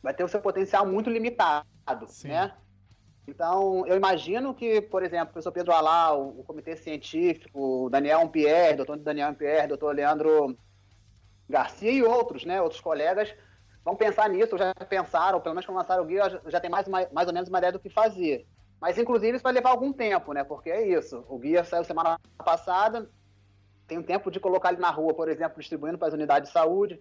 vai 0.01 0.13
ter 0.13 0.23
o 0.23 0.27
seu 0.27 0.41
potencial 0.41 0.85
muito 0.85 1.09
limitado, 1.11 1.67
Sim. 2.07 2.29
né? 2.29 2.53
Então, 3.27 3.85
eu 3.85 3.95
imagino 3.95 4.53
que, 4.53 4.81
por 4.81 5.03
exemplo, 5.03 5.25
o 5.29 5.33
professor 5.33 5.51
Pedro 5.51 5.71
Alá, 5.71 6.13
o, 6.13 6.39
o 6.39 6.43
comitê 6.43 6.75
científico, 6.75 7.85
o 7.85 7.89
Daniel 7.89 8.21
Ampierre, 8.21 8.77
doutor 8.77 8.97
Daniel 8.97 9.29
Ampierre, 9.29 9.67
doutor 9.67 9.95
Leandro 9.95 10.57
Garcia 11.51 11.91
e 11.91 12.01
outros, 12.03 12.45
né, 12.45 12.61
outros 12.61 12.81
colegas, 12.81 13.33
vão 13.85 13.95
pensar 13.95 14.27
nisso, 14.29 14.57
já 14.57 14.73
pensaram, 14.89 15.39
pelo 15.39 15.53
menos 15.53 15.65
quando 15.65 15.77
lançaram 15.77 16.03
o 16.03 16.05
guia, 16.05 16.29
já, 16.29 16.41
já 16.47 16.59
tem 16.59 16.69
mais, 16.69 16.87
uma- 16.87 17.07
mais 17.11 17.27
ou 17.27 17.33
menos 17.33 17.49
uma 17.49 17.57
ideia 17.59 17.73
do 17.73 17.79
que 17.79 17.89
fazer. 17.89 18.47
Mas, 18.79 18.97
inclusive, 18.97 19.35
isso 19.35 19.43
vai 19.43 19.53
levar 19.53 19.69
algum 19.69 19.93
tempo, 19.93 20.33
né, 20.33 20.43
porque 20.43 20.69
é 20.71 20.87
isso, 20.87 21.23
o 21.29 21.37
guia 21.37 21.63
saiu 21.63 21.83
semana 21.83 22.19
passada, 22.43 23.07
tem 23.87 23.97
um 23.99 24.03
tempo 24.03 24.31
de 24.31 24.39
colocar 24.39 24.71
ele 24.71 24.81
na 24.81 24.89
rua, 24.89 25.13
por 25.13 25.27
exemplo, 25.29 25.59
distribuindo 25.59 25.97
para 25.97 26.07
as 26.07 26.13
unidades 26.13 26.49
de 26.49 26.53
saúde, 26.53 26.99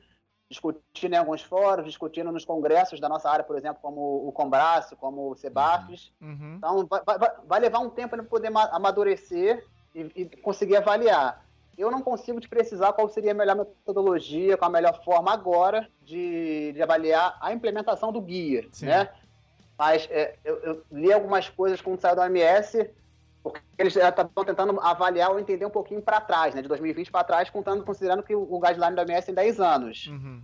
discutindo 0.51 1.15
em 1.15 1.17
alguns 1.17 1.43
fóruns, 1.43 1.87
discutindo 1.87 2.33
nos 2.33 2.45
congressos 2.45 2.99
da 2.99 3.09
nossa 3.09 3.31
área, 3.31 3.45
por 3.45 3.57
exemplo, 3.57 3.81
como 3.81 4.27
o 4.27 4.33
Combraço, 4.33 4.97
como 4.97 5.31
o 5.31 5.37
Sebafes. 5.37 6.13
Uhum. 6.21 6.55
Então, 6.57 6.87
vai, 6.87 7.01
vai- 7.05 7.37
vai 7.47 7.61
levar 7.61 7.79
um 7.79 7.89
tempo 7.89 8.17
para 8.17 8.25
poder 8.25 8.51
ma- 8.51 8.69
amadurecer 8.73 9.65
e, 9.95 10.01
e 10.17 10.25
conseguir 10.43 10.77
avaliar. 10.77 11.45
Eu 11.81 11.91
não 11.91 12.03
consigo 12.03 12.39
te 12.39 12.47
precisar 12.47 12.93
qual 12.93 13.09
seria 13.09 13.31
a 13.31 13.35
melhor 13.35 13.57
metodologia, 13.57 14.55
qual 14.59 14.69
a 14.69 14.73
melhor 14.73 15.03
forma 15.03 15.33
agora 15.33 15.89
de, 16.03 16.73
de 16.75 16.83
avaliar 16.83 17.39
a 17.41 17.55
implementação 17.55 18.13
do 18.13 18.21
guia, 18.21 18.69
Sim. 18.71 18.85
né? 18.85 19.09
Mas 19.79 20.07
é, 20.11 20.37
eu, 20.45 20.57
eu 20.59 20.85
li 20.93 21.11
algumas 21.11 21.49
coisas 21.49 21.81
quando 21.81 21.99
saiu 21.99 22.15
da 22.15 22.25
OMS, 22.25 22.91
porque 23.43 23.63
eles 23.79 23.97
estavam 23.97 24.45
tentando 24.45 24.79
avaliar 24.79 25.31
ou 25.31 25.41
entender 25.41 25.65
um 25.65 25.71
pouquinho 25.71 26.03
para 26.03 26.21
trás, 26.21 26.55
né? 26.55 26.61
De 26.61 26.69
2020 26.69 27.11
para 27.11 27.25
trás, 27.25 27.49
contando, 27.49 27.83
considerando 27.83 28.23
que 28.23 28.35
o, 28.35 28.43
o 28.43 28.61
guideline 28.61 28.95
da 28.95 29.01
OMS 29.01 29.25
tem 29.25 29.35
10 29.35 29.59
anos. 29.59 30.07
Uhum. 30.09 30.43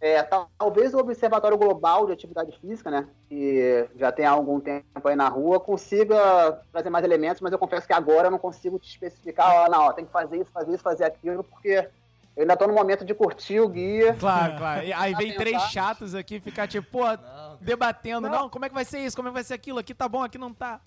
É, 0.00 0.22
tal- 0.22 0.50
talvez 0.58 0.94
o 0.94 0.98
Observatório 0.98 1.58
Global 1.58 2.06
de 2.06 2.12
Atividade 2.12 2.58
Física, 2.58 2.90
né, 2.90 3.06
que 3.28 3.86
já 3.96 4.10
tem 4.10 4.24
há 4.24 4.30
algum 4.30 4.58
tempo 4.58 4.86
aí 5.06 5.14
na 5.14 5.28
rua, 5.28 5.60
consiga 5.60 6.58
trazer 6.72 6.88
mais 6.88 7.04
elementos, 7.04 7.42
mas 7.42 7.52
eu 7.52 7.58
confesso 7.58 7.86
que 7.86 7.92
agora 7.92 8.28
eu 8.28 8.30
não 8.30 8.38
consigo 8.38 8.78
te 8.78 8.88
especificar, 8.88 9.54
ó, 9.54 9.68
não, 9.68 9.82
ó, 9.88 9.92
tem 9.92 10.06
que 10.06 10.10
fazer 10.12 10.38
isso, 10.40 10.50
fazer 10.50 10.72
isso, 10.74 10.82
fazer 10.82 11.04
aquilo, 11.04 11.44
porque 11.44 11.86
eu 12.34 12.42
ainda 12.42 12.56
tô 12.56 12.66
no 12.66 12.72
momento 12.72 13.04
de 13.04 13.12
curtir 13.14 13.60
o 13.60 13.68
guia. 13.68 14.14
Claro, 14.14 14.56
claro. 14.56 14.84
E 14.86 14.92
aí 14.92 15.14
vem 15.14 15.34
três 15.36 15.60
chatos 15.64 16.14
aqui 16.14 16.36
e 16.36 16.40
ficar 16.40 16.66
tipo, 16.66 16.90
pô, 16.90 17.04
debatendo. 17.60 18.26
Não. 18.26 18.48
como 18.48 18.64
é 18.64 18.68
que 18.68 18.74
vai 18.74 18.86
ser 18.86 19.00
isso? 19.00 19.14
Como 19.14 19.28
é 19.28 19.30
que 19.30 19.34
vai 19.34 19.44
ser 19.44 19.52
aquilo? 19.52 19.78
Aqui 19.78 19.92
tá 19.92 20.08
bom, 20.08 20.22
aqui 20.22 20.38
não 20.38 20.54
tá. 20.54 20.80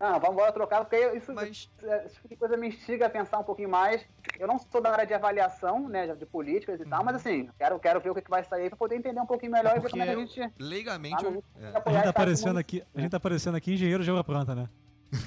Não, 0.00 0.12
vamos 0.20 0.30
embora 0.36 0.52
trocar, 0.52 0.80
porque 0.84 0.96
isso, 1.16 1.34
Mas- 1.34 1.68
esse 2.06 2.14
tipo 2.14 2.28
de 2.28 2.36
coisa 2.36 2.56
me 2.56 2.68
instiga 2.68 3.06
a 3.06 3.10
pensar 3.10 3.38
um 3.38 3.42
pouquinho 3.44 3.68
mais. 3.68 4.00
Eu 4.38 4.46
não 4.46 4.58
sou 4.58 4.80
da 4.80 4.90
área 4.90 5.06
de 5.06 5.12
avaliação, 5.14 5.88
né, 5.88 6.14
de 6.14 6.24
políticas 6.26 6.80
e 6.80 6.84
tal, 6.84 7.04
mas 7.04 7.16
assim, 7.16 7.48
quero, 7.58 7.78
quero 7.78 8.00
ver 8.00 8.10
o 8.10 8.14
que, 8.14 8.22
que 8.22 8.30
vai 8.30 8.44
sair 8.44 8.68
para 8.68 8.76
poder 8.76 8.96
entender 8.96 9.20
um 9.20 9.26
pouquinho 9.26 9.52
melhor 9.52 9.76
e 9.76 9.80
ver 9.80 9.90
como 9.90 10.02
é 10.02 10.06
que 10.06 10.12
a 10.12 10.16
gente... 10.16 10.52
Leigamente, 10.58 11.24
eu- 11.24 11.42
é. 11.60 11.66
A 11.84 11.90
gente 11.92 12.02
tá 12.04 12.10
aparecendo 12.10 12.58
aqui, 12.58 12.82
a 12.94 13.00
gente 13.00 13.10
tá 13.10 13.16
aparecendo 13.16 13.56
aqui 13.56 13.72
engenheiro 13.74 14.04
de 14.04 14.10
obra 14.10 14.22
pronta, 14.24 14.54
né? 14.54 14.68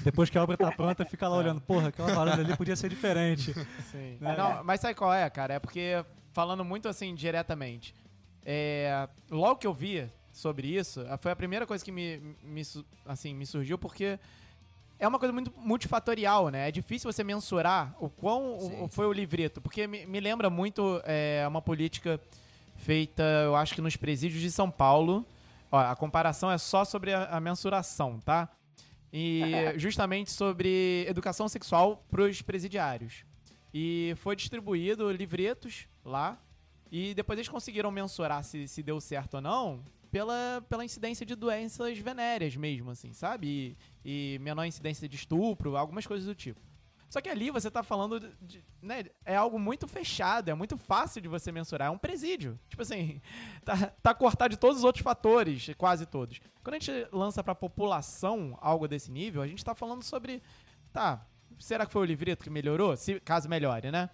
Depois 0.04 0.30
que 0.30 0.38
a 0.38 0.42
obra 0.42 0.56
tá 0.56 0.70
pronta, 0.72 1.04
fica 1.04 1.28
lá 1.28 1.36
olhando, 1.36 1.60
porra, 1.60 1.88
aquela 1.88 2.14
parada 2.14 2.40
ali 2.40 2.56
podia 2.56 2.76
ser 2.76 2.88
diferente. 2.88 3.52
Sim. 3.90 4.16
Né? 4.20 4.36
Não, 4.36 4.62
mas 4.64 4.80
sabe 4.80 4.94
qual 4.94 5.12
é, 5.12 5.28
cara? 5.28 5.54
É 5.54 5.58
porque, 5.58 6.04
falando 6.32 6.64
muito 6.64 6.88
assim, 6.88 7.14
diretamente, 7.14 7.94
é, 8.44 9.08
logo 9.30 9.56
que 9.56 9.66
eu 9.66 9.74
vi 9.74 10.08
sobre 10.32 10.68
isso, 10.68 11.04
foi 11.20 11.32
a 11.32 11.36
primeira 11.36 11.66
coisa 11.66 11.84
que 11.84 11.92
me, 11.92 12.36
me, 12.42 12.62
assim, 13.04 13.34
me 13.34 13.44
surgiu, 13.44 13.76
porque 13.76 14.18
é 15.02 15.08
uma 15.08 15.18
coisa 15.18 15.32
muito 15.32 15.52
multifatorial, 15.56 16.48
né? 16.48 16.68
É 16.68 16.70
difícil 16.70 17.10
você 17.12 17.24
mensurar 17.24 17.94
o 18.00 18.08
quão 18.08 18.56
o- 18.84 18.88
foi 18.88 19.04
o 19.06 19.12
livreto, 19.12 19.60
porque 19.60 19.86
me, 19.86 20.06
me 20.06 20.20
lembra 20.20 20.48
muito 20.48 21.02
é, 21.04 21.44
uma 21.48 21.60
política 21.60 22.20
feita, 22.76 23.22
eu 23.44 23.56
acho 23.56 23.74
que 23.74 23.80
nos 23.80 23.96
presídios 23.96 24.40
de 24.40 24.50
São 24.50 24.70
Paulo. 24.70 25.26
Ó, 25.70 25.78
a 25.78 25.96
comparação 25.96 26.50
é 26.50 26.58
só 26.58 26.84
sobre 26.84 27.12
a, 27.12 27.24
a 27.24 27.40
mensuração, 27.40 28.20
tá? 28.20 28.48
E 29.12 29.42
justamente 29.76 30.30
sobre 30.30 31.04
educação 31.08 31.48
sexual 31.48 32.04
para 32.10 32.22
os 32.22 32.40
presidiários. 32.40 33.24
E 33.74 34.14
foi 34.18 34.36
distribuído 34.36 35.10
livretos 35.10 35.86
lá. 36.04 36.38
E 36.90 37.14
depois 37.14 37.38
eles 37.38 37.48
conseguiram 37.48 37.90
mensurar 37.90 38.44
se, 38.44 38.68
se 38.68 38.82
deu 38.82 39.00
certo 39.00 39.34
ou 39.34 39.40
não 39.40 39.82
pela, 40.12 40.62
pela 40.68 40.84
incidência 40.84 41.24
de 41.24 41.34
doenças 41.34 41.98
venéreas 41.98 42.54
mesmo, 42.54 42.90
assim, 42.90 43.12
sabe? 43.14 43.76
E, 44.04 44.34
e 44.34 44.38
menor 44.38 44.66
incidência 44.66 45.08
de 45.08 45.16
estupro, 45.16 45.76
algumas 45.76 46.06
coisas 46.06 46.26
do 46.26 46.34
tipo. 46.34 46.60
Só 47.08 47.20
que 47.20 47.28
ali 47.28 47.50
você 47.50 47.70
tá 47.70 47.82
falando 47.82 48.20
de, 48.20 48.30
de- 48.40 48.64
né, 48.80 49.04
é 49.24 49.34
algo 49.36 49.58
muito 49.58 49.88
fechado, 49.88 50.50
é 50.50 50.54
muito 50.54 50.76
fácil 50.78 51.20
de 51.20 51.28
você 51.28 51.50
mensurar, 51.50 51.88
é 51.88 51.90
um 51.90 51.98
presídio. 51.98 52.58
Tipo 52.68 52.82
assim, 52.82 53.20
tá, 53.64 53.76
tá 54.02 54.14
cortado 54.14 54.50
de 54.54 54.58
todos 54.58 54.78
os 54.78 54.84
outros 54.84 55.02
fatores, 55.02 55.70
quase 55.76 56.06
todos. 56.06 56.40
Quando 56.62 56.74
a 56.74 56.78
gente 56.78 57.08
lança 57.10 57.42
pra 57.42 57.54
população 57.54 58.56
algo 58.60 58.86
desse 58.86 59.10
nível, 59.10 59.40
a 59.42 59.46
gente 59.46 59.64
tá 59.64 59.74
falando 59.74 60.02
sobre, 60.02 60.42
tá, 60.92 61.26
será 61.58 61.84
que 61.86 61.92
foi 61.92 62.02
o 62.02 62.06
livreto 62.06 62.44
que 62.44 62.50
melhorou? 62.50 62.96
Se, 62.96 63.18
caso 63.20 63.48
melhore, 63.48 63.90
né? 63.90 64.08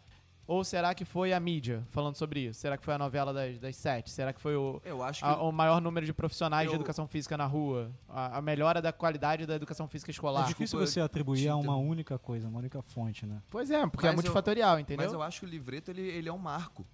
Ou 0.48 0.64
será 0.64 0.94
que 0.94 1.04
foi 1.04 1.34
a 1.34 1.38
mídia 1.38 1.87
falando 1.90 2.14
sobre 2.16 2.40
isso? 2.40 2.58
Será 2.58 2.78
que 2.78 2.82
foi 2.84 2.94
a 2.94 2.98
novela 2.98 3.34
das, 3.34 3.58
das 3.58 3.76
sete? 3.76 4.11
Será 4.11 4.32
que 4.32 4.40
foi 4.40 4.56
o, 4.56 4.80
Eu 4.82 5.02
acho 5.02 5.20
que. 5.20 5.26
a- 5.28 5.37
o 5.42 5.52
maior 5.52 5.78
número 5.78 6.06
de 6.06 6.12
profissionais 6.14 6.66
de 6.66 6.72
Eu- 6.74 6.76
educação 6.76 7.06
física 7.06 7.37
na 7.37 7.44
rua? 7.44 7.92
A, 8.08 8.38
a 8.38 8.40
melhora 8.42 8.80
da 8.80 8.90
qualidade 8.90 9.44
da 9.44 9.54
educação 9.54 9.87
física 9.87 10.11
É 10.11 10.12
escolar? 10.12 10.44
difícil 10.46 10.78
desculpa, 10.78 10.87
você 10.87 11.00
atribuir 11.00 11.48
a 11.48 11.54
uma 11.56 11.76
única 11.76 12.18
coisa, 12.18 12.48
uma 12.48 12.61
única 12.61 12.80
fonte, 12.80 13.26
né? 13.26 13.42
Pois 13.50 13.70
é, 13.70 13.87
porque 13.87 14.06
é 14.06 14.08
Mas 14.08 14.14
eu- 14.14 14.22
multifatorial, 14.22 14.80
entendeu? 14.80 15.04
Mas 15.04 15.12
eu 15.12 15.20
acho 15.22 15.40
que 15.40 15.44
o 15.46 15.48
livreto 15.50 15.90
ele, 15.90 16.00
ele 16.00 16.30
é 16.30 16.32
um 16.32 16.38
marco. 16.38 16.87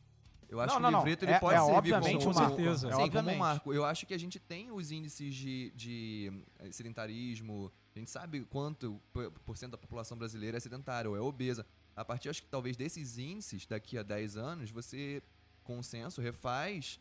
Eu 0.49 0.61
acho 0.61 0.71
Não, 0.71 0.77
que 0.77 0.83
não, 0.83 0.89
o 0.89 0.93
não. 0.93 0.99
livreto 0.99 1.25
ele 1.25 1.33
É- 1.33 1.39
pode 1.39 1.55
é 1.55 1.59
servir 1.61 1.77
obviamente 1.79 2.25
como, 2.25 2.31
um 2.31 2.41
marco. 2.41 2.57
como- 2.57 2.77
Sim, 2.77 2.91
sim, 3.05 3.11
como 3.11 3.31
um 3.31 3.39
marco. 3.39 3.73
Eu 3.73 3.85
acho 3.85 4.05
que 4.05 4.15
a 4.15 4.19
gente 4.19 4.41
tem 4.41 4.73
os 4.73 4.91
índices 4.91 5.33
de, 5.35 5.73
de 5.77 6.33
eh, 6.59 6.73
sedentarismo, 6.73 7.73
a 7.95 7.99
gente 8.01 8.11
sabe 8.11 8.41
quanto 8.51 9.01
por 9.13 9.31
por 9.31 9.57
cento 9.57 9.73
da 9.73 9.79
população 9.79 10.17
brasileira 10.19 10.57
é 10.57 10.61
sedentária 10.61 11.09
ou 11.09 11.17
é 11.17 11.21
obesa. 11.21 11.65
A 11.97 12.05
partir, 12.05 12.29
acho 12.29 12.43
que 12.43 12.49
talvez 12.49 12.77
desses 12.77 13.19
índices, 13.19 13.67
daqui 13.67 13.97
a 13.97 14.03
10 14.03 14.37
anos, 14.37 14.71
você, 14.71 15.23
consenso, 15.63 16.21
refaz 16.21 16.99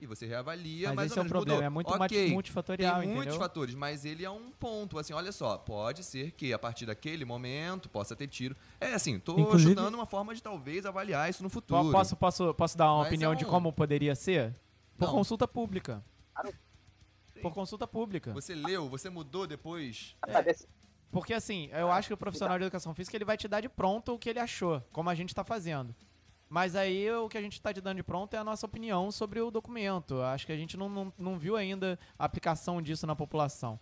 e 0.00 0.06
você 0.06 0.24
reavalia, 0.26 0.88
Mas 0.88 0.96
mais 0.96 1.10
esse 1.10 1.18
ou 1.18 1.22
é 1.22 1.22
o 1.22 1.24
menos 1.24 1.30
problema, 1.32 1.56
mudou. 1.56 1.66
é 1.66 1.68
muito 1.68 1.88
Ok, 1.88 1.98
mati- 1.98 2.32
multifatorial, 2.32 3.00
tem 3.00 3.08
muitos 3.08 3.24
entendeu? 3.26 3.38
fatores, 3.38 3.74
mas 3.74 4.06
ele 4.06 4.24
é 4.24 4.30
um 4.30 4.50
ponto. 4.50 4.98
Assim, 4.98 5.12
olha 5.12 5.30
só, 5.30 5.58
pode 5.58 6.02
ser 6.02 6.30
que 6.32 6.54
a 6.54 6.58
partir 6.58 6.86
daquele 6.86 7.24
momento 7.26 7.86
possa 7.90 8.16
ter 8.16 8.26
tiro. 8.26 8.56
É 8.80 8.94
assim, 8.94 9.18
tô 9.18 9.38
Inclusive- 9.38 9.70
chutando 9.72 9.98
uma 9.98 10.06
forma 10.06 10.34
de 10.34 10.42
talvez 10.42 10.86
avaliar 10.86 11.28
isso 11.28 11.42
no 11.42 11.50
futuro. 11.50 11.92
Posso, 11.92 12.16
posso, 12.16 12.54
posso 12.54 12.78
dar 12.78 12.90
uma 12.90 13.00
Mas 13.00 13.08
opinião 13.08 13.32
é 13.32 13.36
de 13.36 13.44
um- 13.44 13.48
como 13.48 13.70
poderia 13.74 14.14
ser? 14.14 14.54
Por 14.96 15.06
Não. 15.06 15.12
consulta 15.14 15.46
pública. 15.46 16.02
Claro. 16.34 16.54
Por 17.42 17.52
consulta 17.52 17.86
pública. 17.86 18.32
Você 18.32 18.54
leu, 18.54 18.88
você 18.88 19.08
mudou 19.10 19.46
depois. 19.46 20.14
Se- 20.54 20.66
Porque 21.10 21.34
assim, 21.34 21.68
eu 21.72 21.90
acho 21.90 22.08
que 22.08 22.14
o 22.14 22.16
profissional 22.16 22.56
de 22.58 22.64
educação 22.64 22.94
física 22.94 23.16
ele 23.16 23.24
vai 23.24 23.36
te 23.36 23.48
dar 23.48 23.60
de 23.60 23.68
pronto 23.68 24.12
o 24.14 24.18
que 24.18 24.28
ele 24.30 24.38
achou, 24.38 24.80
como 24.92 25.10
a 25.10 25.14
gente 25.14 25.34
tá 25.34 25.42
fazendo. 25.42 25.94
Mas 26.48 26.74
aí 26.74 27.10
o 27.12 27.28
que 27.28 27.38
a 27.38 27.42
gente 27.42 27.60
tá 27.60 27.72
te 27.72 27.80
dando 27.80 27.96
de 27.96 28.02
pronto 28.02 28.34
é 28.34 28.38
a 28.38 28.44
nossa 28.44 28.66
opinião 28.66 29.10
sobre 29.12 29.40
o 29.40 29.50
documento. 29.50 30.20
Acho 30.22 30.46
que 30.46 30.52
a 30.52 30.56
gente 30.56 30.76
não, 30.76 30.88
não, 30.88 31.12
não 31.18 31.38
viu 31.38 31.56
ainda 31.56 31.98
a 32.18 32.24
aplicação 32.24 32.80
disso 32.82 33.06
na 33.06 33.14
população. 33.14 33.78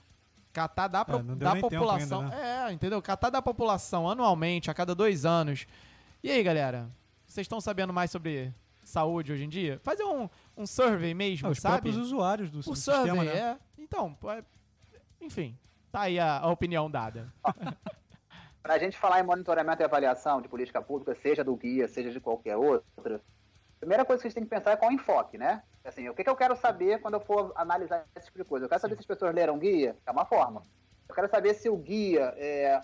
Catar 0.53 0.89
da, 0.89 1.05
pro- 1.05 1.19
É, 1.19 1.23
da 1.37 1.57
população. 1.57 2.23
ainda, 2.23 2.35
É, 2.37 2.73
entendeu? 2.73 3.01
Catar 3.03 3.31
da 3.31 3.41
população 3.41 4.09
anualmente, 4.11 4.71
a 4.71 4.75
cada 4.75 4.95
dois 4.95 5.25
anos. 5.25 5.67
E 6.23 6.31
aí, 6.31 6.43
galera? 6.43 6.91
Vocês 7.27 7.45
estão 7.45 7.61
sabendo 7.61 7.93
mais 7.93 8.11
sobre 8.11 8.53
saúde 8.83 9.33
hoje 9.33 9.45
em 9.45 9.49
dia? 9.49 9.79
Fazer 9.83 10.05
um, 10.05 10.29
um 10.57 10.67
survey 10.67 11.13
mesmo, 11.15 11.49
Ah, 11.49 11.51
os 11.51 11.59
sabe? 11.59 11.75
próprios 11.75 11.97
usuários 11.97 12.51
do, 12.51 12.59
O 12.61 12.63
do 12.63 12.77
survey, 12.77 13.03
sistema, 13.05 13.25
né? 13.25 13.39
é. 13.39 13.59
Então, 13.79 14.17
é- 14.25 14.43
enfim, 15.21 15.57
tá 15.91 16.03
aí 16.03 16.19
a, 16.19 16.39
a 16.39 16.51
opinião 16.51 16.91
dada. 16.91 17.33
para 18.63 18.75
a 18.75 18.79
gente 18.79 18.99
falar 18.99 19.21
em 19.21 19.23
monitoramento 19.23 19.83
e 19.83 19.85
avaliação 19.85 20.43
de 20.43 20.49
política 20.49 20.83
pública, 20.83 21.15
seja 21.15 21.43
do 21.43 21.57
guia, 21.57 21.89
seja 21.89 22.11
de 22.11 22.21
qualquer 22.21 22.57
outra, 22.57 23.17
a 23.17 23.81
primeira 23.81 24.05
coisa 24.05 24.21
que 24.21 24.27
a 24.27 24.29
gente 24.29 24.35
tem 24.35 24.45
que 24.45 24.51
pensar 24.51 24.73
é 24.73 24.77
qual 24.77 24.91
o 24.91 24.95
enfoque, 24.95 25.39
né? 25.39 25.63
Assim, 25.85 26.09
o 26.09 26.15
que, 26.15 26.25
que 26.25 26.29
eu 26.29 26.37
quero 26.37 26.57
saber 26.57 27.01
quando 27.01 27.15
eu 27.15 27.21
for 27.21 27.53
analisar 27.55 28.05
esse 28.17 28.27
tipo 28.27 28.39
de 28.39 28.45
coisa? 28.45 28.67
Eu 28.67 28.69
quero 28.69 28.81
saber 28.81 28.95
se 28.95 29.01
as 29.01 29.07
pessoas 29.07 29.33
leram 29.33 29.57
guia, 29.57 29.97
é 30.05 30.11
uma 30.11 30.25
forma. 30.25 30.63
Eu 31.09 31.15
quero 31.15 31.29
saber 31.29 31.55
se 31.55 31.69
o 31.69 31.77
guia 31.77 32.35
é, 32.37 32.83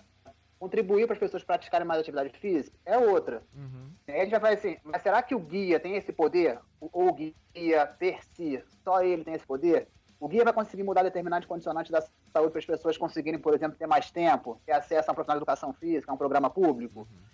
contribuiu 0.57 1.05
para 1.05 1.13
as 1.13 1.19
pessoas 1.19 1.43
praticarem 1.43 1.85
mais 1.85 1.99
atividade 1.99 2.29
física, 2.39 2.75
é 2.85 2.97
outra. 2.97 3.43
Uhum. 3.53 3.91
Aí 4.07 4.21
a 4.21 4.23
gente 4.23 4.31
vai 4.31 4.39
falar 4.39 4.53
assim, 4.53 4.77
mas 4.83 5.01
será 5.01 5.21
que 5.21 5.35
o 5.35 5.39
guia 5.39 5.79
tem 5.79 5.97
esse 5.97 6.13
poder? 6.13 6.59
Ou 6.79 7.09
o 7.09 7.13
guia 7.13 7.85
per 7.99 8.23
si, 8.33 8.63
só 8.81 9.03
ele 9.03 9.25
tem 9.25 9.33
esse 9.33 9.45
poder? 9.45 9.89
O 10.25 10.27
guia 10.27 10.43
vai 10.43 10.53
conseguir 10.53 10.81
mudar 10.81 11.03
determinados 11.03 11.47
condicionantes 11.47 11.91
da 11.91 12.01
saúde 12.33 12.49
para 12.49 12.57
as 12.57 12.65
pessoas 12.65 12.97
conseguirem, 12.97 13.39
por 13.39 13.53
exemplo, 13.53 13.77
ter 13.77 13.85
mais 13.85 14.09
tempo, 14.09 14.59
ter 14.65 14.71
acesso 14.71 15.07
a 15.07 15.11
um 15.11 15.13
profissional 15.13 15.37
de 15.37 15.43
educação 15.43 15.71
física, 15.71 16.11
a 16.11 16.15
um 16.15 16.17
programa 16.17 16.49
público. 16.49 17.01
Uhum. 17.01 17.25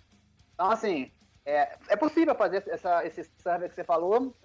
Então, 0.52 0.70
assim, 0.70 1.10
é, 1.42 1.74
é 1.88 1.96
possível 1.96 2.34
fazer 2.34 2.62
essa, 2.68 3.02
esse 3.06 3.24
survey 3.38 3.70
que 3.70 3.74
você 3.74 3.82
falou 3.82 4.36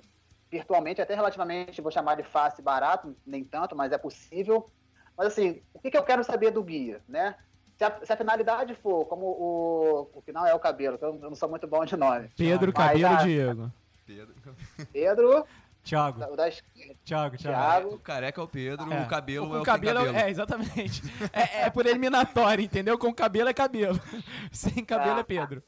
virtualmente, 0.49 1.01
até 1.01 1.13
relativamente, 1.13 1.81
vou 1.81 1.91
chamar 1.91 2.15
de 2.15 2.23
fácil 2.23 2.61
e 2.61 2.63
barato, 2.63 3.13
nem 3.25 3.43
tanto, 3.43 3.75
mas 3.75 3.91
é 3.91 3.97
possível. 3.97 4.71
Mas, 5.17 5.27
assim, 5.27 5.61
o 5.73 5.79
que, 5.79 5.91
que 5.91 5.97
eu 5.97 6.03
quero 6.03 6.23
saber 6.23 6.51
do 6.51 6.63
guia, 6.63 7.01
né? 7.05 7.35
Se 7.75 7.83
a, 7.83 7.99
se 8.01 8.13
a, 8.13 8.15
finalidade 8.15 8.73
for, 8.75 9.03
como 9.07 9.25
o, 9.25 10.09
o 10.13 10.21
que 10.21 10.31
não 10.31 10.47
é 10.47 10.53
o 10.53 10.59
cabelo, 10.59 10.97
que 10.97 11.03
eu, 11.03 11.15
não 11.15 11.35
sou 11.35 11.49
muito 11.49 11.67
bom 11.67 11.83
de 11.83 11.97
nome. 11.97 12.29
Pedro, 12.37 12.71
Cabelo 12.71 13.13
a, 13.13 13.23
Diego. 13.23 13.71
Pedro. 14.05 14.55
Pedro. 14.93 15.45
Thiago. 15.87 16.21
O 16.21 16.35
da 16.35 16.49
Thiago, 16.49 16.65
Thiago. 17.05 17.37
Thiago. 17.37 17.95
O 17.95 17.99
careca 17.99 18.41
é 18.41 18.43
o 18.43 18.47
Pedro, 18.47 18.91
é. 18.91 19.01
o 19.01 19.07
cabelo 19.07 19.49
o, 19.49 19.55
é 19.55 19.61
o, 19.61 19.63
cabelo, 19.63 19.99
cabelo. 19.99 20.17
É, 20.17 20.29
exatamente. 20.29 21.01
é, 21.31 21.61
é, 21.61 21.69
por 21.69 21.85
eliminatório, 21.85 22.63
entendeu? 22.63 22.97
Com 22.97 23.13
cabelo 23.13 23.47
é 23.49 23.53
cabelo. 23.53 23.99
Sem 24.51 24.83
cabelo 24.83 25.19
é 25.19 25.23
Pedro. 25.23 25.63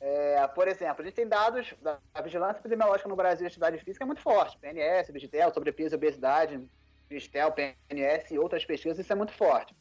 É, 0.00 0.46
por 0.48 0.68
exemplo, 0.68 1.00
a 1.00 1.04
gente 1.04 1.14
tem 1.14 1.26
dados 1.26 1.74
da 1.82 1.98
vigilância 2.22 2.60
epidemiológica 2.60 3.08
no 3.08 3.16
Brasil 3.16 3.40
de 3.40 3.46
atividade 3.46 3.78
física 3.78 4.04
é 4.04 4.06
muito 4.06 4.20
forte. 4.20 4.56
PNS, 4.58 5.10
Vigitel, 5.10 5.52
sobrepeso 5.52 5.94
e 5.94 5.96
obesidade, 5.96 6.68
Vigitel, 7.08 7.50
PNS 7.52 8.34
e 8.34 8.38
outras 8.38 8.64
pesquisas, 8.64 8.98
isso 8.98 9.12
é 9.12 9.16
muito 9.16 9.32
forte. 9.32 9.74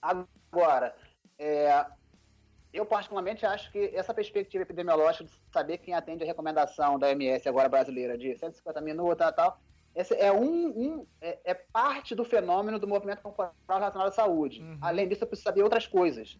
Agora, 0.00 0.94
é, 1.38 1.84
eu 2.72 2.86
particularmente 2.86 3.44
acho 3.44 3.70
que 3.70 3.90
essa 3.94 4.14
perspectiva 4.14 4.62
epidemiológica 4.62 5.24
de 5.24 5.32
saber 5.52 5.78
quem 5.78 5.94
atende 5.94 6.22
a 6.22 6.26
recomendação 6.26 6.98
da 6.98 7.08
OMS 7.08 7.48
agora 7.48 7.68
brasileira 7.68 8.16
de 8.16 8.36
150 8.36 8.80
minutos 8.80 9.26
e 9.26 9.32
tal, 9.32 9.58
esse 9.94 10.14
é 10.14 10.32
um, 10.32 10.68
um 10.68 11.06
é, 11.20 11.38
é, 11.44 11.54
parte 11.54 12.14
do 12.14 12.24
fenômeno 12.24 12.78
do 12.78 12.86
movimento 12.86 13.22
corporal 13.22 13.52
relacionado 13.68 14.08
à 14.08 14.12
saúde. 14.12 14.60
Uhum. 14.60 14.78
Além 14.80 15.08
disso, 15.08 15.24
eu 15.24 15.28
preciso 15.28 15.44
saber 15.44 15.62
outras 15.62 15.86
coisas. 15.86 16.38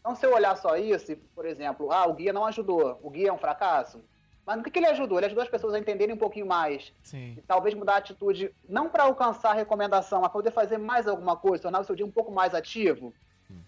Então, 0.00 0.16
se 0.16 0.26
eu 0.26 0.34
olhar 0.34 0.56
só 0.56 0.76
isso, 0.76 1.16
por 1.34 1.46
exemplo, 1.46 1.92
ah, 1.92 2.08
o 2.08 2.14
guia 2.14 2.32
não 2.32 2.44
ajudou, 2.44 2.98
o 3.02 3.10
guia 3.10 3.28
é 3.28 3.32
um 3.32 3.38
fracasso, 3.38 4.02
mas 4.44 4.56
no 4.56 4.62
que, 4.64 4.70
que 4.70 4.78
ele 4.78 4.86
ajudou? 4.86 5.18
Ele 5.18 5.26
ajudou 5.26 5.44
as 5.44 5.50
pessoas 5.50 5.74
a 5.74 5.78
entenderem 5.78 6.14
um 6.14 6.18
pouquinho 6.18 6.46
mais. 6.46 6.92
Sim. 7.02 7.34
E 7.36 7.42
talvez 7.42 7.74
mudar 7.74 7.94
a 7.94 7.98
atitude, 7.98 8.50
não 8.68 8.88
para 8.88 9.04
alcançar 9.04 9.50
a 9.50 9.54
recomendação, 9.54 10.22
mas 10.22 10.32
poder 10.32 10.50
fazer 10.50 10.78
mais 10.78 11.06
alguma 11.06 11.36
coisa, 11.36 11.64
tornar 11.64 11.80
o 11.80 11.84
seu 11.84 11.94
dia 11.94 12.06
um 12.06 12.10
pouco 12.10 12.32
mais 12.32 12.54
ativo. 12.54 13.12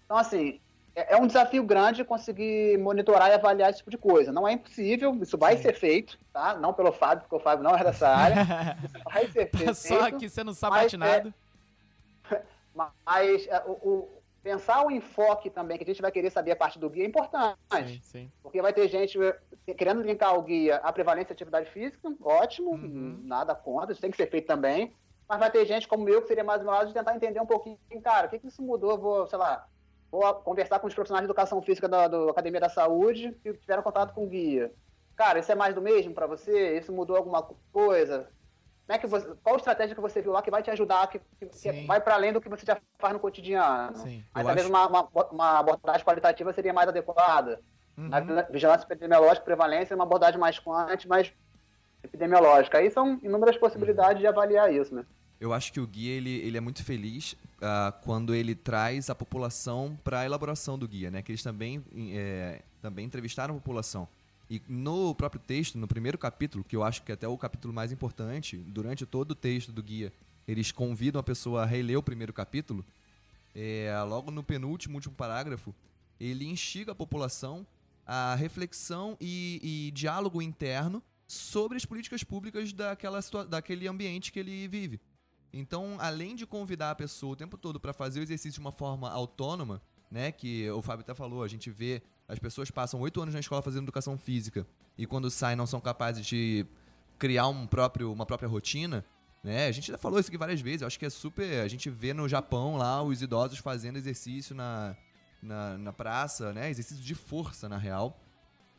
Então, 0.05 0.17
assim, 0.17 0.59
é, 0.95 1.13
é, 1.13 1.17
um 1.17 1.27
desafio 1.27 1.63
grande 1.63 2.03
conseguir 2.03 2.77
monitorar 2.77 3.29
e 3.29 3.33
avaliar 3.33 3.69
esse 3.69 3.79
tipo 3.79 3.89
de 3.89 3.97
coisa. 3.97 4.31
Não 4.31 4.47
é 4.47 4.53
impossível, 4.53 5.17
isso 5.21 5.37
vai 5.37 5.55
Sim. 5.55 5.63
ser 5.63 5.73
feito, 5.73 6.19
tá? 6.33 6.55
Não 6.55 6.73
pelo 6.73 6.91
Fábio, 6.91 7.21
porque 7.21 7.35
o 7.35 7.39
Fábio 7.39 7.63
não 7.63 7.75
é 7.75 7.83
dessa 7.83 8.09
área. 8.09 8.35
Isso 8.83 9.03
vai 9.05 9.27
ser 9.27 9.45
tá 9.45 9.57
feito. 9.57 9.75
Só 9.75 10.01
aqui 10.07 10.29
sendo 10.29 10.53
sabatinado. 10.53 11.33
Mas, 12.29 12.39
é, 12.39 12.43
mas 13.05 13.47
é, 13.47 13.63
o, 13.65 13.71
o, 13.71 14.09
pensar 14.43 14.85
o 14.85 14.91
enfoque 14.91 15.49
também, 15.49 15.77
que 15.77 15.83
a 15.83 15.87
gente 15.87 16.01
vai 16.01 16.11
querer 16.11 16.29
saber 16.29 16.51
a 16.51 16.55
parte 16.55 16.77
do 16.77 16.89
guia, 16.89 17.03
é 17.03 17.07
importante. 17.07 17.57
Sim, 17.71 17.99
sim. 18.01 18.31
Porque 18.43 18.61
vai 18.61 18.73
ter 18.73 18.87
gente 18.89 19.17
querendo 19.77 20.01
linkar 20.01 20.37
o 20.37 20.41
guia 20.41 20.77
à 20.77 20.91
prevalência 20.91 21.27
de 21.27 21.33
atividade 21.33 21.69
física, 21.69 22.11
ótimo, 22.21 22.71
uhum. 22.71 23.19
nada 23.23 23.55
contra, 23.55 23.91
isso 23.91 24.01
tem 24.01 24.11
que 24.11 24.17
ser 24.17 24.29
feito 24.29 24.47
também. 24.47 24.93
Mas 25.27 25.39
vai 25.39 25.49
ter 25.49 25.65
gente 25.65 25.87
como 25.87 26.09
eu, 26.09 26.21
que 26.21 26.27
seria 26.27 26.43
mais 26.43 26.61
meu 26.61 26.71
lado, 26.71 26.87
de 26.87 26.93
tentar 26.93 27.15
entender 27.15 27.39
um 27.39 27.45
pouquinho, 27.45 27.77
cara, 28.03 28.27
o 28.27 28.29
que, 28.29 28.39
que 28.39 28.47
isso 28.47 28.61
mudou? 28.61 28.91
Eu 28.91 28.97
vou, 28.97 29.27
sei 29.27 29.37
lá, 29.39 29.65
vou 30.11 30.33
conversar 30.35 30.79
com 30.79 30.87
os 30.87 30.93
profissionais 30.93 31.25
de 31.25 31.31
educação 31.31 31.61
física 31.61 31.87
da 31.87 32.07
do 32.07 32.29
Academia 32.29 32.59
da 32.59 32.69
Saúde 32.69 33.35
que 33.41 33.53
tiveram 33.53 33.81
contato 33.81 34.13
com 34.13 34.25
o 34.25 34.27
guia. 34.27 34.71
Cara, 35.15 35.39
isso 35.39 35.51
é 35.51 35.55
mais 35.55 35.73
do 35.73 35.81
mesmo 35.81 36.13
para 36.13 36.27
você? 36.27 36.77
Isso 36.77 36.91
mudou 36.91 37.15
alguma 37.15 37.47
coisa? 37.71 38.27
Como 38.85 38.97
é 38.97 38.99
que 38.99 39.07
você, 39.07 39.33
qual 39.41 39.55
estratégia 39.55 39.95
que 39.95 40.01
você 40.01 40.21
viu 40.21 40.33
lá 40.33 40.41
que 40.41 40.51
vai 40.51 40.61
te 40.61 40.69
ajudar, 40.71 41.07
que, 41.07 41.19
que 41.39 41.85
vai 41.85 42.01
para 42.01 42.15
além 42.15 42.33
do 42.33 42.41
que 42.41 42.49
você 42.49 42.65
já 42.65 42.77
faz 42.99 43.13
no 43.13 43.19
cotidiano? 43.19 43.95
Sim, 43.95 44.23
Aí 44.33 44.43
talvez 44.43 44.65
acho... 44.65 44.69
uma, 44.69 44.87
uma, 44.87 45.09
uma, 45.31 45.59
abordagem 45.59 46.03
qualitativa 46.03 46.51
seria 46.51 46.73
mais 46.73 46.89
adequada. 46.89 47.61
Uhum. 47.97 48.09
Na 48.09 48.41
vigilância 48.43 48.85
epidemiológica, 48.85 49.45
prevalência, 49.45 49.95
uma 49.95 50.03
abordagem 50.03 50.39
mais 50.39 50.59
quântica, 50.59 51.07
mais 51.07 51.33
epidemiológica. 52.03 52.79
Aí 52.79 52.91
são 52.91 53.19
inúmeras 53.21 53.57
possibilidades 53.57 54.15
uhum. 54.15 54.21
de 54.21 54.27
avaliar 54.27 54.73
isso, 54.73 54.93
né? 54.93 55.05
Eu 55.41 55.51
acho 55.51 55.73
que 55.73 55.79
o 55.79 55.87
guia 55.87 56.11
ele, 56.11 56.29
ele 56.29 56.55
é 56.55 56.61
muito 56.61 56.83
feliz 56.83 57.33
uh, 57.33 57.91
quando 58.03 58.35
ele 58.35 58.53
traz 58.53 59.09
a 59.09 59.15
população 59.15 59.97
para 60.03 60.19
a 60.19 60.25
elaboração 60.25 60.77
do 60.77 60.87
guia, 60.87 61.09
né? 61.09 61.23
Que 61.23 61.31
eles 61.31 61.41
também, 61.41 61.83
é, 62.13 62.61
também 62.79 63.05
entrevistaram 63.05 63.55
a 63.55 63.57
população. 63.57 64.07
E 64.47 64.61
no 64.69 65.15
próprio 65.15 65.41
texto, 65.41 65.79
no 65.79 65.87
primeiro 65.87 66.17
capítulo, 66.17 66.63
que 66.63 66.75
eu 66.75 66.83
acho 66.83 67.01
que 67.01 67.11
é 67.11 67.15
até 67.15 67.27
o 67.27 67.37
capítulo 67.39 67.73
mais 67.73 67.91
importante, 67.91 68.55
durante 68.55 69.03
todo 69.03 69.31
o 69.31 69.35
texto 69.35 69.71
do 69.71 69.81
guia, 69.81 70.13
eles 70.47 70.71
convidam 70.71 71.19
a 71.19 71.23
pessoa 71.23 71.63
a 71.63 71.65
reler 71.65 71.97
o 71.97 72.03
primeiro 72.03 72.31
capítulo. 72.31 72.85
É, 73.55 73.91
logo 74.07 74.29
no 74.29 74.43
penúltimo, 74.43 74.95
último 74.95 75.15
parágrafo, 75.15 75.73
ele 76.19 76.45
instiga 76.45 76.91
a 76.91 76.95
população 76.95 77.65
a 78.05 78.35
reflexão 78.35 79.17
e, 79.19 79.87
e 79.87 79.91
diálogo 79.91 80.41
interno 80.41 81.01
sobre 81.27 81.77
as 81.77 81.85
políticas 81.85 82.23
públicas 82.23 82.73
daquela, 82.73 83.19
daquele 83.47 83.87
ambiente 83.87 84.31
que 84.31 84.39
ele 84.39 84.67
vive. 84.67 84.99
Então, 85.53 85.97
além 85.99 86.35
de 86.35 86.45
convidar 86.45 86.91
a 86.91 86.95
pessoa 86.95 87.33
o 87.33 87.35
tempo 87.35 87.57
todo 87.57 87.79
para 87.79 87.93
fazer 87.93 88.19
o 88.19 88.23
exercício 88.23 88.53
de 88.53 88.59
uma 88.59 88.71
forma 88.71 89.09
autônoma, 89.09 89.81
né, 90.09 90.31
que 90.31 90.69
o 90.71 90.81
Fábio 90.81 91.01
até 91.03 91.13
falou, 91.13 91.43
a 91.43 91.47
gente 91.47 91.69
vê 91.69 92.01
as 92.27 92.39
pessoas 92.39 92.71
passam 92.71 92.99
oito 93.01 93.21
anos 93.21 93.33
na 93.33 93.39
escola 93.39 93.61
fazendo 93.61 93.83
educação 93.83 94.17
física 94.17 94.65
e 94.97 95.05
quando 95.05 95.29
saem 95.29 95.55
não 95.55 95.67
são 95.67 95.81
capazes 95.81 96.25
de 96.25 96.65
criar 97.19 97.47
um 97.47 97.67
próprio, 97.67 98.11
uma 98.11 98.25
própria 98.25 98.47
rotina, 98.47 99.05
né? 99.43 99.67
A 99.67 99.71
gente 99.71 99.91
já 99.91 99.97
falou 99.97 100.19
isso 100.19 100.29
aqui 100.29 100.37
várias 100.37 100.61
vezes. 100.61 100.81
Eu 100.81 100.87
acho 100.87 100.99
que 100.99 101.05
é 101.05 101.09
super. 101.09 101.61
A 101.61 101.67
gente 101.67 101.89
vê 101.89 102.13
no 102.13 102.27
Japão 102.29 102.77
lá 102.77 103.01
os 103.01 103.21
idosos 103.21 103.59
fazendo 103.59 103.97
exercício 103.97 104.55
na, 104.55 104.95
na, 105.41 105.77
na 105.77 105.93
praça, 105.93 106.53
né? 106.53 106.69
Exercício 106.69 107.03
de 107.03 107.15
força, 107.15 107.67
na 107.67 107.77
real. 107.77 108.19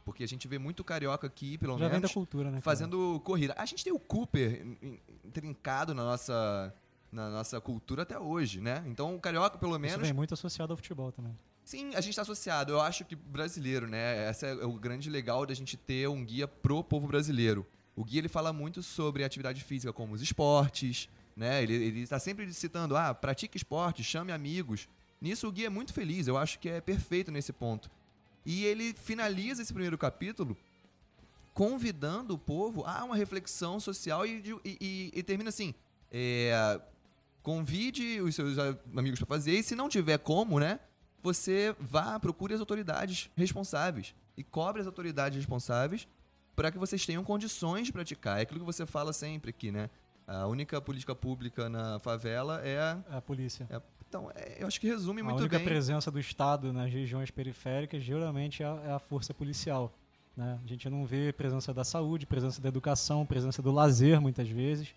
Porque 0.04 0.24
a 0.24 0.28
gente 0.28 0.48
vê 0.48 0.58
muito 0.58 0.82
carioca 0.82 1.26
aqui, 1.26 1.56
pelo 1.58 1.78
Já 1.78 1.88
menos. 1.88 2.12
Cultura, 2.12 2.50
né? 2.50 2.60
Fazendo 2.60 3.20
corrida. 3.24 3.54
A 3.56 3.64
gente 3.64 3.84
tem 3.84 3.92
o 3.92 3.98
Cooper 3.98 4.66
trincado 5.32 5.94
na 5.94 6.04
nossa, 6.04 6.74
na 7.10 7.30
nossa 7.30 7.60
cultura 7.60 8.02
até 8.02 8.18
hoje, 8.18 8.60
né? 8.60 8.82
Então 8.86 9.14
o 9.14 9.20
carioca, 9.20 9.58
pelo 9.58 9.78
menos. 9.78 9.96
Isso 9.96 10.04
vem 10.04 10.12
muito 10.12 10.34
associado 10.34 10.72
ao 10.72 10.76
futebol 10.76 11.12
também. 11.12 11.36
Sim, 11.64 11.90
a 11.94 12.00
gente 12.00 12.10
está 12.10 12.22
associado. 12.22 12.72
Eu 12.72 12.80
acho 12.80 13.04
que 13.04 13.14
brasileiro, 13.14 13.86
né? 13.86 14.28
Esse 14.28 14.46
é 14.46 14.54
o 14.64 14.72
grande 14.72 15.08
legal 15.08 15.46
da 15.46 15.54
gente 15.54 15.76
ter 15.76 16.08
um 16.08 16.24
guia 16.24 16.48
pro 16.48 16.82
povo 16.82 17.06
brasileiro. 17.06 17.66
O 17.94 18.04
guia 18.04 18.20
ele 18.20 18.28
fala 18.28 18.52
muito 18.52 18.82
sobre 18.82 19.22
atividade 19.22 19.62
física, 19.62 19.92
como 19.92 20.14
os 20.14 20.22
esportes, 20.22 21.08
né? 21.36 21.62
Ele 21.62 22.00
está 22.00 22.18
sempre 22.18 22.52
citando, 22.52 22.96
ah, 22.96 23.14
pratique 23.14 23.56
esporte, 23.56 24.02
chame 24.02 24.32
amigos. 24.32 24.88
Nisso 25.20 25.46
o 25.46 25.52
guia 25.52 25.66
é 25.66 25.70
muito 25.70 25.92
feliz. 25.92 26.26
Eu 26.26 26.36
acho 26.36 26.58
que 26.58 26.68
é 26.68 26.80
perfeito 26.80 27.30
nesse 27.30 27.52
ponto. 27.52 27.88
E 28.44 28.64
ele 28.64 28.92
finaliza 28.94 29.62
esse 29.62 29.72
primeiro 29.72 29.96
capítulo 29.96 30.56
convidando 31.54 32.34
o 32.34 32.38
povo 32.38 32.84
a 32.86 33.04
uma 33.04 33.16
reflexão 33.16 33.78
social 33.78 34.26
e, 34.26 34.42
e, 34.64 34.78
e, 34.80 35.12
e 35.14 35.22
termina 35.22 35.48
assim: 35.50 35.74
é, 36.10 36.80
convide 37.42 38.20
os 38.20 38.34
seus 38.34 38.56
amigos 38.96 39.18
para 39.18 39.26
fazer, 39.26 39.52
e 39.52 39.62
se 39.62 39.74
não 39.74 39.88
tiver 39.88 40.18
como, 40.18 40.58
né, 40.58 40.80
você 41.22 41.74
vá, 41.78 42.18
procure 42.18 42.54
as 42.54 42.60
autoridades 42.60 43.30
responsáveis 43.36 44.14
e 44.36 44.42
cobre 44.42 44.80
as 44.80 44.86
autoridades 44.86 45.36
responsáveis 45.36 46.08
para 46.56 46.70
que 46.70 46.78
vocês 46.78 47.04
tenham 47.06 47.24
condições 47.24 47.86
de 47.86 47.92
praticar. 47.92 48.38
É 48.38 48.42
aquilo 48.42 48.60
que 48.60 48.66
você 48.66 48.84
fala 48.84 49.12
sempre 49.12 49.50
aqui, 49.50 49.70
né? 49.70 49.88
A 50.26 50.46
única 50.46 50.80
política 50.80 51.14
pública 51.14 51.68
na 51.68 51.98
favela 51.98 52.60
é 52.62 52.78
a, 52.78 53.04
é 53.10 53.16
a 53.16 53.22
polícia. 53.22 53.66
É 53.70 53.80
então, 54.12 54.30
é, 54.34 54.58
eu 54.62 54.66
acho 54.66 54.78
que 54.78 54.86
resume 54.86 55.22
a 55.22 55.24
muito 55.24 55.36
bem. 55.36 55.46
A 55.46 55.48
única 55.48 55.60
presença 55.60 56.10
do 56.10 56.20
Estado 56.20 56.70
nas 56.70 56.92
regiões 56.92 57.30
periféricas 57.30 58.02
geralmente 58.02 58.62
é 58.62 58.66
a, 58.66 58.82
é 58.88 58.92
a 58.92 58.98
força 58.98 59.32
policial. 59.32 59.90
Né? 60.36 60.58
A 60.62 60.68
gente 60.68 60.86
não 60.90 61.06
vê 61.06 61.32
presença 61.32 61.72
da 61.72 61.82
saúde, 61.82 62.26
presença 62.26 62.60
da 62.60 62.68
educação, 62.68 63.24
presença 63.24 63.62
do 63.62 63.72
lazer 63.72 64.20
muitas 64.20 64.46
vezes. 64.50 64.94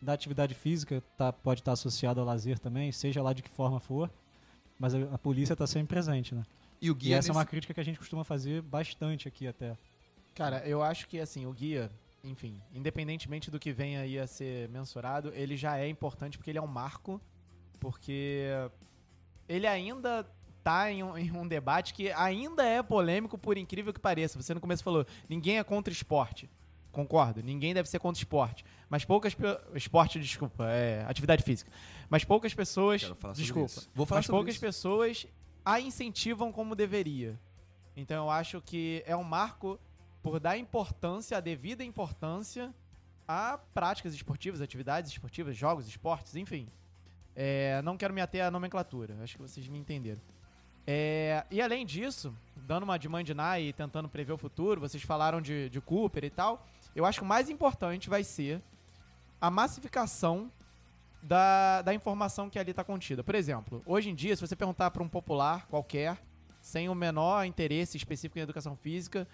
Da 0.00 0.12
atividade 0.12 0.54
física 0.54 1.02
tá, 1.18 1.32
pode 1.32 1.60
estar 1.60 1.72
associada 1.72 2.20
ao 2.20 2.26
lazer 2.26 2.56
também, 2.56 2.92
seja 2.92 3.20
lá 3.20 3.32
de 3.32 3.42
que 3.42 3.50
forma 3.50 3.80
for. 3.80 4.08
Mas 4.78 4.94
a, 4.94 4.98
a 5.12 5.18
polícia 5.18 5.54
está 5.54 5.66
sempre 5.66 5.88
presente, 5.88 6.32
né? 6.32 6.44
E 6.80 6.88
o 6.88 6.94
guia. 6.94 7.10
E 7.10 7.12
essa 7.14 7.28
nesse... 7.28 7.30
é 7.30 7.40
uma 7.40 7.44
crítica 7.44 7.74
que 7.74 7.80
a 7.80 7.84
gente 7.84 7.98
costuma 7.98 8.22
fazer 8.22 8.62
bastante 8.62 9.26
aqui 9.26 9.48
até. 9.48 9.76
Cara, 10.36 10.64
eu 10.64 10.84
acho 10.84 11.08
que 11.08 11.18
assim, 11.18 11.46
o 11.46 11.52
guia, 11.52 11.90
enfim, 12.22 12.62
independentemente 12.72 13.50
do 13.50 13.58
que 13.58 13.72
venha 13.72 14.02
aí 14.02 14.20
a 14.20 14.26
ser 14.28 14.68
mensurado, 14.68 15.32
ele 15.34 15.56
já 15.56 15.78
é 15.78 15.88
importante 15.88 16.38
porque 16.38 16.50
ele 16.50 16.58
é 16.58 16.62
um 16.62 16.68
marco 16.68 17.20
porque 17.82 18.46
ele 19.48 19.66
ainda 19.66 20.24
tá 20.62 20.88
em 20.92 21.02
um, 21.02 21.18
em 21.18 21.32
um 21.32 21.48
debate 21.48 21.92
que 21.92 22.12
ainda 22.12 22.64
é 22.64 22.80
polêmico, 22.80 23.36
por 23.36 23.58
incrível 23.58 23.92
que 23.92 23.98
pareça. 23.98 24.40
Você 24.40 24.54
no 24.54 24.60
começo 24.60 24.84
falou, 24.84 25.04
ninguém 25.28 25.58
é 25.58 25.64
contra 25.64 25.92
esporte. 25.92 26.48
Concordo, 26.92 27.42
ninguém 27.42 27.74
deve 27.74 27.88
ser 27.88 27.98
contra 27.98 28.20
esporte. 28.20 28.64
Mas 28.88 29.04
poucas. 29.04 29.36
Esporte, 29.74 30.20
desculpa, 30.20 30.70
é 30.70 31.04
atividade 31.08 31.42
física. 31.42 31.72
Mas 32.08 32.22
poucas 32.22 32.54
pessoas. 32.54 33.02
Quero 33.02 33.16
falar 33.16 33.34
sobre 33.34 33.46
Desculpa. 33.46 33.90
Vou 33.96 34.06
falar 34.06 34.20
Mas 34.20 34.26
poucas 34.28 34.54
isso. 34.54 34.60
pessoas 34.60 35.26
a 35.64 35.80
incentivam 35.80 36.52
como 36.52 36.76
deveria. 36.76 37.36
Então 37.96 38.26
eu 38.26 38.30
acho 38.30 38.60
que 38.60 39.02
é 39.04 39.16
um 39.16 39.24
marco 39.24 39.76
por 40.22 40.38
dar 40.38 40.56
importância, 40.56 41.36
a 41.36 41.40
devida 41.40 41.82
importância 41.82 42.72
a 43.26 43.58
práticas 43.74 44.14
esportivas, 44.14 44.60
atividades 44.60 45.10
esportivas, 45.10 45.56
jogos, 45.56 45.88
esportes, 45.88 46.36
enfim. 46.36 46.68
É, 47.34 47.80
não 47.82 47.96
quero 47.96 48.12
me 48.12 48.20
ater 48.20 48.44
à 48.44 48.50
nomenclatura, 48.50 49.16
acho 49.22 49.36
que 49.36 49.42
vocês 49.42 49.66
me 49.68 49.78
entenderam. 49.78 50.20
É, 50.86 51.44
e 51.50 51.60
além 51.62 51.86
disso, 51.86 52.34
dando 52.56 52.82
uma 52.82 52.98
de 52.98 53.08
e 53.60 53.72
tentando 53.72 54.08
prever 54.08 54.32
o 54.32 54.38
futuro, 54.38 54.80
vocês 54.80 55.02
falaram 55.02 55.40
de, 55.40 55.68
de 55.70 55.80
Cooper 55.80 56.24
e 56.24 56.30
tal. 56.30 56.66
Eu 56.94 57.04
acho 57.06 57.20
que 57.20 57.24
o 57.24 57.28
mais 57.28 57.48
importante 57.48 58.10
vai 58.10 58.24
ser 58.24 58.60
a 59.40 59.50
massificação 59.50 60.50
da, 61.22 61.82
da 61.82 61.94
informação 61.94 62.50
que 62.50 62.58
ali 62.58 62.70
está 62.72 62.82
contida. 62.82 63.22
Por 63.22 63.34
exemplo, 63.34 63.82
hoje 63.86 64.10
em 64.10 64.14
dia, 64.14 64.34
se 64.34 64.46
você 64.46 64.56
perguntar 64.56 64.90
para 64.90 65.02
um 65.02 65.08
popular 65.08 65.66
qualquer, 65.68 66.20
sem 66.60 66.88
o 66.88 66.94
menor 66.94 67.44
interesse 67.44 67.96
específico 67.96 68.38
em 68.38 68.42
educação 68.42 68.76
física, 68.76 69.26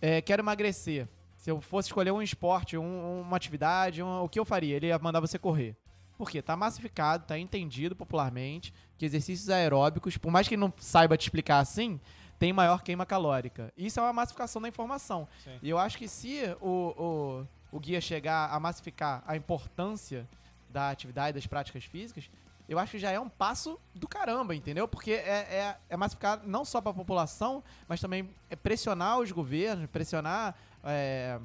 é, 0.00 0.22
quero 0.22 0.40
emagrecer. 0.42 1.08
Se 1.36 1.50
eu 1.50 1.60
fosse 1.60 1.88
escolher 1.88 2.12
um 2.12 2.22
esporte, 2.22 2.76
um- 2.78 3.20
uma 3.20 3.36
atividade, 3.36 4.02
um- 4.02 4.22
o 4.22 4.28
que 4.28 4.38
eu 4.38 4.44
faria? 4.44 4.76
Ele 4.76 4.86
ia 4.86 4.98
mandar 4.98 5.20
você 5.20 5.38
correr. 5.38 5.76
Por 6.24 6.30
quê? 6.30 6.40
Tá 6.40 6.56
massificado, 6.56 7.26
tá 7.26 7.38
entendido 7.38 7.94
popularmente 7.94 8.72
que 8.96 9.04
exercícios 9.04 9.50
aeróbicos, 9.50 10.16
por 10.16 10.32
mais 10.32 10.48
que 10.48 10.54
ele 10.54 10.60
não 10.60 10.72
saiba 10.78 11.18
te 11.18 11.24
explicar 11.24 11.58
assim, 11.58 12.00
tem 12.38 12.50
maior 12.50 12.82
queima 12.82 13.04
calórica. 13.04 13.70
Isso 13.76 14.00
é 14.00 14.02
uma 14.02 14.12
massificação 14.14 14.62
da 14.62 14.66
informação. 14.66 15.28
Sim. 15.44 15.58
E 15.62 15.68
eu 15.68 15.78
acho 15.78 15.98
que 15.98 16.08
se 16.08 16.40
o, 16.62 17.44
o, 17.72 17.76
o 17.76 17.78
guia 17.78 18.00
chegar 18.00 18.48
a 18.50 18.58
massificar 18.58 19.22
a 19.26 19.36
importância 19.36 20.26
da 20.70 20.88
atividade, 20.88 21.34
das 21.34 21.46
práticas 21.46 21.84
físicas, 21.84 22.30
eu 22.66 22.78
acho 22.78 22.92
que 22.92 22.98
já 22.98 23.10
é 23.10 23.20
um 23.20 23.28
passo 23.28 23.78
do 23.94 24.08
caramba, 24.08 24.54
entendeu? 24.54 24.88
Porque 24.88 25.12
é, 25.12 25.28
é, 25.28 25.76
é 25.90 25.96
massificar 25.98 26.40
não 26.42 26.64
só 26.64 26.80
para 26.80 26.92
a 26.92 26.94
população, 26.94 27.62
mas 27.86 28.00
também 28.00 28.30
é 28.48 28.56
pressionar 28.56 29.18
os 29.18 29.30
governos, 29.30 29.86
pressionar 29.90 30.54
é, 30.82 31.38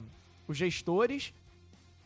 os 0.47 0.55
gestores 0.55 1.33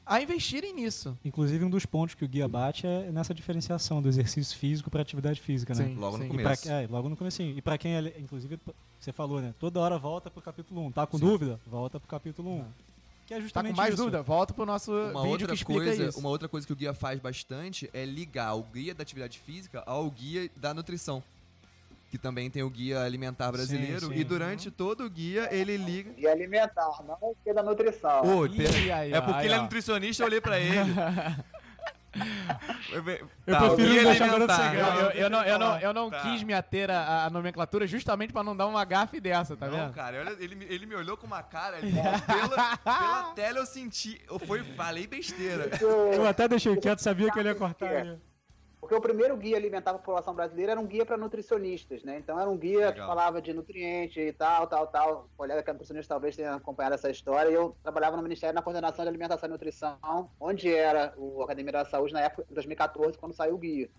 a 0.05 0.21
investirem 0.21 0.73
nisso. 0.73 1.17
Inclusive, 1.23 1.63
um 1.63 1.69
dos 1.69 1.85
pontos 1.85 2.15
que 2.15 2.25
o 2.25 2.27
guia 2.27 2.47
bate 2.47 2.85
é 2.85 3.11
nessa 3.11 3.33
diferenciação 3.33 4.01
do 4.01 4.07
exercício 4.09 4.57
físico 4.57 4.89
para 4.91 5.01
atividade 5.01 5.39
física, 5.41 5.73
né? 5.73 5.85
Sim. 5.85 5.95
Logo 5.95 6.17
no 6.17 6.23
sim. 6.23 6.29
E 6.29 6.33
pra, 6.33 6.43
começo. 6.43 6.69
é, 6.71 6.87
logo 6.89 7.09
no 7.09 7.15
comecinho. 7.17 7.57
E 7.57 7.61
pra 7.61 7.77
quem, 7.77 7.95
é- 7.95 8.19
inclusive, 8.19 8.59
você 8.99 9.11
falou, 9.11 9.41
né? 9.41 9.53
Toda 9.59 9.79
hora 9.79 9.97
volta 9.97 10.29
pro 10.29 10.41
capítulo 10.41 10.85
1. 10.87 10.91
Tá 10.91 11.07
com 11.07 11.17
Sim. 11.17 11.25
dúvida? 11.25 11.59
Volta 11.65 11.99
pro 11.99 12.07
capítulo 12.09 12.49
1. 12.59 12.65
Que 13.25 13.33
é 13.33 13.37
Tá 13.37 13.43
justamente 13.43 13.71
com 13.75 13.77
mais 13.77 13.93
isso. 13.93 14.03
dúvida? 14.03 14.21
Volta 14.21 14.53
pro 14.53 14.65
nosso 14.65 14.91
Uma 14.91 15.21
vídeo 15.21 15.29
outra, 15.31 15.47
que 15.47 15.53
explica 15.53 15.85
coisa, 15.85 16.05
isso. 16.09 16.19
uma 16.19 16.27
outra 16.29 16.49
coisa 16.49 16.67
que 16.67 16.73
o 16.73 16.75
guia 16.75 16.93
faz 16.93 17.19
bastante 17.21 17.89
é 17.93 18.03
ligar 18.03 18.53
o 18.55 18.63
guia 18.63 18.93
da 18.93 19.01
atividade 19.03 19.39
física 19.39 19.81
ao 19.85 20.09
guia 20.09 20.49
da 20.57 20.73
nutrição. 20.73 21.23
Que 22.13 22.17
também 22.19 22.47
tem 22.47 22.61
o 22.61 22.69
guia 22.69 23.01
alimentar 23.01 23.51
brasileiro. 23.51 24.05
sim. 24.05 24.13
E 24.13 24.23
durante 24.23 24.69
todo 24.69 25.03
o 25.03 25.09
guia 25.09 25.49
ele 25.51 25.75
liga. 25.75 26.11
E 26.15 26.27
alimentar, 26.27 26.91
não 27.07 27.17
o 27.19 27.35
que 27.43 27.51
da 27.51 27.63
nutrição. 27.63 28.21
Ô, 28.23 28.45
Ih, 28.45 28.61
é 28.61 28.65
porque 28.69 28.91
aí, 28.91 29.45
ele 29.45 29.53
é 29.55 29.57
ó. 29.57 29.61
nutricionista, 29.63 30.21
eu 30.21 30.27
olhei 30.27 30.39
pra 30.39 30.59
ele. 30.59 30.93
Eu, 32.91 33.03
Eu 33.09 33.27
tá, 33.47 33.63
o 33.65 33.75
prefiro 33.75 33.89
guia 33.89 34.03
não 34.03 34.09
deixar 34.11 34.29
alimentar. 34.29 35.15
Eu, 35.15 35.27
não, 35.31 35.43
eu 35.43 35.57
não, 35.57 35.79
eu 35.79 35.91
não 35.91 36.09
Tá. 36.11 36.19
quis 36.21 36.43
me 36.43 36.53
ater 36.53 36.91
à, 36.91 37.25
à 37.25 37.29
nomenclatura 37.31 37.87
justamente 37.87 38.31
pra 38.31 38.43
não 38.43 38.55
dar 38.55 38.67
uma 38.67 38.85
gafe 38.85 39.19
dessa, 39.19 39.57
tá 39.57 39.65
não, 39.67 39.75
vendo? 39.85 39.93
cara, 39.93 40.19
olha, 40.19 40.37
ele, 40.39 40.53
me- 40.53 40.65
ele 40.65 40.85
me 40.85 40.93
olhou 40.93 41.17
com 41.17 41.25
uma 41.25 41.41
cara 41.41 41.77
ali. 41.77 41.91
pela, 41.91 42.77
pela 42.77 43.23
tela 43.33 43.57
eu 43.57 43.65
senti. 43.65 44.21
Eu 44.29 44.37
fui, 44.37 44.63
falei 44.75 45.07
besteira. 45.07 45.71
Eu 45.81 46.27
até 46.27 46.47
deixei 46.47 46.77
quieto, 46.77 46.99
sabia 46.99 47.31
que 47.31 47.39
ele 47.39 47.49
ia 47.49 47.55
cortar. 47.55 47.87
É. 47.91 48.15
Porque 48.83 48.95
o 48.95 48.99
primeiro 48.99 49.37
guia 49.37 49.55
alimentar 49.55 49.91
para 49.91 50.01
a 50.01 50.03
população 50.03 50.35
brasileira 50.35 50.73
era 50.73 50.81
um 50.81 50.85
guia 50.85 51.05
para 51.05 51.15
nutricionistas, 51.15 52.03
né? 52.03 52.17
Então 52.17 52.37
era 52.37 52.49
um 52.49 52.57
guia 52.57 52.91
que 52.91 52.99
Legal. 52.99 53.07
falava 53.07 53.41
de 53.41 53.53
nutriente 53.53 54.19
e 54.19 54.33
tal, 54.33 54.67
tal, 54.67 54.87
tal. 54.87 55.29
O 55.33 55.37
colega 55.37 55.63
que 55.63 55.69
é 55.69 55.73
nutricionista 55.73 56.13
talvez 56.13 56.35
tenha 56.35 56.55
acompanhado 56.55 56.95
essa 56.95 57.09
história. 57.09 57.49
E 57.49 57.53
eu 57.53 57.77
trabalhava 57.81 58.17
no 58.17 58.23
Ministério 58.23 58.53
na 58.53 58.61
Coordenação 58.61 59.05
de 59.05 59.07
Alimentação 59.07 59.47
e 59.47 59.51
Nutrição, 59.53 60.29
onde 60.37 60.69
era 60.69 61.13
o 61.15 61.41
Academia 61.41 61.71
da 61.71 61.85
Saúde 61.85 62.11
na 62.11 62.19
época, 62.23 62.45
em 62.51 62.53
2014, 62.53 63.17
quando 63.17 63.33
saiu 63.33 63.55
o 63.55 63.57
guia. 63.57 63.89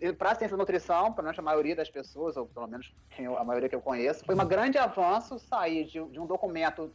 E, 0.00 0.10
para 0.14 0.30
a 0.30 0.34
ciência 0.36 0.56
da 0.56 0.62
nutrição, 0.62 1.12
pelo 1.12 1.26
menos 1.26 1.38
a 1.38 1.42
maioria 1.42 1.76
das 1.76 1.90
pessoas, 1.90 2.34
ou 2.38 2.46
pelo 2.46 2.66
menos 2.66 2.94
a 3.38 3.44
maioria 3.44 3.68
que 3.68 3.76
eu 3.76 3.82
conheço, 3.82 4.24
foi 4.24 4.34
um 4.34 4.38
grande 4.48 4.78
avanço 4.78 5.38
sair 5.38 5.84
de, 5.84 6.02
de 6.02 6.18
um 6.18 6.26
documento 6.26 6.90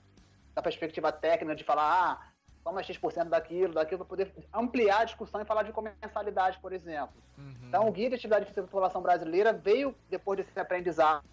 da 0.55 0.63
perspectiva 0.63 1.11
técnica 1.11 1.55
de 1.55 1.63
falar, 1.63 1.93
ah, 1.93 2.27
toma 2.67 2.83
X% 2.83 3.29
daquilo, 3.29 3.73
daquilo, 3.73 3.99
para 3.99 4.07
poder 4.07 4.33
ampliar 4.53 4.99
a 4.99 5.05
discussão 5.05 5.41
e 5.41 5.45
falar 5.45 5.63
de 5.63 5.71
comensalidade, 5.71 6.59
por 6.59 6.73
exemplo. 6.73 7.15
Uhum. 7.37 7.53
Então, 7.63 7.87
o 7.87 7.91
Guia 7.93 8.09
de 8.09 8.15
Atividade 8.15 8.43
Física 8.43 8.61
da 8.61 8.67
População 8.67 9.01
Brasileira 9.01 9.53
veio 9.53 9.95
depois 10.09 10.37
desse 10.37 10.59
aprendizado, 10.59 11.23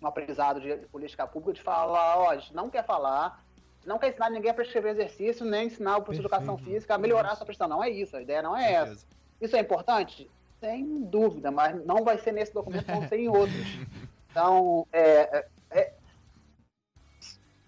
um 0.00 0.06
aprendizado 0.06 0.60
de 0.60 0.76
política 0.92 1.26
pública, 1.26 1.54
de 1.54 1.62
falar, 1.62 2.18
ó, 2.18 2.30
a 2.30 2.36
gente 2.36 2.54
não 2.54 2.70
quer 2.70 2.84
falar, 2.84 3.42
não 3.84 3.98
quer 3.98 4.10
ensinar 4.10 4.30
ninguém 4.30 4.52
a 4.52 4.54
prescrever 4.54 4.92
exercício, 4.92 5.44
nem 5.44 5.66
ensinar 5.66 5.96
o 5.96 6.02
professor 6.02 6.28
de 6.28 6.34
educação 6.34 6.56
física 6.56 6.94
a 6.94 6.98
melhorar 6.98 7.32
a 7.32 7.34
sua 7.36 7.44
prestação. 7.44 7.76
Não 7.76 7.82
é 7.82 7.90
isso, 7.90 8.16
a 8.16 8.22
ideia 8.22 8.40
não 8.40 8.56
é 8.56 8.74
essa. 8.74 9.06
Isso 9.40 9.56
é 9.56 9.58
importante? 9.58 10.30
Sem 10.60 11.02
dúvida, 11.02 11.50
mas 11.50 11.84
não 11.84 12.04
vai 12.04 12.16
ser 12.18 12.30
nesse 12.30 12.54
documento, 12.54 12.86
vão 12.86 13.08
ser 13.08 13.18
em 13.18 13.28
outros. 13.28 13.56
Então, 14.30 14.86
é- 14.92 15.38
é- 15.38 15.48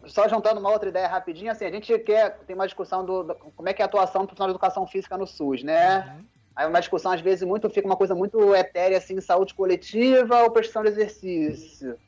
só 0.07 0.29
juntando 0.29 0.61
uma 0.61 0.71
outra 0.71 0.89
ideia 0.89 1.07
rapidinho, 1.07 1.51
assim, 1.51 1.65
a 1.65 1.71
gente 1.71 1.99
quer, 2.01 2.39
tem 2.47 2.55
uma 2.55 2.67
discussão 2.67 3.05
do, 3.05 3.23
do- 3.23 3.35
como 3.35 3.69
é 3.69 3.75
que 3.75 3.83
é 3.83 3.85
a 3.85 3.87
atuação 3.87 4.23
do 4.23 4.27
profissional 4.29 4.49
de 4.49 4.53
educação 4.57 4.87
física 4.87 5.17
no 5.19 5.27
SUS, 5.27 5.63
né? 5.63 5.99
Uhum. 6.01 6.25
Aí 6.57 6.67
uma 6.67 6.81
discussão, 6.81 7.13
às 7.13 7.21
vezes, 7.21 7.47
muito 7.47 7.71
fica 7.71 7.87
uma 7.87 7.97
coisa 7.97 8.15
muito 8.15 8.55
etérea, 8.55 8.99
assim, 8.99 9.21
saúde 9.21 9.55
coletiva 9.55 10.43
ou 10.43 10.51
prestação 10.51 10.83
de 10.83 10.89
exercício. 10.89 11.99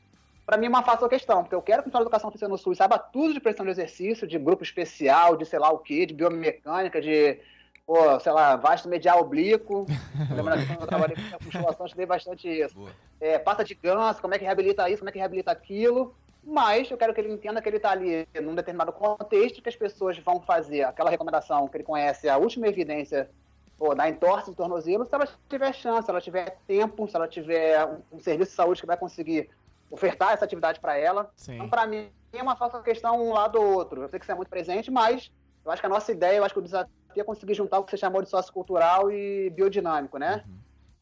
Para 0.45 0.57
mim 0.57 0.65
é 0.65 0.69
uma 0.69 0.83
fácil 0.83 1.07
questão, 1.07 1.41
porque 1.41 1.55
eu 1.55 1.61
quero 1.61 1.81
que 1.81 1.87
o 1.87 1.91
profissional 1.91 2.03
de 2.03 2.07
educação 2.07 2.31
física 2.31 2.49
no 2.49 2.57
SUS 2.57 2.77
saiba 2.77 2.99
tudo 2.99 3.33
de 3.33 3.39
prestação 3.39 3.65
de 3.65 3.71
exercício, 3.71 4.27
de 4.27 4.37
grupo 4.37 4.61
especial, 4.63 5.37
de 5.37 5.45
sei 5.45 5.57
lá 5.57 5.71
o 5.71 5.79
quê, 5.79 6.05
de 6.05 6.13
biomecânica, 6.13 7.01
de, 7.01 7.39
pô, 7.85 8.19
sei 8.19 8.31
lá, 8.33 8.57
vasto 8.57 8.89
medial 8.89 9.21
oblíquo. 9.21 9.85
Lembrando 10.29 10.59
que 10.59 10.65
quando 10.67 10.81
eu 10.81 10.87
trabalhei 10.87 11.15
com 11.15 11.45
musculação, 11.45 11.85
estudei 11.85 12.05
bastante 12.05 12.47
isso. 12.49 12.75
É, 13.21 13.39
pata 13.39 13.63
de 13.63 13.73
ganso, 13.73 14.21
como 14.21 14.33
é 14.33 14.37
que 14.39 14.43
reabilita 14.43 14.89
isso, 14.89 14.99
como 14.99 15.09
é 15.09 15.13
que 15.13 15.19
reabilita 15.19 15.51
aquilo. 15.51 16.13
Mas 16.45 16.91
eu 16.91 16.97
quero 16.97 17.13
que 17.13 17.21
ele 17.21 17.33
entenda 17.33 17.61
que 17.61 17.69
ele 17.69 17.77
está 17.77 17.91
ali 17.91 18.27
num 18.41 18.53
determinado 18.53 18.91
contexto 18.91 19.61
que 19.61 19.69
as 19.69 19.75
pessoas 19.75 20.17
vão 20.19 20.41
fazer 20.41 20.83
aquela 20.83 21.09
recomendação 21.09 21.67
que 21.67 21.77
ele 21.77 21.83
conhece, 21.83 22.27
a 22.27 22.37
última 22.37 22.67
evidência 22.67 23.29
pô, 23.77 23.95
da 23.95 24.09
entorse 24.09 24.49
do 24.49 24.55
tornozelo, 24.55 25.05
se 25.05 25.15
ela 25.15 25.27
tiver 25.49 25.73
chance, 25.73 26.05
se 26.05 26.11
ela 26.11 26.21
tiver 26.21 26.57
tempo, 26.67 27.07
se 27.07 27.15
ela 27.15 27.27
tiver 27.27 27.85
um, 27.85 28.17
um 28.17 28.19
serviço 28.19 28.51
de 28.51 28.55
saúde 28.57 28.81
que 28.81 28.87
vai 28.87 28.97
conseguir 28.97 29.49
ofertar 29.89 30.33
essa 30.33 30.43
atividade 30.45 30.79
para 30.79 30.97
ela. 30.97 31.31
Sim. 31.35 31.55
Então, 31.55 31.69
para 31.69 31.85
mim, 31.85 32.09
é 32.33 32.41
uma 32.41 32.55
falsa 32.55 32.81
questão 32.81 33.21
um 33.21 33.31
lado 33.31 33.61
ou 33.61 33.73
outro. 33.73 34.01
Eu 34.01 34.09
sei 34.09 34.19
que 34.19 34.25
você 34.25 34.31
é 34.31 34.35
muito 34.35 34.49
presente, 34.49 34.91
mas 34.91 35.31
eu 35.63 35.71
acho 35.71 35.81
que 35.81 35.85
a 35.85 35.89
nossa 35.89 36.11
ideia, 36.11 36.37
eu 36.37 36.43
acho 36.43 36.53
que 36.53 36.59
o 36.59 36.63
desafio 36.63 36.91
é 37.15 37.23
conseguir 37.23 37.53
juntar 37.53 37.79
o 37.79 37.83
que 37.83 37.91
você 37.91 37.97
chamou 37.97 38.21
de 38.21 38.29
sociocultural 38.29 39.11
e 39.11 39.49
biodinâmico, 39.51 40.17
né? 40.17 40.43
Uhum, 40.45 40.57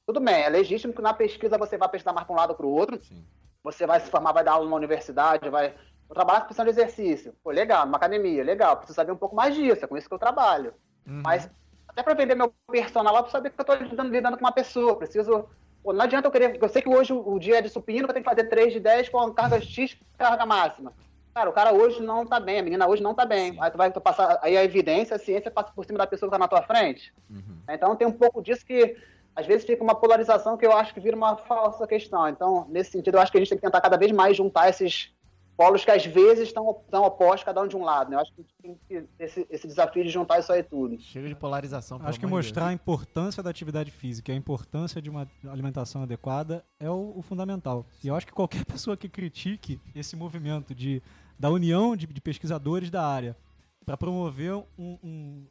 Tudo 0.05 0.19
bem, 0.19 0.43
é 0.43 0.49
legítimo 0.49 0.93
que 0.93 1.01
na 1.01 1.13
pesquisa 1.13 1.57
você 1.57 1.77
vai 1.77 1.89
pesquisar 1.89 2.13
mais 2.13 2.27
para 2.27 2.33
um 2.33 2.37
lado 2.37 2.51
ou 2.51 2.55
para 2.55 2.65
o 2.65 2.69
outro, 2.69 2.99
sim. 3.01 3.23
Você 3.63 3.85
vai 3.85 3.99
se 3.99 4.09
formar, 4.09 4.31
vai 4.31 4.43
dar 4.43 4.53
aula 4.53 4.65
numa 4.65 4.77
universidade, 4.77 5.49
vai. 5.49 5.73
Eu 6.09 6.15
trabalho 6.15 6.41
com 6.41 6.47
questão 6.47 6.65
de 6.65 6.71
exercício. 6.71 7.33
Pô, 7.43 7.51
legal, 7.51 7.85
numa 7.85 7.97
academia, 7.97 8.43
legal. 8.43 8.77
Preciso 8.77 8.95
saber 8.95 9.11
um 9.11 9.17
pouco 9.17 9.35
mais 9.35 9.55
disso, 9.55 9.85
é 9.85 9.87
com 9.87 9.97
isso 9.97 10.07
que 10.07 10.13
eu 10.13 10.19
trabalho. 10.19 10.73
Uhum. 11.07 11.21
Mas 11.23 11.49
até 11.87 12.03
para 12.03 12.13
vender 12.13 12.35
meu 12.35 12.53
personal 12.69 13.13
lá, 13.13 13.19
eu 13.19 13.23
preciso 13.23 13.37
saber 13.37 13.49
que 13.49 13.59
eu 13.59 13.63
estou 13.63 13.75
lidando, 13.75 14.11
lidando 14.11 14.37
com 14.37 14.45
uma 14.45 14.51
pessoa. 14.51 14.95
Preciso. 14.95 15.45
Pô, 15.83 15.93
não 15.93 16.03
adianta 16.03 16.27
eu 16.27 16.31
querer. 16.31 16.57
Eu 16.61 16.69
sei 16.69 16.81
que 16.81 16.89
hoje 16.89 17.11
o, 17.13 17.39
dia 17.39 17.57
é 17.57 17.61
de 17.61 17.69
supino, 17.69 18.07
que 18.07 18.11
eu 18.11 18.13
tenho 18.13 18.23
que 18.23 18.29
fazer 18.29 18.49
3 18.49 18.73
de 18.73 18.79
10 18.79 19.09
com 19.09 19.33
carga 19.33 19.59
X, 19.59 19.97
carga 20.17 20.45
máxima. 20.45 20.93
Cara, 21.33 21.49
o 21.49 21.53
cara 21.53 21.73
hoje 21.73 22.01
não 22.01 22.25
tá 22.25 22.39
bem, 22.39 22.59
a 22.59 22.63
menina 22.63 22.87
hoje 22.87 23.01
não 23.01 23.13
tá 23.13 23.25
bem. 23.25 23.57
Aí 23.59 23.71
tu 23.71 23.77
vai 23.77 23.91
tu 23.91 24.01
passar. 24.01 24.39
Aí 24.41 24.57
a 24.57 24.63
evidência, 24.63 25.15
a 25.15 25.19
ciência 25.19 25.51
passa 25.51 25.71
por 25.73 25.85
cima 25.85 25.97
da 25.97 26.07
pessoa 26.07 26.29
que 26.29 26.33
tá 26.33 26.39
na 26.39 26.47
tua 26.47 26.61
frente. 26.61 27.13
Uhum. 27.29 27.57
Então 27.69 27.95
tem 27.95 28.07
um 28.07 28.11
pouco 28.11 28.41
disso 28.41 28.65
que 28.65 28.97
às 29.35 29.45
vezes 29.45 29.65
fica 29.65 29.83
uma 29.83 29.95
polarização 29.95 30.57
que 30.57 30.65
eu 30.65 30.73
acho 30.73 30.93
que 30.93 30.99
vira 30.99 31.15
uma 31.15 31.37
falsa 31.37 31.87
questão. 31.87 32.27
Então, 32.27 32.67
nesse 32.69 32.91
sentido, 32.91 33.15
eu 33.15 33.21
acho 33.21 33.31
que 33.31 33.37
a 33.37 33.41
gente 33.41 33.49
tem 33.49 33.57
que 33.57 33.63
tentar 33.63 33.81
cada 33.81 33.97
vez 33.97 34.11
mais 34.11 34.35
juntar 34.35 34.69
esses 34.69 35.13
polos 35.55 35.85
que 35.85 35.91
às 35.91 36.05
vezes 36.05 36.47
estão, 36.47 36.81
estão 36.83 37.03
opostos, 37.03 37.43
cada 37.43 37.61
um 37.61 37.67
de 37.67 37.77
um 37.77 37.83
lado. 37.83 38.09
Né? 38.09 38.15
Eu 38.15 38.21
acho 38.21 38.33
que 38.33 38.41
a 38.41 38.43
gente 38.43 38.55
tem 38.61 38.73
que 38.73 39.07
ter 39.17 39.23
esse, 39.23 39.47
esse 39.49 39.67
desafio 39.67 40.03
de 40.03 40.09
juntar 40.09 40.39
isso 40.39 40.51
aí 40.51 40.63
tudo. 40.63 40.99
Chega 40.99 41.27
de 41.27 41.35
polarização. 41.35 41.99
Acho 42.03 42.19
que 42.19 42.25
mostrar 42.25 42.67
a 42.67 42.73
importância 42.73 43.43
da 43.43 43.49
atividade 43.49 43.91
física, 43.91 44.31
e 44.31 44.35
a 44.35 44.37
importância 44.37 45.01
de 45.01 45.09
uma 45.09 45.29
alimentação 45.47 46.03
adequada 46.03 46.65
é 46.79 46.89
o, 46.89 47.13
o 47.15 47.21
fundamental. 47.21 47.85
E 48.03 48.07
eu 48.07 48.15
acho 48.15 48.25
que 48.25 48.33
qualquer 48.33 48.65
pessoa 48.65 48.97
que 48.97 49.07
critique 49.07 49.79
esse 49.93 50.15
movimento 50.15 50.73
de, 50.73 51.01
da 51.39 51.49
união 51.49 51.95
de, 51.95 52.07
de 52.07 52.21
pesquisadores 52.21 52.89
da 52.89 53.05
área 53.05 53.37
para 53.85 53.95
promover 53.95 54.55
um, 54.55 54.97
um, 55.03 55.47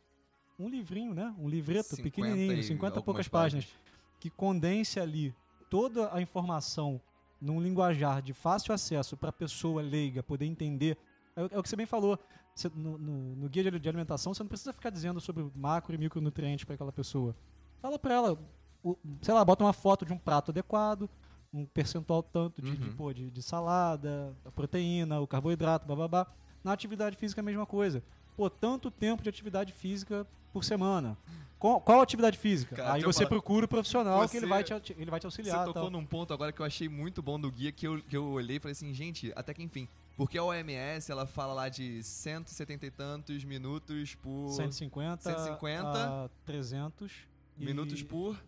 um 0.61 0.69
livrinho, 0.69 1.15
né? 1.15 1.35
Um 1.39 1.49
livreto 1.49 1.97
50 1.97 2.03
pequenininho, 2.03 2.53
e 2.53 2.63
50 2.63 2.99
e 2.99 3.03
poucas 3.03 3.27
páginas, 3.27 3.67
que 4.19 4.29
condense 4.29 5.01
ali 5.01 5.35
toda 5.71 6.15
a 6.15 6.21
informação 6.21 7.01
num 7.41 7.61
linguajar 7.61 8.21
de 8.21 8.35
fácil 8.35 8.75
acesso 8.75 9.17
para 9.17 9.31
a 9.31 9.33
pessoa 9.33 9.81
leiga 9.81 10.23
poder 10.23 10.45
entender, 10.45 10.99
é, 11.35 11.41
é, 11.41 11.59
o 11.59 11.63
que 11.63 11.69
você 11.69 11.77
bem 11.77 11.87
falou. 11.87 12.19
Você, 12.55 12.71
no, 12.75 12.99
no, 12.99 13.37
no, 13.37 13.49
guia 13.49 13.71
de, 13.71 13.89
alimentação, 13.89 14.35
você 14.35 14.43
não 14.43 14.49
precisa 14.49 14.73
ficar 14.73 14.91
dizendo 14.91 15.21
sobre 15.21 15.51
macro 15.55 15.95
e 15.95 15.99
micronutrientes 15.99 16.65
para 16.65 16.75
aquela 16.75 16.93
pessoa. 16.93 17.35
Fala 17.81 17.99
para 17.99 18.15
ela, 18.15 18.39
o, 18.83 18.99
sei 19.23 19.33
lá, 19.33 19.43
bota 19.45 19.65
uma 19.65 19.73
foto 19.73 20.05
de 20.05 20.13
um 20.13 20.19
prato 20.19 20.51
adequado, 20.51 21.09
um 21.55 21.65
percentual 21.65 22.23
tanto 22.23 22.61
de, 22.61 22.71
uhum. 22.71 22.77
de, 22.77 22.91
pô, 22.91 23.13
de, 23.13 23.31
de, 23.31 23.43
salada, 23.43 24.37
a 24.45 24.51
proteína, 24.51 25.21
o 25.21 25.27
carboidrato, 25.27 25.87
babá. 25.87 26.27
Na 26.63 26.73
atividade 26.73 27.17
física 27.17 27.41
é 27.41 27.43
a 27.43 27.45
mesma 27.45 27.65
coisa. 27.65 28.03
Pô, 28.41 28.49
tanto 28.49 28.91
tempo 28.91 29.23
de 29.23 29.29
atividade 29.29 29.71
física 29.71 30.27
por 30.51 30.65
semana. 30.65 31.15
Qual, 31.59 31.79
qual 31.79 32.01
atividade 32.01 32.39
física? 32.39 32.75
Cara, 32.75 32.95
Aí 32.95 33.03
você 33.03 33.27
procura 33.27 33.67
o 33.67 33.69
profissional 33.69 34.19
você, 34.21 34.31
que 34.31 34.37
ele 34.39 34.47
vai, 34.47 34.65
te, 34.65 34.73
ele 34.97 35.11
vai 35.11 35.21
te 35.21 35.27
auxiliar. 35.27 35.59
Você 35.67 35.75
tocou 35.75 35.91
num 35.91 36.07
ponto 36.07 36.33
agora 36.33 36.51
que 36.51 36.63
eu 36.63 36.65
achei 36.65 36.89
muito 36.89 37.21
bom 37.21 37.39
do 37.39 37.51
guia, 37.53 37.71
que 37.71 37.87
eu, 37.87 38.01
que 38.03 38.17
eu 38.17 38.25
olhei 38.31 38.57
e 38.57 38.59
falei 38.59 38.73
assim, 38.73 38.95
gente, 38.95 39.31
até 39.37 39.53
que 39.53 39.63
enfim. 39.63 39.87
Porque 40.17 40.39
a 40.39 40.43
OMS, 40.43 41.13
ela 41.13 41.27
fala 41.27 41.53
lá 41.53 41.69
de 41.69 42.03
170 42.03 42.87
e 42.87 42.91
tantos 42.91 43.45
minutos 43.45 44.15
por... 44.15 44.49
150, 44.53 45.23
150 45.23 45.89
a 45.91 46.31
300 46.47 47.13
minutos 47.59 48.01
e... 48.01 48.05
por... 48.07 48.43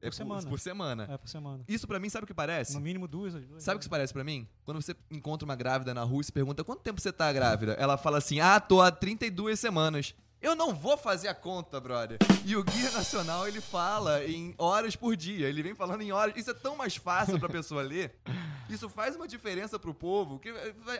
Por, 0.00 0.08
é 0.08 0.10
semana. 0.10 0.42
Por, 0.42 0.48
por 0.50 0.60
semana. 0.60 1.08
É, 1.10 1.16
por 1.16 1.28
semana. 1.28 1.64
Isso 1.66 1.86
pra 1.86 1.98
mim, 1.98 2.08
sabe 2.08 2.24
o 2.24 2.26
que 2.26 2.34
parece? 2.34 2.74
No 2.74 2.80
mínimo 2.80 3.08
duas. 3.08 3.34
duas 3.34 3.62
sabe 3.62 3.76
o 3.76 3.78
que 3.78 3.84
isso 3.84 3.90
parece 3.90 4.12
pra 4.12 4.24
mim? 4.24 4.46
Quando 4.64 4.80
você 4.80 4.94
encontra 5.10 5.44
uma 5.44 5.56
grávida 5.56 5.92
na 5.92 6.02
rua 6.02 6.20
e 6.20 6.24
se 6.24 6.32
pergunta 6.32 6.62
quanto 6.64 6.82
tempo 6.82 7.00
você 7.00 7.12
tá 7.12 7.32
grávida, 7.32 7.72
ela 7.72 7.96
fala 7.96 8.18
assim: 8.18 8.40
ah, 8.40 8.60
tô 8.60 8.80
há 8.80 8.90
32 8.90 9.58
semanas. 9.58 10.14
Eu 10.40 10.54
não 10.54 10.72
vou 10.72 10.96
fazer 10.96 11.26
a 11.26 11.34
conta, 11.34 11.80
brother. 11.80 12.16
E 12.44 12.54
o 12.54 12.62
Guia 12.62 12.92
Nacional, 12.92 13.48
ele 13.48 13.60
fala 13.60 14.24
em 14.24 14.54
horas 14.56 14.94
por 14.94 15.16
dia. 15.16 15.48
Ele 15.48 15.64
vem 15.64 15.74
falando 15.74 16.00
em 16.02 16.12
horas. 16.12 16.36
Isso 16.36 16.50
é 16.50 16.54
tão 16.54 16.76
mais 16.76 16.94
fácil 16.94 17.40
pra 17.40 17.48
pessoa 17.48 17.82
ler. 17.82 18.14
Isso 18.70 18.88
faz 18.88 19.16
uma 19.16 19.26
diferença 19.26 19.78
pro 19.80 19.92
povo. 19.92 20.38
Que, 20.38 20.50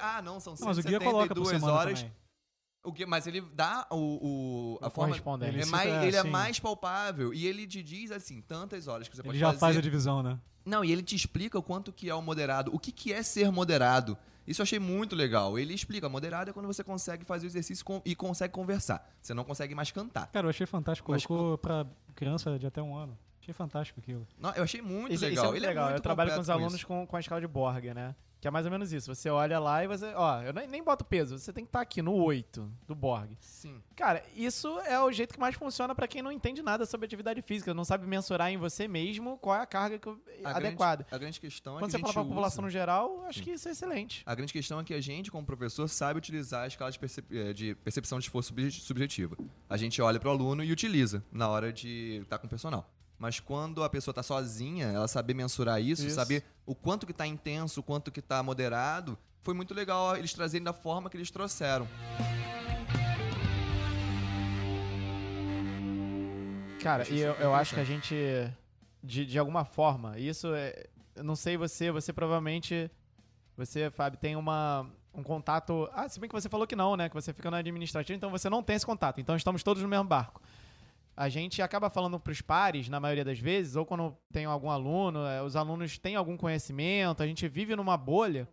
ah, 0.01 0.21
não, 0.23 0.41
são 0.41 0.55
não, 0.59 0.75
172 0.75 1.63
horas. 1.63 2.01
Também. 2.01 2.17
O 2.89 2.93
que, 2.93 3.05
mas 3.05 3.27
ele 3.27 3.41
dá 3.55 3.87
o, 3.91 4.77
o 4.77 4.79
a 4.81 4.91
forma 4.91 5.15
ele, 5.47 5.63
é 5.63 5.67
mais, 5.67 6.05
ele 6.05 6.17
é 6.17 6.23
mais 6.23 6.59
palpável 6.59 7.35
e 7.35 7.47
ele 7.47 7.67
te 7.67 7.83
diz 7.83 8.11
assim 8.11 8.41
tantas 8.41 8.89
horas 8.89 9.09
que 9.09 9.15
você 9.15 9.21
ele 9.23 9.29
pode 9.29 9.39
já 9.39 9.49
fazer. 9.49 9.59
faz 9.59 9.77
a 9.77 9.81
divisão, 9.81 10.23
né? 10.23 10.39
Não, 10.65 10.85
e 10.85 10.93
ele 10.93 11.03
te 11.03 11.15
explica 11.15 11.59
o 11.59 11.63
quanto 11.63 11.93
que 11.93 12.11
é 12.11 12.15
o 12.15 12.21
moderado, 12.21 12.75
o 12.75 12.79
que, 12.79 12.93
que 12.93 13.13
é 13.13 13.23
ser 13.23 13.51
moderado. 13.51 14.17
Isso 14.47 14.63
eu 14.63 14.65
achei 14.65 14.79
muito 14.79 15.15
legal. 15.15 15.59
Ele 15.59 15.75
explica, 15.75 16.09
moderado 16.09 16.51
é 16.51 16.53
quando 16.55 16.67
você 16.67 16.83
consegue 16.83 17.25
fazer 17.25 17.47
o 17.47 17.49
exercício 17.49 17.85
e 18.05 18.15
consegue 18.15 18.53
conversar. 18.53 19.07
Você 19.21 19.35
não 19.35 19.45
consegue 19.45 19.75
mais 19.75 19.91
cantar. 19.91 20.27
Cara, 20.29 20.47
eu 20.47 20.51
achei 20.51 20.67
fantástico. 20.67 21.13
Mas 21.13 21.27
Colocou 21.27 21.59
pra 21.59 21.87
criança 22.15 22.59
de 22.59 22.67
até 22.67 22.81
um 22.81 22.97
ano. 22.97 23.17
Achei 23.43 23.53
fantástico 23.53 24.01
aquilo. 24.01 24.27
Não, 24.39 24.51
eu 24.53 24.63
achei 24.63 24.81
muito 24.81 25.13
isso, 25.13 25.25
legal. 25.25 25.33
Isso 25.33 25.45
é 25.45 25.51
muito 25.51 25.57
Ele 25.57 25.67
legal. 25.67 25.85
É 25.85 25.89
muito 25.89 25.99
eu 25.99 26.03
trabalho 26.03 26.35
com 26.35 26.41
os 26.41 26.51
alunos 26.51 26.83
com, 26.83 27.07
com 27.07 27.17
a 27.17 27.21
escala 27.21 27.41
de 27.41 27.47
Borg, 27.47 27.93
né? 27.95 28.15
Que 28.41 28.47
é 28.47 28.51
mais 28.51 28.65
ou 28.65 28.71
menos 28.71 28.93
isso. 28.93 29.13
Você 29.13 29.29
olha 29.29 29.59
lá 29.59 29.83
e 29.83 29.89
você. 29.89 30.13
Ó, 30.15 30.43
eu 30.43 30.53
nem, 30.53 30.69
nem 30.69 30.83
boto 30.83 31.05
peso. 31.05 31.39
Você 31.39 31.53
tem 31.53 31.65
que 31.65 31.69
estar 31.69 31.81
tá 31.81 31.83
aqui 31.83 32.01
no 32.01 32.15
8 32.15 32.71
do 32.87 32.95
Borg. 32.95 33.37
Sim. 33.41 33.83
Cara, 33.97 34.23
isso 34.37 34.79
é 34.81 35.01
o 35.01 35.11
jeito 35.11 35.35
que 35.35 35.41
mais 35.41 35.57
funciona 35.57 35.93
para 35.93 36.07
quem 36.07 36.23
não 36.23 36.31
entende 36.31 36.63
nada 36.63 36.87
sobre 36.87 37.07
atividade 37.07 37.43
física. 37.43 37.75
Não 37.75 37.85
sabe 37.85 38.07
mensurar 38.07 38.51
em 38.51 38.57
você 38.57 38.87
mesmo 38.87 39.37
qual 39.39 39.57
é 39.57 39.61
a 39.61 39.67
carga 39.67 39.99
que, 39.99 40.09
a 40.45 40.57
adequada. 40.57 41.03
Grande, 41.03 41.15
a 41.15 41.19
grande 41.19 41.41
questão 41.41 41.77
é 41.77 41.81
Quando 41.81 41.91
que. 41.91 41.97
Quando 41.97 42.07
você 42.07 42.13
fala 42.13 42.25
pra 42.25 42.31
população 42.31 42.63
no 42.63 42.71
geral, 42.71 43.25
acho 43.27 43.41
Sim. 43.41 43.45
que 43.45 43.51
isso 43.53 43.69
é 43.69 43.73
excelente. 43.73 44.23
A 44.25 44.35
grande 44.35 44.53
questão 44.53 44.79
é 44.79 44.85
que 44.85 44.95
a 44.95 45.01
gente, 45.01 45.33
como 45.33 45.45
professor, 45.45 45.89
sabe 45.89 46.19
utilizar 46.19 46.63
a 46.63 46.67
escala 46.69 46.93
de, 46.93 46.99
percep 46.99 47.27
eh, 47.37 47.53
de 47.53 47.75
percepção 47.77 48.19
de 48.19 48.27
esforço 48.27 48.55
subjetiva. 48.71 49.37
A 49.69 49.77
gente 49.77 50.01
olha 50.01 50.21
para 50.21 50.29
o 50.29 50.33
aluno 50.33 50.63
e 50.63 50.71
utiliza 50.71 51.25
na 51.33 51.49
hora 51.49 51.73
de 51.73 52.21
estar 52.23 52.37
tá 52.37 52.39
com 52.39 52.47
o 52.47 52.51
personal. 52.51 52.89
Mas 53.19 53.41
quando 53.41 53.83
a 53.83 53.91
pessoa 53.91 54.13
está 54.13 54.23
sozinha, 54.23 54.87
ela 54.87 55.09
saber 55.09 55.35
mensurar 55.35 55.83
isso, 55.83 56.07
isso, 56.07 56.15
saber 56.15 56.45
o 56.65 56.75
quanto 56.75 57.05
que 57.05 57.11
está 57.11 57.27
intenso, 57.27 57.81
o 57.81 57.83
quanto 57.83 58.13
que 58.13 58.21
está 58.21 58.41
moderado, 58.43 59.19
foi 59.41 59.55
muito 59.55 59.75
legal 59.75 60.17
eles 60.17 60.33
trazerem 60.33 60.63
da 60.63 60.73
forma 60.73 61.11
que 61.11 61.17
eles 61.17 61.31
trouxeram. 61.31 61.89
Cara, 66.81 67.09
e 67.11 67.19
eu, 67.19 67.33
eu 67.35 67.55
acho 67.55 67.75
que 67.75 67.81
a 67.81 67.85
gente, 67.85 68.15
de, 69.03 69.27
de 69.27 69.39
alguma 69.39 69.65
forma, 69.65 70.17
isso 70.17 70.55
é. 70.55 70.87
Eu 71.17 71.25
não 71.25 71.35
sei 71.35 71.57
você, 71.57 71.91
você 71.91 72.13
provavelmente. 72.13 72.89
Você, 73.57 73.91
Fábio, 73.91 74.21
tem 74.21 74.37
uma, 74.37 74.89
um 75.13 75.25
contato. 75.25 75.91
Ah, 75.93 76.09
se 76.09 76.21
bem 76.21 76.29
que 76.29 76.35
você 76.35 76.49
falou 76.49 76.65
que 76.65 76.77
não, 76.77 76.97
né? 76.97 77.09
Que 77.09 77.15
você 77.17 77.33
fica 77.33 77.51
na 77.51 77.57
administrativa, 77.57 78.17
então 78.17 78.31
você 78.31 78.49
não 78.49 78.63
tem 78.63 78.77
esse 78.77 78.87
contato. 78.87 79.21
Então 79.21 79.35
estamos 79.35 79.65
todos 79.65 79.83
no 79.83 79.89
mesmo 79.89 80.05
barco 80.05 80.41
a 81.19 81.29
gente 81.29 81.61
acaba 81.61 81.91
falando 81.91 82.21
para 82.21 82.31
os 82.31 82.41
pares, 82.41 82.89
na 82.89 83.01
maioria 83.01 83.25
das 83.25 83.41
vezes, 83.41 83.75
ou 83.75 83.85
quando 83.85 84.17
tem 84.33 84.45
algum 84.45 84.71
aluno, 84.71 85.27
é, 85.27 85.43
os 85.43 85.57
alunos 85.57 85.99
têm 85.99 86.15
algum 86.15 86.37
conhecimento, 86.37 87.25
a 87.25 87.27
gente 87.27 87.49
vive 87.49 87.75
numa 87.75 87.97
bolha 87.97 88.49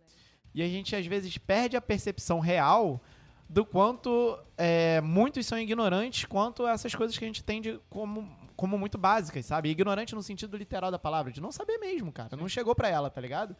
e 0.52 0.60
a 0.60 0.66
gente 0.66 0.96
às 0.96 1.06
vezes 1.06 1.38
perde 1.38 1.76
a 1.76 1.80
percepção 1.80 2.40
real 2.40 3.00
do 3.48 3.64
quanto 3.64 4.36
é, 4.58 5.00
muitos 5.00 5.46
são 5.46 5.56
ignorantes 5.56 6.24
quanto 6.24 6.66
a 6.66 6.72
essas 6.72 6.92
coisas 6.92 7.16
que 7.16 7.24
a 7.24 7.28
gente 7.28 7.44
tem 7.44 7.60
de, 7.60 7.78
como, 7.88 8.28
como 8.56 8.76
muito 8.76 8.98
básicas, 8.98 9.46
sabe? 9.46 9.68
Ignorante 9.68 10.16
no 10.16 10.22
sentido 10.22 10.56
literal 10.56 10.90
da 10.90 10.98
palavra, 10.98 11.30
de 11.30 11.40
não 11.40 11.52
saber 11.52 11.78
mesmo, 11.78 12.10
cara. 12.10 12.36
Não 12.36 12.48
chegou 12.48 12.74
para 12.74 12.88
ela, 12.88 13.08
tá 13.08 13.20
ligado? 13.20 13.54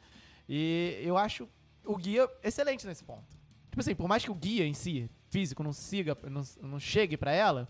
E 0.48 0.98
eu 1.00 1.16
acho 1.16 1.48
o 1.84 1.96
guia 1.96 2.28
excelente 2.42 2.84
nesse 2.84 3.04
ponto. 3.04 3.36
Tipo 3.70 3.82
assim, 3.82 3.94
por 3.94 4.08
mais 4.08 4.24
que 4.24 4.32
o 4.32 4.34
guia 4.34 4.66
em 4.66 4.74
si, 4.74 5.08
físico, 5.28 5.62
não 5.62 5.72
siga, 5.72 6.18
não, 6.28 6.42
não 6.60 6.80
chegue 6.80 7.16
para 7.16 7.30
ela, 7.30 7.68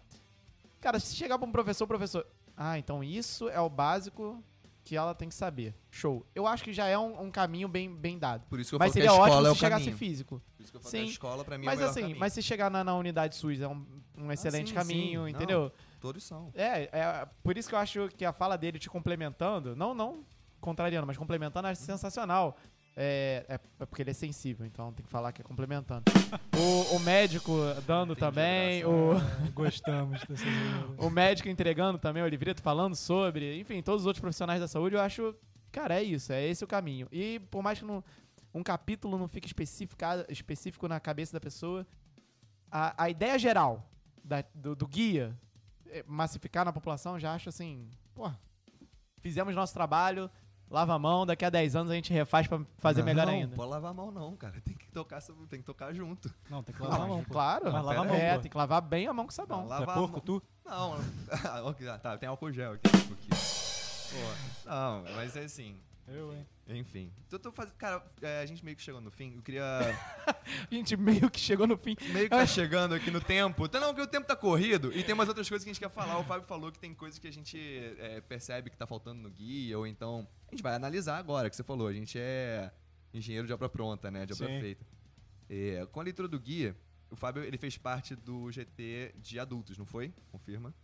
Cara, 0.80 1.00
se 1.00 1.14
chegar 1.14 1.38
pra 1.38 1.48
um 1.48 1.52
professor, 1.52 1.86
professor. 1.86 2.26
Ah, 2.56 2.78
então 2.78 3.02
isso 3.02 3.48
é 3.48 3.60
o 3.60 3.68
básico 3.68 4.42
que 4.86 4.96
ela 4.96 5.14
tem 5.14 5.28
que 5.28 5.34
saber. 5.34 5.74
Show. 5.90 6.24
Eu 6.32 6.46
acho 6.46 6.62
que 6.62 6.72
já 6.72 6.86
é 6.86 6.96
um, 6.96 7.24
um 7.24 7.30
caminho 7.30 7.66
bem, 7.66 7.92
bem 7.92 8.16
dado. 8.18 8.46
Por 8.48 8.60
isso 8.60 8.70
que 8.70 8.76
eu 8.76 8.78
mas 8.78 8.92
seria 8.92 9.12
ótimo 9.12 9.46
é 9.46 9.50
se 9.52 9.58
chegasse 9.58 9.92
físico. 9.92 10.40
Por 10.56 10.62
isso 10.62 10.70
que 10.70 10.76
eu 10.76 10.80
falo 10.80 10.90
Sim. 10.92 10.98
que 10.98 11.04
a 11.04 11.10
escola 11.10 11.44
pra 11.44 11.58
mim 11.58 11.66
mas, 11.66 11.80
é 11.80 11.84
o 11.84 11.88
assim, 11.88 12.00
caminho. 12.02 12.20
Mas 12.20 12.32
se 12.32 12.40
chegar 12.40 12.70
na, 12.70 12.84
na 12.84 12.94
unidade 12.94 13.34
SUS 13.34 13.60
é 13.60 13.66
um, 13.66 13.84
um 14.16 14.30
excelente 14.30 14.66
ah, 14.66 14.84
sim, 14.84 14.88
caminho, 14.88 15.24
sim. 15.24 15.30
entendeu? 15.30 15.62
Não, 15.62 15.72
todos 16.00 16.22
são. 16.22 16.52
É, 16.54 16.88
é, 16.92 17.28
por 17.42 17.58
isso 17.58 17.68
que 17.68 17.74
eu 17.74 17.78
acho 17.80 18.08
que 18.16 18.24
a 18.24 18.32
fala 18.32 18.56
dele 18.56 18.78
te 18.78 18.88
complementando, 18.88 19.74
não, 19.74 19.92
não 19.92 20.24
contrariando, 20.60 21.06
mas 21.06 21.16
complementando, 21.16 21.66
é 21.66 21.74
sensacional. 21.74 22.56
É, 22.98 23.44
é, 23.46 23.54
é, 23.54 23.84
porque 23.84 24.02
ele 24.02 24.10
é 24.10 24.14
sensível, 24.14 24.64
então 24.64 24.90
tem 24.90 25.04
que 25.04 25.10
falar 25.10 25.30
que 25.30 25.42
é 25.42 25.44
complementando. 25.44 26.04
o, 26.56 26.96
o 26.96 26.98
médico 27.00 27.52
dando 27.86 28.12
Entendi 28.12 28.20
também, 28.20 28.84
o... 28.86 29.12
Gostamos 29.52 30.24
dessa 30.24 30.44
O 30.96 31.10
médico 31.10 31.50
entregando 31.50 31.98
também, 31.98 32.22
o 32.22 32.28
livreto 32.28 32.62
falando 32.62 32.96
sobre, 32.96 33.60
enfim, 33.60 33.82
todos 33.82 34.02
os 34.02 34.06
outros 34.06 34.22
profissionais 34.22 34.60
da 34.60 34.66
saúde, 34.66 34.96
eu 34.96 35.00
acho, 35.02 35.34
cara, 35.70 36.00
é 36.00 36.02
isso, 36.02 36.32
é 36.32 36.42
esse 36.46 36.64
o 36.64 36.66
caminho. 36.66 37.06
E 37.12 37.38
por 37.50 37.62
mais 37.62 37.78
que 37.78 37.84
não, 37.84 38.02
um 38.54 38.62
capítulo 38.62 39.18
não 39.18 39.28
fique 39.28 39.46
específico 39.46 40.88
na 40.88 40.98
cabeça 40.98 41.34
da 41.34 41.40
pessoa, 41.40 41.86
a, 42.70 43.04
a 43.04 43.10
ideia 43.10 43.38
geral 43.38 43.86
da, 44.24 44.42
do, 44.54 44.74
do 44.74 44.88
guia, 44.88 45.38
é, 45.88 46.02
massificar 46.06 46.64
na 46.64 46.72
população, 46.72 47.20
já 47.20 47.34
acho 47.34 47.50
assim, 47.50 47.90
pô, 48.14 48.32
fizemos 49.20 49.54
nosso 49.54 49.74
trabalho, 49.74 50.30
Lava 50.68 50.94
a 50.94 50.98
mão, 50.98 51.24
daqui 51.24 51.44
a 51.44 51.50
10 51.50 51.76
anos 51.76 51.92
a 51.92 51.94
gente 51.94 52.12
refaz 52.12 52.46
pra 52.48 52.60
fazer 52.78 53.00
não, 53.00 53.06
melhor 53.06 53.28
ainda. 53.28 53.48
Não, 53.48 53.56
pode 53.56 53.70
lavar 53.70 53.90
a 53.90 53.94
mão 53.94 54.10
não, 54.10 54.34
cara. 54.36 54.60
Tem 54.64 54.74
que 54.74 54.88
tocar, 54.88 55.22
tem 55.48 55.60
que 55.60 55.66
tocar 55.66 55.92
junto. 55.94 56.32
Não, 56.50 56.62
tem 56.62 56.74
que 56.74 56.82
lavar 56.82 56.98
não, 56.98 57.04
a 57.04 57.08
mão. 57.08 57.24
Claro. 57.24 57.72
Mas 57.72 57.84
lava 57.84 58.00
a 58.00 58.04
mão, 58.04 58.14
é, 58.14 58.34
pô. 58.34 58.40
tem 58.40 58.50
que 58.50 58.56
lavar 58.56 58.82
bem 58.82 59.06
a 59.06 59.12
mão 59.12 59.26
com 59.26 59.30
sabão. 59.30 59.62
Não, 59.62 59.68
lava 59.68 59.92
é 59.92 59.94
porco, 59.94 60.20
tu? 60.20 60.42
Não. 60.64 60.96
tá, 62.02 62.18
tem 62.18 62.28
álcool 62.28 62.50
gel 62.52 62.72
aqui. 62.72 62.90
Pô, 64.06 64.68
não, 64.70 65.02
mas 65.16 65.36
é 65.36 65.44
assim, 65.44 65.76
eu, 66.08 66.32
hein? 66.32 66.46
Enfim. 66.68 67.12
Então, 67.26 67.38
tô 67.38 67.52
fazendo. 67.52 67.74
Cara, 67.74 68.04
é, 68.22 68.40
a 68.40 68.46
gente 68.46 68.64
meio 68.64 68.76
que 68.76 68.82
chegou 68.82 69.00
no 69.00 69.10
fim. 69.10 69.34
Eu 69.36 69.42
queria. 69.42 69.62
a 70.26 70.74
gente 70.74 70.96
meio 70.96 71.30
que 71.30 71.38
chegou 71.38 71.66
no 71.66 71.76
fim. 71.76 71.96
Meio 72.12 72.24
que 72.24 72.36
tá 72.36 72.46
chegando 72.46 72.94
aqui 72.94 73.10
no 73.10 73.20
tempo. 73.20 73.66
Então, 73.66 73.80
não, 73.80 73.88
porque 73.88 74.02
o 74.02 74.06
tempo 74.06 74.26
tá 74.26 74.36
corrido 74.36 74.92
e 74.92 75.02
tem 75.02 75.14
umas 75.14 75.28
outras 75.28 75.48
coisas 75.48 75.64
que 75.64 75.70
a 75.70 75.72
gente 75.72 75.80
quer 75.80 75.90
falar. 75.90 76.18
O 76.18 76.24
Fábio 76.24 76.46
falou 76.46 76.72
que 76.72 76.78
tem 76.78 76.94
coisas 76.94 77.18
que 77.18 77.28
a 77.28 77.32
gente 77.32 77.58
é, 77.98 78.20
percebe 78.20 78.70
que 78.70 78.76
tá 78.76 78.86
faltando 78.86 79.22
no 79.22 79.30
guia, 79.30 79.78
ou 79.78 79.86
então. 79.86 80.26
A 80.48 80.50
gente 80.50 80.62
vai 80.62 80.74
analisar 80.74 81.18
agora, 81.18 81.50
que 81.50 81.56
você 81.56 81.64
falou. 81.64 81.88
A 81.88 81.92
gente 81.92 82.18
é 82.18 82.72
engenheiro 83.12 83.46
de 83.46 83.52
obra 83.52 83.68
pronta, 83.68 84.10
né? 84.10 84.26
De 84.26 84.32
obra 84.32 84.46
Sim. 84.46 84.60
feita. 84.60 84.86
É, 85.48 85.86
com 85.86 86.00
a 86.00 86.02
leitura 86.02 86.28
do 86.28 86.38
guia, 86.38 86.76
o 87.10 87.16
Fábio 87.16 87.42
ele 87.44 87.58
fez 87.58 87.78
parte 87.78 88.14
do 88.14 88.50
GT 88.50 89.14
de 89.16 89.38
adultos, 89.38 89.78
não 89.78 89.86
foi? 89.86 90.12
Confirma. 90.30 90.74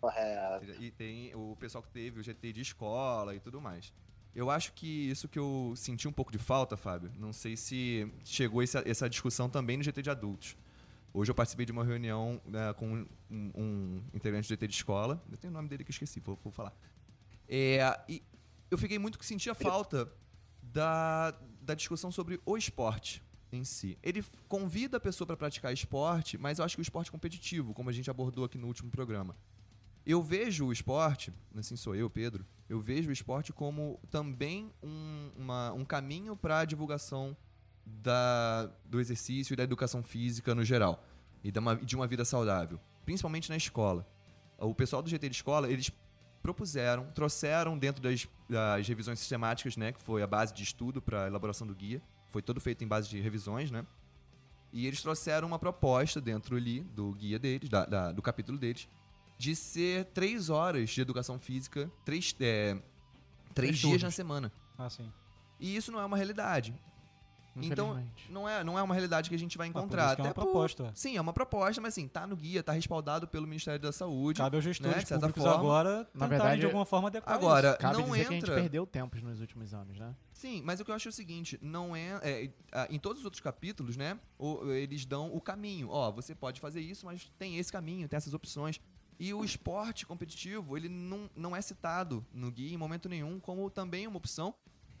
Correto. 0.00 0.82
E 0.82 0.90
tem 0.90 1.32
o 1.34 1.56
pessoal 1.56 1.82
que 1.82 1.90
teve 1.90 2.18
o 2.18 2.22
GT 2.22 2.52
de 2.52 2.60
escola 2.60 3.34
e 3.36 3.40
tudo 3.40 3.60
mais. 3.60 3.92
Eu 4.34 4.50
acho 4.50 4.72
que 4.72 4.86
isso 5.10 5.28
que 5.28 5.38
eu 5.38 5.74
senti 5.76 6.08
um 6.08 6.12
pouco 6.12 6.32
de 6.32 6.38
falta, 6.38 6.76
Fábio, 6.76 7.12
não 7.18 7.32
sei 7.32 7.56
se 7.56 8.10
chegou 8.24 8.62
essa, 8.62 8.82
essa 8.86 9.08
discussão 9.08 9.48
também 9.48 9.76
no 9.76 9.82
GT 9.82 10.02
de 10.02 10.10
adultos. 10.10 10.56
Hoje 11.12 11.30
eu 11.30 11.34
participei 11.34 11.66
de 11.66 11.72
uma 11.72 11.84
reunião 11.84 12.40
né, 12.46 12.72
com 12.72 13.06
um, 13.30 13.50
um, 13.54 14.02
integrante 14.14 14.48
do 14.48 14.54
GT 14.54 14.66
de 14.66 14.74
escola. 14.74 15.22
Eu 15.30 15.36
tenho 15.36 15.50
o 15.50 15.54
nome 15.54 15.68
dele 15.68 15.84
que 15.84 15.90
eu 15.90 15.92
esqueci, 15.92 16.20
vou, 16.20 16.38
vou 16.42 16.50
falar. 16.50 16.74
É, 17.46 18.00
e 18.08 18.22
eu 18.70 18.78
fiquei 18.78 18.98
muito 18.98 19.18
que 19.18 19.26
sentia 19.26 19.54
falta 19.54 20.10
da, 20.62 21.34
da 21.60 21.74
discussão 21.74 22.10
sobre 22.10 22.40
o 22.46 22.56
esporte 22.56 23.22
em 23.52 23.64
si. 23.64 23.98
Ele 24.02 24.24
convida 24.48 24.96
a 24.96 25.00
pessoa 25.00 25.26
para 25.26 25.36
praticar 25.36 25.70
esporte, 25.74 26.38
mas 26.38 26.58
eu 26.58 26.64
acho 26.64 26.76
que 26.76 26.80
o 26.80 26.82
esporte 26.82 27.12
competitivo, 27.12 27.74
como 27.74 27.90
a 27.90 27.92
gente 27.92 28.10
abordou 28.10 28.46
aqui 28.46 28.56
no 28.56 28.66
último 28.66 28.90
programa. 28.90 29.36
Eu 30.04 30.22
vejo 30.22 30.66
o 30.66 30.72
esporte, 30.72 31.32
assim 31.56 31.76
sou 31.76 31.94
eu, 31.94 32.10
Pedro, 32.10 32.44
eu 32.68 32.80
vejo 32.80 33.10
o 33.10 33.12
esporte 33.12 33.52
como 33.52 34.00
também 34.10 34.72
um, 34.82 35.30
uma, 35.36 35.72
um 35.72 35.84
caminho 35.84 36.36
para 36.36 36.60
a 36.60 36.64
divulgação 36.64 37.36
da, 37.86 38.70
do 38.84 39.00
exercício 39.00 39.52
e 39.52 39.56
da 39.56 39.62
educação 39.62 40.02
física 40.02 40.54
no 40.54 40.64
geral. 40.64 41.04
E 41.44 41.50
de 41.50 41.58
uma, 41.58 41.76
de 41.76 41.96
uma 41.96 42.06
vida 42.06 42.24
saudável. 42.24 42.80
Principalmente 43.04 43.50
na 43.50 43.56
escola. 43.56 44.06
O 44.58 44.74
pessoal 44.74 45.02
do 45.02 45.10
GT 45.10 45.28
de 45.28 45.36
escola, 45.36 45.70
eles 45.70 45.90
propuseram, 46.42 47.06
trouxeram 47.12 47.78
dentro 47.78 48.02
das, 48.02 48.26
das 48.48 48.86
revisões 48.86 49.18
sistemáticas, 49.18 49.76
né, 49.76 49.92
que 49.92 50.00
foi 50.00 50.22
a 50.22 50.26
base 50.26 50.52
de 50.52 50.62
estudo 50.62 51.00
para 51.00 51.24
a 51.24 51.26
elaboração 51.26 51.66
do 51.66 51.74
guia, 51.74 52.02
foi 52.26 52.42
todo 52.42 52.60
feito 52.60 52.82
em 52.82 52.88
base 52.88 53.08
de 53.08 53.20
revisões, 53.20 53.70
né, 53.70 53.86
e 54.72 54.86
eles 54.86 55.00
trouxeram 55.00 55.46
uma 55.46 55.58
proposta 55.58 56.20
dentro 56.20 56.56
ali 56.56 56.80
do 56.80 57.12
guia 57.12 57.38
deles, 57.38 57.68
da, 57.68 57.84
da, 57.84 58.12
do 58.12 58.20
capítulo 58.20 58.58
deles, 58.58 58.88
de 59.42 59.56
ser 59.56 60.04
três 60.14 60.48
horas 60.50 60.90
de 60.90 61.00
educação 61.00 61.36
física, 61.36 61.90
três, 62.04 62.32
é, 62.38 62.80
três, 63.52 63.76
dias 63.76 63.82
turnos. 63.82 64.02
na 64.04 64.10
semana. 64.12 64.52
Ah, 64.78 64.88
sim. 64.88 65.12
E 65.58 65.74
isso 65.74 65.90
não 65.90 65.98
é 65.98 66.04
uma 66.04 66.16
realidade. 66.16 66.72
Então, 67.56 68.00
não 68.30 68.48
é, 68.48 68.62
não 68.62 68.78
é 68.78 68.82
uma 68.82 68.94
realidade 68.94 69.28
que 69.28 69.34
a 69.34 69.38
gente 69.38 69.58
vai 69.58 69.66
encontrar. 69.66 70.10
Ah, 70.10 70.14
é 70.16 70.22
uma 70.22 70.32
proposta. 70.32 70.84
Por... 70.84 70.96
Sim, 70.96 71.16
é 71.16 71.20
uma 71.20 71.32
proposta, 71.32 71.82
mas 71.82 71.92
assim, 71.94 72.06
tá 72.06 72.24
no 72.24 72.36
guia, 72.36 72.62
tá 72.62 72.72
respaldado 72.72 73.26
pelo 73.26 73.44
Ministério 73.48 73.80
da 73.80 73.90
Saúde. 73.90 74.38
Cabe 74.38 74.56
aos 74.56 74.64
gestores 74.64 75.10
né, 75.10 75.18
públicos 75.18 75.42
forma. 75.42 75.58
agora 75.58 76.08
na 76.14 76.28
verdade, 76.28 76.60
de 76.60 76.66
alguma 76.66 76.86
forma 76.86 77.08
adequar 77.08 77.34
Agora, 77.34 77.70
isso. 77.70 77.78
Cabe 77.78 77.96
não 77.96 78.04
dizer 78.04 78.20
entra... 78.20 78.28
que 78.28 78.34
a 78.34 78.38
gente 78.38 78.54
perdeu 78.62 78.86
tempos 78.86 79.22
nos 79.22 79.40
últimos 79.40 79.74
anos, 79.74 79.98
né? 79.98 80.14
Sim, 80.32 80.62
mas 80.64 80.80
o 80.80 80.84
que 80.84 80.90
eu 80.90 80.94
acho 80.94 81.08
é 81.08 81.10
o 81.10 81.12
seguinte, 81.12 81.58
não 81.60 81.94
é, 81.94 82.18
é, 82.22 82.86
em 82.88 82.98
todos 82.98 83.18
os 83.18 83.24
outros 83.24 83.40
capítulos, 83.40 83.96
né, 83.96 84.18
eles 84.76 85.04
dão 85.04 85.34
o 85.34 85.40
caminho. 85.40 85.88
Ó, 85.90 86.10
você 86.10 86.34
pode 86.34 86.60
fazer 86.60 86.80
isso, 86.80 87.06
mas 87.06 87.30
tem 87.38 87.58
esse 87.58 87.70
caminho, 87.70 88.08
tem 88.08 88.16
essas 88.16 88.34
opções. 88.34 88.80
E 89.22 89.32
o 89.32 89.44
esporte 89.44 90.04
competitivo, 90.04 90.76
ele 90.76 90.88
não, 90.88 91.30
não 91.36 91.54
é 91.54 91.62
citado 91.62 92.26
no 92.34 92.50
guia 92.50 92.74
em 92.74 92.76
momento 92.76 93.08
nenhum 93.08 93.38
como 93.38 93.70
também 93.70 94.04
uma 94.04 94.16
opção 94.16 94.52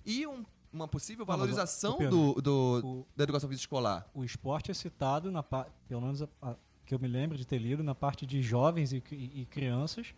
e 0.06 0.24
um 0.28 0.44
uma 0.72 0.86
possível 0.86 1.26
valorização 1.26 1.98
Pedro, 1.98 2.34
do, 2.34 2.40
do 2.40 2.80
o, 2.84 3.06
da 3.16 3.24
educação 3.24 3.48
física 3.48 3.64
escolar. 3.64 4.08
O 4.14 4.24
esporte 4.24 4.70
é 4.70 4.74
citado, 4.74 5.30
na, 5.32 5.42
pelo 5.42 6.00
menos 6.00 6.22
a, 6.22 6.28
a, 6.40 6.54
que 6.86 6.94
eu 6.94 7.00
me 7.00 7.08
lembro 7.08 7.36
de 7.36 7.44
ter 7.44 7.58
lido, 7.58 7.82
na 7.82 7.96
parte 7.96 8.24
de 8.24 8.40
jovens 8.40 8.92
e, 8.92 9.02
e, 9.10 9.42
e 9.42 9.46
crianças, 9.46 10.14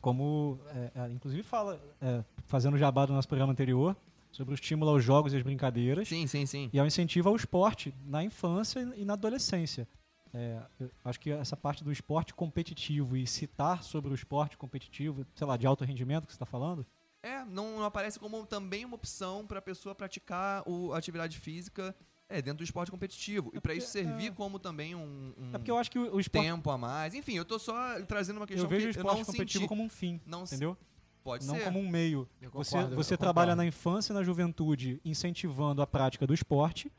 como, 0.00 0.58
é, 0.66 0.90
é, 0.96 1.10
inclusive 1.10 1.44
fala, 1.44 1.80
é, 2.02 2.24
fazendo 2.46 2.76
jabá 2.76 3.06
do 3.06 3.12
nosso 3.12 3.28
programa 3.28 3.52
anterior, 3.52 3.96
sobre 4.32 4.54
o 4.54 4.56
estímulo 4.56 4.90
aos 4.90 5.04
jogos 5.04 5.32
e 5.32 5.36
às 5.36 5.42
brincadeiras. 5.42 6.08
Sim, 6.08 6.26
sim, 6.26 6.44
sim. 6.44 6.68
E 6.72 6.78
ao 6.80 6.86
incentivo 6.86 7.28
ao 7.28 7.36
esporte 7.36 7.94
na 8.04 8.24
infância 8.24 8.80
e 8.96 9.04
na 9.04 9.12
adolescência. 9.12 9.88
É, 10.32 10.60
acho 11.04 11.18
que 11.18 11.30
essa 11.30 11.56
parte 11.56 11.82
do 11.82 11.90
esporte 11.90 12.32
competitivo 12.32 13.16
e 13.16 13.26
citar 13.26 13.82
sobre 13.82 14.12
o 14.12 14.14
esporte 14.14 14.56
competitivo, 14.56 15.26
sei 15.34 15.46
lá, 15.46 15.56
de 15.56 15.66
alto 15.66 15.84
rendimento 15.84 16.26
que 16.26 16.32
você 16.32 16.36
está 16.36 16.46
falando, 16.46 16.86
é, 17.22 17.44
não, 17.44 17.78
não 17.78 17.84
aparece 17.84 18.18
como 18.18 18.46
também 18.46 18.84
uma 18.84 18.94
opção 18.94 19.46
para 19.46 19.58
a 19.58 19.62
pessoa 19.62 19.94
praticar 19.94 20.62
o, 20.66 20.92
a 20.92 20.98
atividade 20.98 21.38
física 21.38 21.94
é, 22.28 22.40
dentro 22.40 22.58
do 22.58 22.64
esporte 22.64 22.90
competitivo. 22.90 23.50
É 23.52 23.58
e 23.58 23.60
para 23.60 23.74
isso 23.74 23.88
servir 23.88 24.28
é... 24.28 24.30
como 24.30 24.58
também 24.58 24.94
um, 24.94 25.34
um, 25.36 25.50
É 25.52 25.58
porque 25.58 25.70
eu 25.70 25.76
acho 25.76 25.90
que 25.90 25.98
o, 25.98 26.14
o 26.14 26.20
esporte... 26.20 26.46
tempo 26.46 26.70
a 26.70 26.78
mais. 26.78 27.14
Enfim, 27.14 27.34
eu 27.34 27.44
tô 27.44 27.58
só 27.58 28.00
trazendo 28.06 28.38
uma 28.38 28.46
questão 28.46 28.64
eu 28.64 28.70
vejo 28.70 28.84
que 28.84 28.88
o 28.88 28.90
esporte 28.90 29.14
eu 29.14 29.18
não 29.18 29.24
competitivo 29.26 29.62
senti. 29.62 29.68
como 29.68 29.82
um 29.82 29.88
fim, 29.88 30.20
não 30.24 30.44
entendeu? 30.44 30.76
Pode 31.22 31.46
não 31.46 31.56
ser. 31.56 31.64
como 31.64 31.78
um 31.78 31.88
meio. 31.88 32.26
Eu 32.40 32.50
você 32.50 32.76
concordo, 32.76 32.96
você 32.96 33.16
trabalha 33.16 33.54
na 33.54 33.66
infância 33.66 34.12
e 34.12 34.14
na 34.14 34.22
juventude 34.22 35.00
incentivando 35.04 35.82
a 35.82 35.86
prática 35.86 36.26
do 36.26 36.32
esporte. 36.32 36.90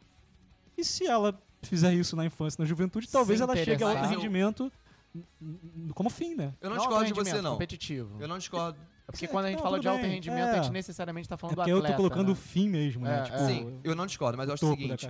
E 0.78 0.84
se 0.84 1.08
ela 1.08 1.42
fizer 1.62 1.94
isso 1.94 2.16
na 2.16 2.26
infância 2.26 2.60
e 2.60 2.62
na 2.62 2.68
juventude, 2.68 3.08
talvez 3.08 3.42
ela 3.42 3.56
chegue 3.56 3.84
a 3.84 3.90
outro 3.90 4.08
rendimento 4.08 4.72
como 5.94 6.10
fim, 6.10 6.36
né? 6.36 6.54
Eu 6.62 6.70
não, 6.70 6.78
não 6.78 6.84
discordo 6.84 7.06
de 7.06 7.14
você, 7.14 7.42
não. 7.42 7.52
competitivo. 7.54 8.16
Eu 8.20 8.28
não 8.28 8.38
discordo. 8.38 8.80
É 9.08 9.12
porque 9.12 9.28
quando 9.28 9.46
a 9.46 9.50
gente 9.50 9.58
não, 9.58 9.64
fala 9.64 9.80
de 9.80 9.88
alto 9.88 10.06
rendimento, 10.06 10.48
é. 10.48 10.60
a 10.60 10.62
gente 10.62 10.72
necessariamente 10.72 11.26
está 11.26 11.36
falando 11.36 11.54
é 11.54 11.56
do 11.56 11.62
atleta. 11.62 11.88
eu 11.88 11.92
tô 11.92 11.98
colocando 11.98 12.28
né? 12.28 12.32
o 12.32 12.36
fim 12.36 12.70
mesmo, 12.70 13.04
né? 13.04 13.20
É, 13.20 13.24
tipo, 13.24 13.38
Sim, 13.40 13.80
eu 13.84 13.94
não 13.94 14.06
discordo, 14.06 14.38
mas 14.38 14.48
eu 14.48 14.54
acho 14.54 14.66
o 14.66 14.70
seguinte. 14.70 15.10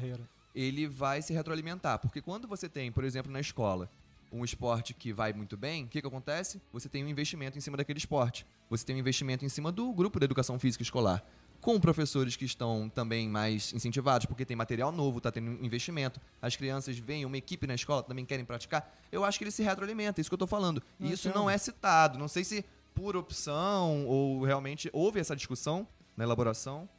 Ele 0.55 0.87
vai 0.87 1.21
se 1.21 1.33
retroalimentar. 1.33 1.99
Porque 1.99 2.21
quando 2.21 2.47
você 2.47 2.67
tem, 2.67 2.91
por 2.91 3.03
exemplo, 3.03 3.31
na 3.31 3.39
escola, 3.39 3.89
um 4.31 4.43
esporte 4.43 4.93
que 4.93 5.13
vai 5.13 5.33
muito 5.33 5.55
bem, 5.55 5.85
o 5.85 5.87
que, 5.87 6.01
que 6.01 6.07
acontece? 6.07 6.61
Você 6.73 6.89
tem 6.89 7.03
um 7.05 7.07
investimento 7.07 7.57
em 7.57 7.61
cima 7.61 7.77
daquele 7.77 7.99
esporte. 7.99 8.45
Você 8.69 8.85
tem 8.85 8.95
um 8.95 8.99
investimento 8.99 9.45
em 9.45 9.49
cima 9.49 9.71
do 9.71 9.93
grupo 9.93 10.19
da 10.19 10.25
educação 10.25 10.57
física 10.57 10.81
escolar. 10.81 11.23
Com 11.61 11.79
professores 11.79 12.35
que 12.35 12.43
estão 12.43 12.89
também 12.89 13.29
mais 13.29 13.71
incentivados, 13.71 14.25
porque 14.25 14.43
tem 14.43 14.57
material 14.57 14.91
novo, 14.91 15.19
está 15.19 15.31
tendo 15.31 15.63
investimento. 15.63 16.19
As 16.41 16.55
crianças 16.55 16.97
veem 16.97 17.23
uma 17.23 17.37
equipe 17.37 17.67
na 17.67 17.75
escola, 17.75 18.01
também 18.01 18.25
querem 18.25 18.43
praticar. 18.43 18.91
Eu 19.11 19.23
acho 19.23 19.37
que 19.37 19.43
ele 19.43 19.51
se 19.51 19.61
retroalimenta, 19.61 20.19
é 20.19 20.21
isso 20.21 20.29
que 20.29 20.33
eu 20.33 20.37
estou 20.37 20.47
falando. 20.47 20.81
E 20.99 21.11
isso 21.11 21.31
não 21.33 21.47
é 21.47 21.57
citado. 21.57 22.17
Não 22.17 22.27
sei 22.27 22.43
se 22.43 22.65
por 22.95 23.15
opção 23.15 24.07
ou 24.07 24.43
realmente 24.43 24.89
houve 24.91 25.19
essa 25.19 25.35
discussão 25.35 25.87
na 26.17 26.23
elaboração? 26.23 26.89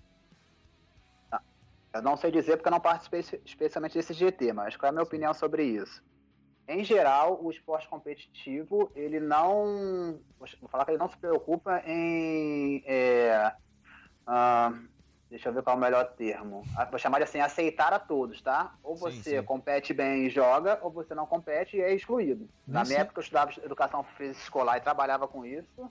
Eu 1.93 2.01
não 2.01 2.17
sei 2.17 2.31
dizer 2.31 2.57
porque 2.57 2.69
eu 2.69 2.73
não 2.73 2.81
participei 2.81 3.21
especialmente 3.45 3.95
desse 3.95 4.15
GT, 4.15 4.53
mas 4.53 4.77
qual 4.77 4.87
é 4.87 4.91
a 4.91 4.93
minha 4.93 5.03
opinião 5.03 5.35
sobre 5.35 5.65
isso? 5.65 6.03
Em 6.67 6.85
geral, 6.85 7.39
o 7.43 7.51
esporte 7.51 7.89
competitivo, 7.89 8.91
ele 8.95 9.21
não. 9.21 10.21
Vou 10.39 10.69
falar 10.71 10.85
que 10.85 10.93
ele 10.93 10.99
não 10.99 11.09
se 11.09 11.19
preocupa 11.19 11.83
em. 11.85 12.83
É, 12.87 13.53
uh, 14.27 14.89
deixa 15.31 15.49
eu 15.49 15.53
ver 15.53 15.63
qual 15.63 15.75
é 15.75 15.79
o 15.79 15.81
melhor 15.81 16.05
termo. 16.13 16.63
Ah, 16.77 16.85
vou 16.85 16.99
chamar 16.99 17.19
de 17.19 17.25
assim, 17.25 17.41
aceitar 17.41 17.93
a 17.93 17.99
todos, 17.99 18.41
tá? 18.43 18.75
Ou 18.83 18.95
você 18.95 19.23
sim, 19.23 19.37
sim. 19.39 19.43
compete 19.43 19.95
bem 19.95 20.27
e 20.27 20.31
joga, 20.31 20.79
ou 20.83 20.91
você 20.91 21.15
não 21.15 21.27
compete 21.27 21.77
e 21.77 21.81
é 21.81 21.95
excluído. 21.95 22.49
Na 22.67 22.85
minha 22.85 23.01
época 23.01 23.21
eu 23.21 23.23
estudava 23.23 23.53
educação 23.65 24.05
física 24.17 24.43
escolar 24.43 24.77
e 24.77 24.81
trabalhava 24.81 25.27
com 25.27 25.45
isso. 25.45 25.91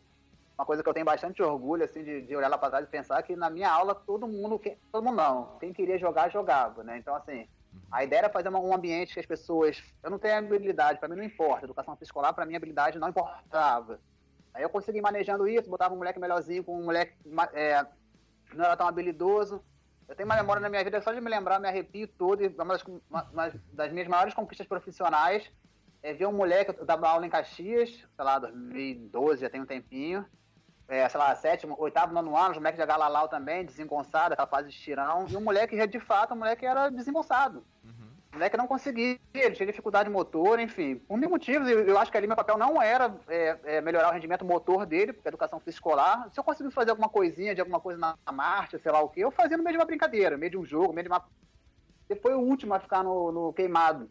Uma 0.58 0.66
coisa 0.66 0.84
que 0.84 0.90
eu 0.90 0.94
tenho 0.94 1.06
bastante 1.06 1.42
orgulho, 1.42 1.84
assim, 1.84 2.04
de, 2.04 2.22
de 2.22 2.36
olhar 2.36 2.48
lá 2.48 2.58
para 2.58 2.70
trás 2.70 2.86
e 2.86 2.90
pensar 2.90 3.22
que 3.24 3.36
na 3.36 3.50
minha 3.50 3.72
aula 3.72 3.96
todo 3.96 4.28
mundo, 4.28 4.62
todo 4.92 5.04
mundo 5.04 5.16
não, 5.16 5.58
quem 5.60 5.74
queria 5.74 5.98
jogar, 5.98 6.30
jogava, 6.30 6.84
né? 6.84 6.98
Então, 6.98 7.16
assim, 7.16 7.48
a 7.92 8.04
ideia 8.04 8.20
era 8.20 8.30
fazer 8.30 8.50
um 8.50 8.74
ambiente 8.74 9.14
que 9.14 9.20
as 9.20 9.26
pessoas. 9.26 9.82
Eu 10.04 10.10
não 10.10 10.20
tenho 10.20 10.38
habilidade, 10.38 11.00
para 11.00 11.10
mim 11.10 11.16
não 11.16 11.24
importa. 11.24 11.66
Educação 11.66 11.96
física 11.96 12.06
escolar, 12.12 12.34
para 12.34 12.46
mim, 12.46 12.56
habilidade 12.56 13.00
não 13.00 13.10
importava. 13.10 14.00
Aí 14.54 14.64
eu 14.64 14.70
consegui 14.70 15.02
manejando 15.02 15.48
isso, 15.48 15.70
botava 15.70 15.94
um 15.94 15.98
moleque 15.98 16.20
melhorzinho 16.20 16.64
com 16.64 16.78
um 16.78 16.86
moleque 16.86 17.14
é, 17.54 17.86
não 18.54 18.66
era 18.66 18.78
tão 18.78 18.88
habilidoso. 18.88 19.64
Eu 20.08 20.16
tenho 20.16 20.28
uma 20.28 20.36
memória 20.36 20.62
na 20.62 20.70
minha 20.70 20.84
vida, 20.84 21.02
só 21.02 21.14
de 21.14 21.22
me 21.22 21.30
lembrar, 21.30 21.60
me 21.60 21.68
arrepio 21.68 22.08
todo. 22.08 22.44
E 22.44 22.48
uma 22.48 22.74
das, 22.74 22.84
uma 22.84 23.54
das 23.72 23.92
minhas 23.92 24.08
maiores 24.08 24.34
conquistas 24.34 24.68
profissionais 24.68 25.50
é 26.04 26.14
ver 26.14 26.26
um 26.26 26.34
moleque, 26.34 26.76
eu 26.78 26.86
dava 26.86 27.08
aula 27.08 27.26
em 27.26 27.30
Caxias, 27.30 27.90
sei 27.90 28.26
lá, 28.26 28.40
2012, 28.40 29.42
já 29.42 29.50
tem 29.50 29.62
um 29.62 29.66
tempinho. 29.66 30.26
É, 30.88 31.08
sei 31.08 31.18
lá, 31.18 31.34
sétimo, 31.36 31.76
oitavo, 31.80 32.14
nono 32.14 32.36
ano, 32.36 32.52
os 32.52 32.58
moleques 32.58 32.78
de 32.78 32.86
Galalau 32.86 33.30
também, 33.30 33.64
desengonçado, 33.64 34.34
aquela 34.34 34.48
fase 34.48 34.70
de 34.70 34.76
tirão. 34.76 35.26
E 35.30 35.38
o 35.38 35.42
moleque, 35.42 35.88
de 35.88 36.00
fato, 36.02 36.34
o 36.34 36.36
moleque 36.36 36.66
era 36.66 36.90
desembolsado. 36.90 37.66
O 37.86 38.01
moleque 38.34 38.58
não 38.58 38.68
conseguia, 38.68 39.20
ele 39.34 39.56
tinha 39.56 39.66
dificuldade 39.66 40.10
motor, 40.10 40.60
enfim. 40.60 40.96
Por 40.96 41.18
mil 41.18 41.30
motivos, 41.30 41.68
eu, 41.70 41.82
eu 41.82 41.98
acho 41.98 42.12
que 42.12 42.18
ali 42.18 42.28
meu 42.28 42.36
papel 42.36 42.58
não 42.58 42.82
era 42.82 43.14
é, 43.28 43.60
é, 43.64 43.82
melhorar 43.82 44.10
o 44.10 44.14
rendimento 44.14 44.46
motor 44.46 44.86
dele, 44.86 45.14
porque 45.14 45.28
a 45.28 45.32
educação 45.32 45.60
física 45.60 45.72
escolar. 45.72 46.30
Se 46.32 46.40
eu 46.40 46.44
conseguisse 46.44 46.76
fazer 46.76 46.92
alguma 46.92 47.10
coisinha 47.10 47.56
de 47.56 47.62
alguma 47.62 47.80
coisa 47.80 48.00
na, 48.00 48.16
na 48.26 48.32
marcha, 48.32 48.80
sei 48.80 48.92
lá 48.92 49.02
o 49.02 49.10
que, 49.10 49.20
eu 49.20 49.32
fazia 49.32 49.58
no 49.58 49.64
meio 49.64 49.74
de 49.74 49.80
uma 49.80 49.86
brincadeira, 49.86 50.32
no 50.32 50.40
meio 50.40 50.52
de 50.52 50.58
um 50.58 50.66
jogo, 50.66 50.88
no 50.88 50.94
meio 50.94 51.06
de 51.06 51.12
uma. 51.12 51.26
Ele 52.10 52.20
foi 52.20 52.34
o 52.34 52.40
último 52.40 52.74
a 52.74 52.80
ficar 52.80 53.04
no, 53.04 53.32
no 53.32 53.54
queimado. 53.54 54.10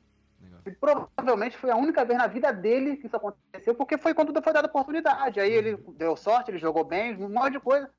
E 0.66 0.70
provavelmente 0.70 1.56
foi 1.56 1.70
a 1.70 1.76
única 1.76 2.04
vez 2.04 2.18
na 2.18 2.26
vida 2.26 2.52
dele 2.52 2.96
que 2.96 3.06
isso 3.06 3.16
aconteceu, 3.16 3.74
porque 3.74 3.96
foi 3.96 4.14
quando 4.14 4.42
foi 4.42 4.52
dada 4.52 4.68
oportunidade. 4.68 5.40
Aí 5.40 5.52
ele 5.52 5.76
deu 5.96 6.16
sorte, 6.16 6.50
ele 6.50 6.58
jogou 6.58 6.84
bem, 6.84 7.16
um 7.16 7.28
monte 7.28 7.52
de 7.52 7.60
coisa. 7.60 7.90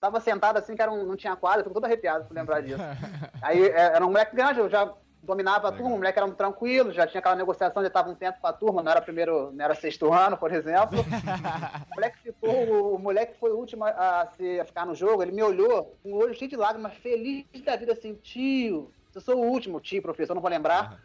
Tava 0.00 0.20
sentado 0.20 0.58
assim, 0.58 0.76
que 0.76 0.82
era 0.82 0.92
um, 0.92 1.06
não 1.06 1.16
tinha 1.16 1.34
quadra, 1.34 1.62
fico 1.62 1.74
todo 1.74 1.84
arrepiado 1.84 2.26
por 2.26 2.34
lembrar 2.34 2.60
disso. 2.60 2.82
Aí 3.42 3.64
é, 3.64 3.96
era 3.96 4.04
um 4.04 4.10
moleque 4.10 4.36
grande, 4.36 4.68
já 4.68 4.92
dominava 5.24 5.68
a 5.68 5.72
turma, 5.72 5.94
o 5.94 5.98
moleque 5.98 6.18
era 6.18 6.26
um 6.26 6.34
tranquilo, 6.34 6.92
já 6.92 7.06
tinha 7.06 7.18
aquela 7.18 7.34
negociação, 7.34 7.82
já 7.82 7.88
estava 7.88 8.10
um 8.10 8.14
tempo 8.14 8.38
com 8.40 8.46
a 8.46 8.52
turma, 8.52 8.82
não 8.82 8.90
era 8.90 9.00
primeiro, 9.00 9.50
não 9.52 9.64
era 9.64 9.74
sexto 9.74 10.12
ano, 10.12 10.36
por 10.36 10.52
exemplo. 10.52 11.00
o 11.90 11.94
moleque 11.94 12.18
ficou, 12.22 12.94
o 12.94 12.98
moleque 12.98 13.38
foi 13.38 13.50
o 13.50 13.56
último 13.56 13.84
a, 13.84 14.28
se, 14.36 14.60
a 14.60 14.64
ficar 14.64 14.86
no 14.86 14.94
jogo, 14.94 15.22
ele 15.22 15.32
me 15.32 15.42
olhou 15.42 15.96
com 16.02 16.12
o 16.12 16.16
olho 16.18 16.34
cheio 16.34 16.50
de 16.50 16.56
lágrimas, 16.56 16.94
feliz 16.94 17.46
da 17.64 17.76
vida, 17.76 17.92
assim, 17.92 18.14
tio, 18.14 18.92
eu 19.14 19.20
sou 19.20 19.36
o 19.36 19.50
último 19.50 19.80
tio, 19.80 20.02
professor, 20.02 20.34
não 20.34 20.42
vou 20.42 20.50
lembrar. 20.50 20.92
Uhum. 20.92 20.98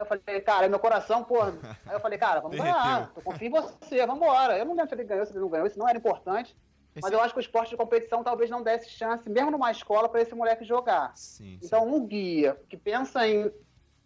Eu 0.00 0.06
falei, 0.06 0.40
cara, 0.40 0.68
meu 0.68 0.78
coração, 0.78 1.22
pô. 1.22 1.42
Aí 1.86 1.92
eu 1.92 2.00
falei, 2.00 2.18
cara, 2.18 2.40
vamos 2.40 2.56
ganhar, 2.56 3.12
eu 3.14 3.22
confio 3.22 3.48
em 3.48 3.50
você, 3.50 4.06
vamos 4.06 4.22
embora. 4.22 4.58
Eu 4.58 4.64
não 4.64 4.74
lembro 4.74 4.88
se 4.88 4.94
ele 4.94 5.04
ganhou, 5.04 5.26
se 5.26 5.32
ele 5.32 5.40
não 5.40 5.48
ganhou, 5.48 5.66
isso 5.66 5.78
não 5.78 5.88
era 5.88 5.98
importante. 5.98 6.56
Esse... 6.94 7.02
Mas 7.02 7.12
eu 7.12 7.20
acho 7.20 7.32
que 7.34 7.40
o 7.40 7.42
esporte 7.42 7.70
de 7.70 7.76
competição 7.76 8.24
talvez 8.24 8.50
não 8.50 8.62
desse 8.62 8.88
chance, 8.90 9.28
mesmo 9.28 9.50
numa 9.50 9.70
escola, 9.70 10.08
para 10.08 10.22
esse 10.22 10.34
moleque 10.34 10.64
jogar. 10.64 11.12
Sim, 11.16 11.58
então, 11.62 11.84
sim. 11.84 11.90
um 11.90 12.06
guia 12.06 12.60
que 12.68 12.76
pensa 12.76 13.26
em 13.26 13.50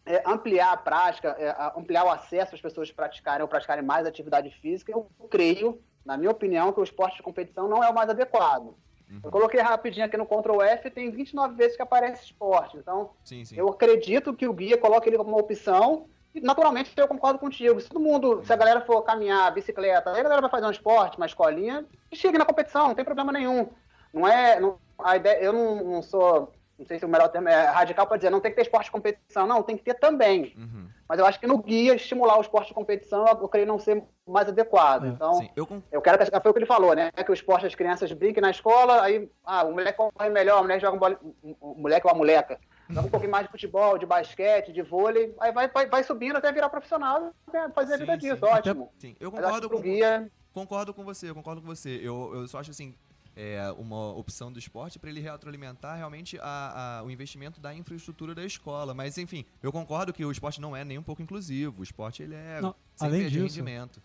é, 0.06 0.22
ampliar 0.26 0.72
a 0.72 0.76
prática, 0.76 1.28
é, 1.38 1.54
ampliar 1.78 2.04
o 2.04 2.10
acesso 2.10 2.54
às 2.54 2.60
pessoas 2.60 2.90
praticarem 2.90 3.42
ou 3.42 3.48
praticarem 3.48 3.82
mais 3.82 4.06
atividade 4.06 4.50
física, 4.60 4.92
eu 4.92 5.08
creio, 5.30 5.80
na 6.04 6.16
minha 6.16 6.30
opinião, 6.30 6.72
que 6.72 6.80
o 6.80 6.84
esporte 6.84 7.16
de 7.16 7.22
competição 7.22 7.68
não 7.68 7.82
é 7.82 7.88
o 7.88 7.94
mais 7.94 8.10
adequado. 8.10 8.76
Uhum. 9.10 9.20
Eu 9.22 9.30
coloquei 9.30 9.60
rapidinho 9.60 10.04
aqui 10.04 10.16
no 10.16 10.26
Ctrl 10.26 10.60
F, 10.62 10.90
tem 10.90 11.10
29 11.10 11.54
vezes 11.54 11.76
que 11.76 11.82
aparece 11.82 12.24
esporte. 12.24 12.76
Então, 12.76 13.10
sim, 13.24 13.44
sim. 13.44 13.56
eu 13.56 13.68
acredito 13.68 14.34
que 14.34 14.46
o 14.46 14.52
guia 14.52 14.76
coloque 14.76 15.08
ele 15.08 15.16
como 15.16 15.30
uma 15.30 15.40
opção 15.40 16.06
naturalmente 16.40 16.92
eu 16.96 17.08
concordo 17.08 17.38
contigo. 17.38 17.80
Se 17.80 17.88
todo 17.88 18.02
mundo, 18.02 18.42
se 18.44 18.52
a 18.52 18.56
galera 18.56 18.80
for 18.80 19.02
caminhar, 19.02 19.52
bicicleta, 19.52 20.10
aí 20.10 20.20
a 20.20 20.22
galera 20.22 20.40
vai 20.40 20.50
fazer 20.50 20.66
um 20.66 20.70
esporte, 20.70 21.16
uma 21.16 21.26
escolinha, 21.26 21.84
chegue 22.12 22.38
na 22.38 22.44
competição, 22.44 22.88
não 22.88 22.94
tem 22.94 23.04
problema 23.04 23.32
nenhum. 23.32 23.68
Não 24.12 24.26
é. 24.26 24.60
Não, 24.60 24.78
a 24.98 25.16
ideia, 25.16 25.42
eu 25.42 25.52
não, 25.52 25.84
não 25.84 26.02
sou 26.02 26.52
não 26.78 26.84
sei 26.84 26.98
se 26.98 27.04
o 27.04 27.08
melhor 27.08 27.28
termo 27.28 27.48
é 27.48 27.66
radical 27.66 28.06
para 28.06 28.16
dizer, 28.16 28.30
não 28.30 28.40
tem 28.40 28.50
que 28.50 28.56
ter 28.56 28.62
esporte 28.62 28.86
de 28.86 28.90
competição, 28.90 29.46
não, 29.46 29.62
tem 29.62 29.76
que 29.76 29.84
ter 29.84 29.94
também. 29.94 30.54
Uhum. 30.56 30.88
Mas 31.08 31.18
eu 31.18 31.26
acho 31.26 31.38
que 31.38 31.46
no 31.46 31.58
guia, 31.58 31.94
estimular 31.94 32.36
o 32.36 32.40
esporte 32.40 32.68
de 32.68 32.74
competição, 32.74 33.26
eu 33.26 33.48
creio 33.48 33.66
não 33.66 33.78
ser 33.78 34.02
mais 34.26 34.48
adequado. 34.48 35.04
É, 35.04 35.08
então, 35.08 35.34
sim, 35.34 35.50
eu, 35.54 35.68
eu, 35.92 36.02
quero 36.02 36.18
que, 36.18 36.24
foi 36.24 36.50
o 36.50 36.54
que 36.54 36.58
ele 36.58 36.66
falou, 36.66 36.94
né? 36.94 37.12
Que 37.12 37.30
o 37.30 37.34
esporte, 37.34 37.66
as 37.66 37.74
crianças 37.74 38.10
brinquem 38.12 38.42
na 38.42 38.50
escola, 38.50 39.02
aí, 39.02 39.30
ah, 39.44 39.64
o 39.64 39.72
moleque 39.72 39.98
corre 39.98 40.30
melhor, 40.30 40.60
o 40.60 40.62
moleque 40.62 40.80
joga 40.80 40.96
um 40.96 41.00
bola, 41.00 41.20
o 41.60 41.74
moleque 41.76 42.06
ou 42.06 42.12
a 42.12 42.16
moleca. 42.16 42.58
Joga 42.94 43.06
um 43.06 43.10
pouquinho 43.10 43.32
mais 43.32 43.46
de 43.46 43.50
futebol, 43.50 43.98
de 43.98 44.06
basquete, 44.06 44.72
de 44.72 44.82
vôlei, 44.82 45.34
aí 45.40 45.52
vai, 45.52 45.68
vai, 45.68 45.86
vai 45.86 46.04
subindo 46.04 46.36
até 46.36 46.52
virar 46.52 46.68
profissional, 46.68 47.34
né? 47.52 47.70
fazer 47.74 47.94
a 47.94 47.96
vida 47.98 48.12
sim, 48.14 48.18
disso, 48.18 48.46
sim. 48.46 48.52
ótimo. 48.52 48.84
Até, 48.84 49.00
sim, 49.00 49.16
eu 49.18 49.30
concordo 49.30 49.68
com, 49.68 49.80
guia... 49.80 50.30
concordo 50.52 50.94
com 50.94 51.04
você, 51.04 51.30
eu 51.30 51.34
concordo 51.34 51.60
com 51.60 51.66
você. 51.66 52.00
Eu, 52.02 52.32
eu 52.34 52.48
só 52.48 52.58
acho 52.58 52.70
assim, 52.70 52.94
é, 53.36 53.70
uma 53.76 54.12
opção 54.12 54.52
do 54.52 54.58
esporte 54.58 54.98
para 54.98 55.10
ele 55.10 55.20
retroalimentar 55.20 55.96
realmente 55.96 56.38
a, 56.40 56.98
a, 56.98 57.02
o 57.02 57.10
investimento 57.10 57.60
da 57.60 57.74
infraestrutura 57.74 58.34
da 58.34 58.44
escola. 58.44 58.94
Mas, 58.94 59.18
enfim, 59.18 59.44
eu 59.62 59.72
concordo 59.72 60.12
que 60.12 60.24
o 60.24 60.30
esporte 60.30 60.60
não 60.60 60.76
é 60.76 60.84
nem 60.84 60.98
um 60.98 61.02
pouco 61.02 61.22
inclusivo. 61.22 61.80
O 61.80 61.82
esporte 61.82 62.22
ele 62.22 62.34
é 62.34 62.60
não, 62.60 62.74
além 63.00 63.28
disso, 63.28 63.42
rendimento. 63.42 64.00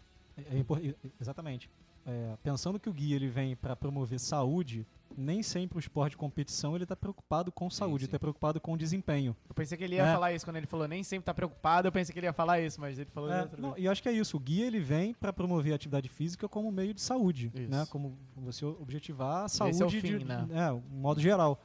É, 0.52 0.60
é, 0.60 0.96
exatamente. 1.20 1.70
É, 2.06 2.38
pensando 2.42 2.80
que 2.80 2.90
o 2.90 2.94
guia 2.94 3.16
ele 3.16 3.28
vem 3.28 3.56
para 3.56 3.76
promover 3.76 4.20
saúde, 4.20 4.86
nem 5.16 5.44
sempre 5.44 5.78
o 5.78 5.80
esporte 5.80 6.12
de 6.12 6.18
competição 6.18 6.76
ele 6.76 6.84
está 6.84 6.96
preocupado 6.96 7.52
com 7.52 7.70
saúde, 7.70 8.06
está 8.06 8.18
preocupado 8.18 8.60
com 8.60 8.78
desempenho. 8.78 9.36
Eu 9.48 9.54
pensei 9.54 9.78
que 9.78 9.84
ele 9.84 9.96
ia 9.96 10.06
é. 10.06 10.14
falar 10.14 10.34
isso 10.34 10.46
quando 10.46 10.56
ele 10.56 10.66
falou 10.66 10.88
nem 10.88 11.04
sempre 11.04 11.24
está 11.24 11.34
preocupado, 11.34 11.88
eu 11.88 11.92
pensei 11.92 12.14
que 12.14 12.20
ele 12.20 12.28
ia 12.28 12.34
falar 12.34 12.62
isso, 12.62 12.80
mas 12.80 12.98
ele 12.98 13.10
falou 13.12 13.32
é, 13.32 13.48
não, 13.58 13.78
E 13.78 13.88
acho 13.88 14.02
que 14.02 14.10
é 14.10 14.12
isso, 14.12 14.38
o 14.38 14.40
guia 14.40 14.66
ele 14.66 14.80
vem 14.80 15.14
para 15.14 15.34
promover 15.34 15.74
a 15.74 15.76
atividade 15.76 16.10
física 16.10 16.48
como 16.48 16.72
meio 16.72 16.94
de 16.94 17.02
saúde, 17.02 17.52
isso. 17.54 17.70
né? 17.70 17.86
Como 17.90 18.18
você 18.36 18.66
objetivar 18.66 19.46
a 19.46 19.48
saúde 19.50 19.76
Esse 19.76 19.84
é 19.84 19.86
o 19.86 19.90
fim, 19.90 20.18
de, 20.20 20.26
né? 20.26 20.48
é, 20.52 20.96
modo 20.96 21.20
geral. 21.20 21.62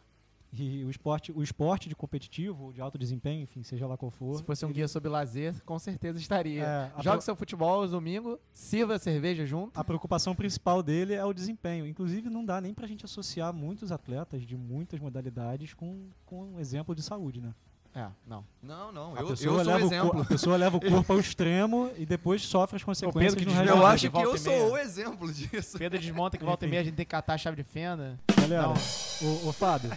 E 0.56 0.84
o 0.84 0.90
esporte, 0.90 1.32
o 1.32 1.42
esporte 1.42 1.88
de 1.88 1.96
competitivo, 1.96 2.72
de 2.72 2.80
alto 2.80 2.96
desempenho, 2.96 3.42
enfim, 3.42 3.64
seja 3.64 3.86
lá 3.86 3.96
qual 3.96 4.10
for. 4.10 4.36
Se 4.36 4.44
fosse 4.44 4.64
um 4.64 4.68
ele... 4.68 4.74
guia 4.74 4.88
sobre 4.88 5.08
lazer, 5.08 5.60
com 5.64 5.78
certeza 5.78 6.18
estaria. 6.18 6.62
É, 6.62 6.92
Jogue 7.02 7.16
pro... 7.16 7.22
seu 7.22 7.34
futebol 7.34 7.82
aos 7.82 7.90
domingos, 7.90 8.38
sirva 8.52 8.98
cerveja 8.98 9.44
junto. 9.44 9.78
A 9.78 9.82
preocupação 9.82 10.34
principal 10.34 10.80
dele 10.80 11.14
é 11.14 11.24
o 11.24 11.32
desempenho. 11.32 11.86
Inclusive, 11.86 12.30
não 12.30 12.44
dá 12.44 12.60
nem 12.60 12.72
pra 12.72 12.86
gente 12.86 13.04
associar 13.04 13.52
muitos 13.52 13.90
atletas 13.90 14.46
de 14.46 14.56
muitas 14.56 15.00
modalidades 15.00 15.74
com, 15.74 16.08
com 16.24 16.44
um 16.52 16.60
exemplo 16.60 16.94
de 16.94 17.02
saúde, 17.02 17.40
né? 17.40 17.52
É, 17.94 18.08
não. 18.26 18.44
Não, 18.60 18.90
não. 18.90 19.14
A 19.14 19.20
eu, 19.20 19.28
pessoa 19.28 19.60
eu 19.60 19.64
sou 19.64 19.72
leva 19.72 19.84
exemplo. 19.84 20.20
a 20.20 20.24
pessoa 20.24 20.56
leva 20.56 20.76
o 20.76 20.80
corpo 20.90 21.12
ao 21.12 21.20
extremo 21.20 21.90
e 21.96 22.04
depois 22.04 22.42
sofre 22.42 22.76
as 22.76 22.82
consequências 22.82 23.34
Pedro, 23.36 23.54
no 23.54 23.62
Eu 23.62 23.86
acho 23.86 24.10
que 24.10 24.18
eu 24.18 24.36
sou 24.36 24.72
o 24.72 24.76
exemplo 24.76 25.32
disso. 25.32 25.78
Pedro 25.78 25.98
desmonta 25.98 26.36
que 26.36 26.44
volta 26.44 26.66
e 26.66 26.68
meia 26.68 26.82
a 26.82 26.84
gente 26.84 26.96
tem 26.96 27.06
que 27.06 27.10
catar 27.10 27.34
a 27.34 27.38
chave 27.38 27.56
de 27.56 27.62
fenda. 27.62 28.18
Galera, 28.36 28.68
ô, 28.68 29.48
ô 29.48 29.52
Fábio, 29.52 29.96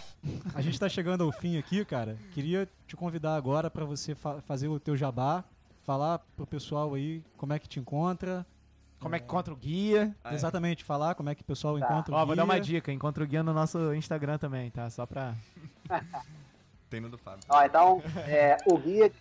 a 0.54 0.62
gente 0.62 0.78
tá 0.78 0.88
chegando 0.88 1.24
ao 1.24 1.32
fim 1.32 1.58
aqui, 1.58 1.84
cara. 1.84 2.16
Queria 2.32 2.68
te 2.86 2.94
convidar 2.94 3.34
agora 3.34 3.68
para 3.68 3.84
você 3.84 4.14
fa 4.14 4.40
fazer 4.42 4.68
o 4.68 4.78
teu 4.78 4.96
jabá, 4.96 5.42
falar 5.82 6.20
pro 6.36 6.46
pessoal 6.46 6.94
aí 6.94 7.22
como 7.36 7.52
é 7.52 7.58
que 7.58 7.68
te 7.68 7.80
encontra, 7.80 8.46
como 9.00 9.14
é 9.14 9.18
que 9.18 9.24
encontra 9.24 9.52
o 9.52 9.56
guia? 9.56 10.14
Ah, 10.22 10.32
é. 10.32 10.34
Exatamente, 10.34 10.84
falar 10.84 11.14
como 11.16 11.30
é 11.30 11.34
que 11.34 11.42
o 11.42 11.44
pessoal 11.44 11.78
tá. 11.78 11.84
encontra 11.84 12.14
o 12.14 12.16
Ó, 12.16 12.18
guia. 12.18 12.26
Vou 12.26 12.36
dar 12.36 12.44
uma 12.44 12.60
dica, 12.60 12.92
encontra 12.92 13.24
o 13.24 13.26
guia 13.26 13.42
no 13.42 13.52
nosso 13.52 13.92
Instagram 13.94 14.38
também, 14.38 14.70
tá? 14.70 14.88
Só 14.88 15.04
pra. 15.04 15.34
Tem 16.90 17.00
no 17.00 17.08
do 17.08 17.18
Fábio. 17.18 17.40
Ó, 17.48 17.62
então, 17.64 18.02
é, 18.26 18.56
o 18.66 18.78
guia 18.78 19.12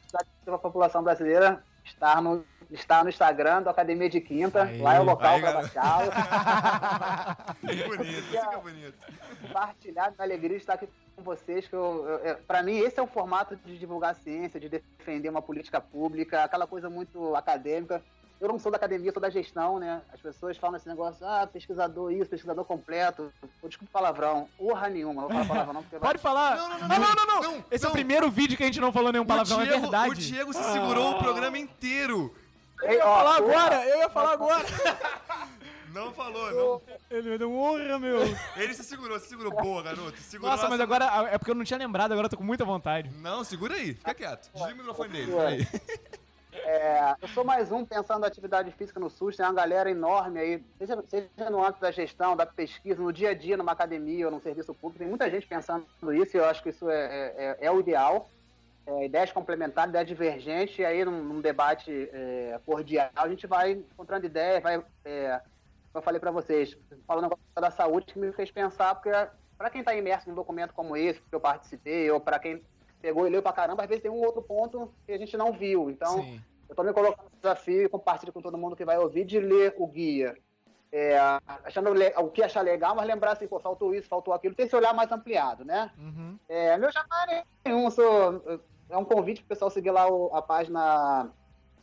da 0.46 0.58
população 0.58 1.04
brasileira 1.04 1.62
está 1.84 2.22
no, 2.22 2.46
está 2.72 3.04
no 3.04 3.10
Instagram 3.10 3.64
do 3.64 3.70
Academia 3.70 4.10
de 4.10 4.22
Quinta. 4.22 4.64
Aí, 4.64 4.82
lá 4.82 4.96
é 4.96 5.00
o 5.00 5.04
local 5.04 5.40
para 5.40 5.54
baixá-lo. 5.54 6.12
bonito, 7.62 8.24
fica 8.24 8.58
bonito. 8.58 8.98
Compartilhar 9.42 10.12
minha 10.12 10.24
alegria 10.24 10.58
de 10.58 10.64
estar 10.64 10.74
aqui 10.74 10.88
com 11.16 11.22
vocês. 11.24 11.68
Que 11.68 11.76
eu, 11.76 12.08
eu, 12.24 12.38
para 12.48 12.64
mim, 12.64 12.78
esse 12.78 13.00
é 13.00 13.04
o 13.04 13.08
formato 13.08 13.56
de 13.58 13.78
divulgar 13.78 14.12
a 14.12 14.16
ciência, 14.16 14.60
de 14.60 14.70
defender 14.70 15.30
uma 15.30 15.42
política 15.42 15.82
pública, 15.82 16.44
aquela 16.44 16.68
coisa 16.68 16.90
muito 16.90 17.36
acadêmica 17.36 18.02
eu 18.40 18.48
não 18.48 18.60
sou 18.60 18.72
da 18.72 18.78
academia, 18.78 19.12
sou 19.12 19.22
da 19.22 19.30
gestão, 19.30 19.80
né? 19.80 20.02
As 20.14 20.20
pessoas 20.22 20.58
falam 20.58 20.78
esse 20.78 20.88
negócio, 20.88 21.26
ah, 21.26 21.48
pesquisador 21.48 22.12
isso, 22.12 22.30
pesquisador 22.30 22.64
completo. 22.66 23.32
Pô, 23.60 23.68
desculpa 23.68 23.92
palavrão. 23.92 24.48
Urra 24.60 24.90
nenhuma, 24.90 25.24
não 25.24 25.30
vou 25.30 25.46
falar 25.46 25.48
palavrão 25.48 25.74
não. 25.74 25.84
Porque 25.84 26.00
Pode 26.00 26.20
falar. 26.20 26.58
Não, 26.58 26.70
não, 26.70 26.80
não, 26.80 26.88
não, 26.88 27.00
não, 27.00 27.26
não, 27.26 27.42
não. 27.42 27.66
Esse 27.72 27.84
não. 27.84 27.90
é 27.90 27.92
o 27.92 27.94
primeiro 27.94 28.30
vídeo 28.30 28.56
que 28.56 28.64
a 28.64 28.68
gente 28.68 28.80
não 28.80 28.92
falou 28.92 29.12
nenhum 29.12 29.26
palavrão, 29.26 29.62
é 29.62 29.66
Diego, 29.66 29.78
é 29.78 29.82
verdade. 29.82 30.12
O 30.12 30.16
Diego 30.16 30.54
se 30.54 30.64
segurou 30.64 31.08
ah. 31.08 31.12
o 31.12 31.20
programa 31.20 31.58
inteiro. 31.58 32.36
Eu 32.84 32.94
ia 32.94 33.04
falar 33.04 33.38
agora, 33.38 33.86
eu 33.86 34.00
ia 34.00 34.10
falar 34.10 34.34
agora. 34.34 34.66
Não 35.98 36.14
falou, 36.14 36.52
não. 36.52 36.98
Ele 37.10 37.32
me 37.32 37.38
deu 37.40 37.52
um 37.52 37.58
honra, 37.58 37.98
meu. 37.98 38.20
Ele 38.56 38.74
se 38.74 38.84
segurou, 38.84 39.20
se 39.20 39.30
segurou. 39.30 39.52
Boa, 39.52 39.82
garoto. 39.82 40.16
Segurou 40.20 40.52
Nossa, 40.52 40.70
mas 40.70 40.80
agora 40.80 41.06
é 41.32 41.40
porque 41.40 41.50
eu 41.50 41.56
não 41.56 41.64
tinha 41.64 41.80
lembrado, 41.80 42.12
agora 42.12 42.28
eu 42.28 42.30
tô 42.30 42.38
com 42.38 42.44
muita 42.44 42.64
vontade. 42.64 43.10
Não, 43.16 43.44
segura 43.44 43.74
aí, 43.74 43.96
fica 43.96 44.14
quieto. 44.14 44.52
Desliga 44.54 44.74
o 44.74 44.78
microfone 44.78 45.10
dele, 45.10 45.40
aí. 45.40 45.68
É, 46.66 47.16
eu 47.22 47.28
sou 47.30 47.44
mais 47.44 47.72
um 47.72 47.86
pensando 47.86 48.22
na 48.22 48.28
atividade 48.28 48.72
física 48.72 49.00
no 49.00 49.10
SUS, 49.10 49.36
tem 49.36 49.46
uma 49.46 49.54
galera 49.54 49.90
enorme 49.90 50.40
aí, 50.40 50.64
seja, 50.78 51.04
seja 51.08 51.50
no 51.50 51.64
âmbito 51.64 51.82
da 51.82 51.92
gestão, 51.92 52.36
da 52.36 52.46
pesquisa, 52.46 53.02
no 53.02 53.14
dia 53.14 53.30
a 53.30 53.34
dia, 53.34 53.58
numa 53.58 53.72
academia 53.72 54.26
ou 54.26 54.32
num 54.32 54.40
serviço 54.40 54.74
público, 54.74 55.00
tem 55.00 55.08
muita 55.08 55.30
gente 55.30 55.48
pensando 55.48 55.86
nisso 56.04 56.36
e 56.36 56.40
eu 56.40 56.46
acho 56.46 56.64
que 56.64 56.70
isso 56.70 56.90
é, 56.90 56.96
é, 56.96 57.34
é, 57.38 57.66
é 57.66 57.72
o 57.72 57.80
ideal. 57.80 58.30
É, 58.86 59.06
ideias 59.06 59.34
complementares, 59.34 59.90
ideias 59.90 60.08
divergentes, 60.08 60.80
e 60.80 60.86
aí 60.86 61.04
num, 61.04 61.22
num 61.22 61.42
debate 61.42 62.10
é, 62.14 62.58
cordial 62.66 63.10
a 63.16 63.28
gente 63.28 63.46
vai 63.46 63.72
encontrando 63.72 64.26
ideias, 64.26 64.64
vai, 64.64 64.82
é, 65.04 65.42
eu 65.94 66.02
falei 66.02 66.20
para 66.20 66.32
vocês, 66.32 66.78
falando 67.06 67.38
da 67.54 67.72
saúde 67.72 68.14
que 68.14 68.20
me 68.20 68.32
fez 68.32 68.50
pensar, 68.50 68.96
porque 68.96 69.10
para 69.58 69.70
quem 69.70 69.82
está 69.82 69.94
imerso 69.94 70.30
num 70.30 70.36
documento 70.36 70.74
como 70.74 70.96
esse, 70.96 71.20
que 71.20 71.36
eu 71.36 71.40
participei, 71.40 72.10
ou 72.10 72.22
para 72.22 72.40
quem 72.40 72.64
pegou 73.02 73.28
e 73.28 73.30
leu 73.30 73.42
pra 73.42 73.54
caramba, 73.54 73.84
às 73.84 73.90
vezes 73.90 74.02
tem 74.02 74.12
um 74.12 74.24
outro 74.24 74.42
ponto 74.42 74.94
que 75.06 75.12
a 75.12 75.18
gente 75.18 75.36
não 75.38 75.52
viu. 75.52 75.90
Então, 75.90 76.22
Sim. 76.22 76.42
Eu 76.70 76.74
estou 76.74 76.86
me 76.86 76.94
colocando 76.94 77.30
no 77.32 77.38
desafio 77.42 77.84
e 77.84 77.90
compartilho 77.90 78.34
com 78.34 78.42
todo 78.42 78.58
mundo 78.58 78.76
que 78.76 78.84
vai 78.84 78.98
ouvir 78.98 79.24
de 79.24 79.40
ler 79.40 79.74
o 79.78 79.88
guia. 79.88 80.38
É, 80.92 81.18
achando 81.66 81.92
o 82.18 82.30
que 82.30 82.42
achar 82.42 82.62
legal, 82.62 82.96
mas 82.96 83.08
lembrar 83.08 83.34
assim, 83.34 83.48
pô, 83.48 83.60
faltou 83.60 83.94
isso, 83.94 84.08
faltou 84.08 84.34
aquilo, 84.34 84.56
ter 84.56 84.64
esse 84.64 84.76
olhar 84.76 84.94
mais 84.94 85.12
ampliado, 85.12 85.66
né? 85.66 85.92
Uhum. 85.98 86.38
É, 86.48 86.78
meu 86.78 86.92
chamar 86.92 87.30
é 87.30 87.44
nenhum, 87.66 87.90
sou, 87.90 88.42
é 88.90 88.98
um 88.98 89.04
convite 89.04 89.42
para 89.42 89.46
o 89.46 89.50
pessoal 89.50 89.70
seguir 89.70 89.92
lá 89.92 90.10
o, 90.10 90.34
a 90.34 90.42
página 90.42 91.30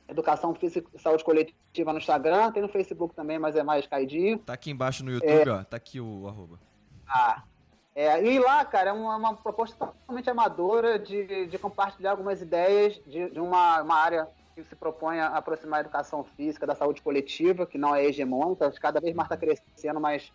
Educação 0.09 0.55
Física 0.55 0.89
e 0.95 0.99
Saúde 0.99 1.23
Coletiva 1.23 1.93
no 1.93 1.99
Instagram, 1.99 2.51
tem 2.53 2.63
no 2.63 2.69
Facebook 2.69 3.15
também, 3.15 3.39
mas 3.39 3.57
é 3.57 3.63
mais 3.63 3.87
caidinho. 3.87 4.39
Tá 4.39 4.55
aqui 4.55 4.71
embaixo 4.71 5.05
no 5.05 5.11
YouTube, 5.11 5.49
é, 5.49 5.53
ó, 5.53 5.65
tá 5.65 5.77
aqui 5.77 6.01
o 6.01 6.27
arroba. 6.27 6.59
Ah, 7.07 7.43
é, 7.95 8.25
e 8.25 8.39
lá, 8.41 8.65
cara, 8.65 8.91
é 8.91 8.93
uma, 8.93 9.17
uma 9.17 9.35
proposta 9.37 9.77
totalmente 9.77 10.29
amadora 10.29 10.99
de, 10.99 11.47
de 11.47 11.59
compartilhar 11.59 12.11
algumas 12.11 12.43
ideias 12.43 13.01
de, 13.07 13.31
de 13.31 13.39
uma, 13.39 13.83
uma 13.83 13.95
área 13.95 14.29
que 14.55 14.65
se 14.65 14.75
propõe 14.75 15.21
a 15.21 15.29
aproximar 15.29 15.79
a 15.79 15.81
educação 15.83 16.25
física 16.37 16.67
da 16.67 16.75
saúde 16.75 17.03
coletiva, 17.03 17.67
que 17.67 17.79
não 17.79 17.95
é 17.95 18.05
hegemônica, 18.05 18.71
cada 18.81 19.01
vez 19.01 19.15
mais 19.15 19.27
está 19.27 19.37
crescendo, 19.37 20.01
mas 20.01 20.33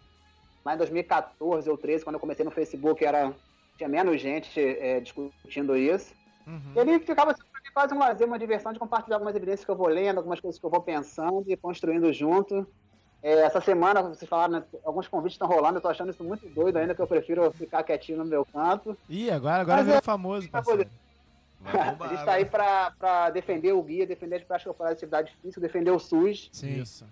lá 0.64 0.74
em 0.74 0.78
2014 0.78 1.70
ou 1.70 1.76
2013, 1.76 2.03
quando 2.03 2.16
eu 2.16 2.20
comecei 2.20 2.45
no 2.45 2.51
Facebook, 2.51 3.03
era, 3.03 3.34
tinha 3.78 3.89
menos 3.89 4.22
gente 4.22 4.60
é, 4.60 4.99
discutindo 5.01 5.76
isso. 5.76 6.14
Uhum. 6.47 6.74
Ele 6.76 6.99
ficava 6.99 7.34
sempre 7.34 7.72
quase 7.74 7.93
um 7.93 7.99
lazer, 7.99 8.28
uma 8.28 8.39
diversão 8.39 8.74
de 8.74 8.80
compartilhar 8.80 9.18
algumas 9.18 9.36
evidências 9.36 9.66
que 9.66 9.72
eu 9.72 9.76
vou 9.76 9.88
lendo, 9.88 10.18
algumas 10.18 10.39
coisas 10.39 10.60
que 10.60 10.66
eu 10.66 10.70
vou 10.70 10.82
pensando 10.82 11.43
e 11.47 11.57
construindo 11.57 12.12
junto. 12.12 12.68
É, 13.22 13.41
essa 13.41 13.59
semana, 13.59 14.01
vocês 14.01 14.30
falaram, 14.30 14.53
né, 14.53 14.63
alguns 14.84 15.07
convites 15.07 15.36
estão 15.36 15.47
rolando, 15.47 15.78
eu 15.78 15.82
tô 15.82 15.89
achando 15.89 16.09
isso 16.09 16.24
muito 16.24 16.47
doido 16.49 16.78
ainda, 16.78 16.95
que 16.95 17.01
eu 17.01 17.07
prefiro 17.07 17.51
ficar 17.51 17.84
quietinho 17.84 18.20
no 18.20 18.26
meu 18.26 18.45
canto. 18.45 18.97
Ih, 19.09 19.30
agora, 19.30 19.61
agora 19.61 19.84
virou 19.84 19.97
é, 19.97 20.01
famoso, 20.01 20.49
parceiro 20.49 20.89
a 21.65 22.07
gente 22.07 22.20
está 22.20 22.34
aí 22.34 22.45
para 22.45 23.30
defender 23.32 23.74
o 23.74 23.84
guia, 23.84 24.07
defender 24.07 24.38
as 24.38 24.43
práticas 24.43 24.70
corporais 24.70 24.95
de 24.95 24.99
atividade 24.99 25.36
física, 25.41 25.59
defender 25.59 25.91
o 25.91 25.99
SUS. 25.99 26.49
Sim. 26.53 26.80
Isso. 26.80 27.05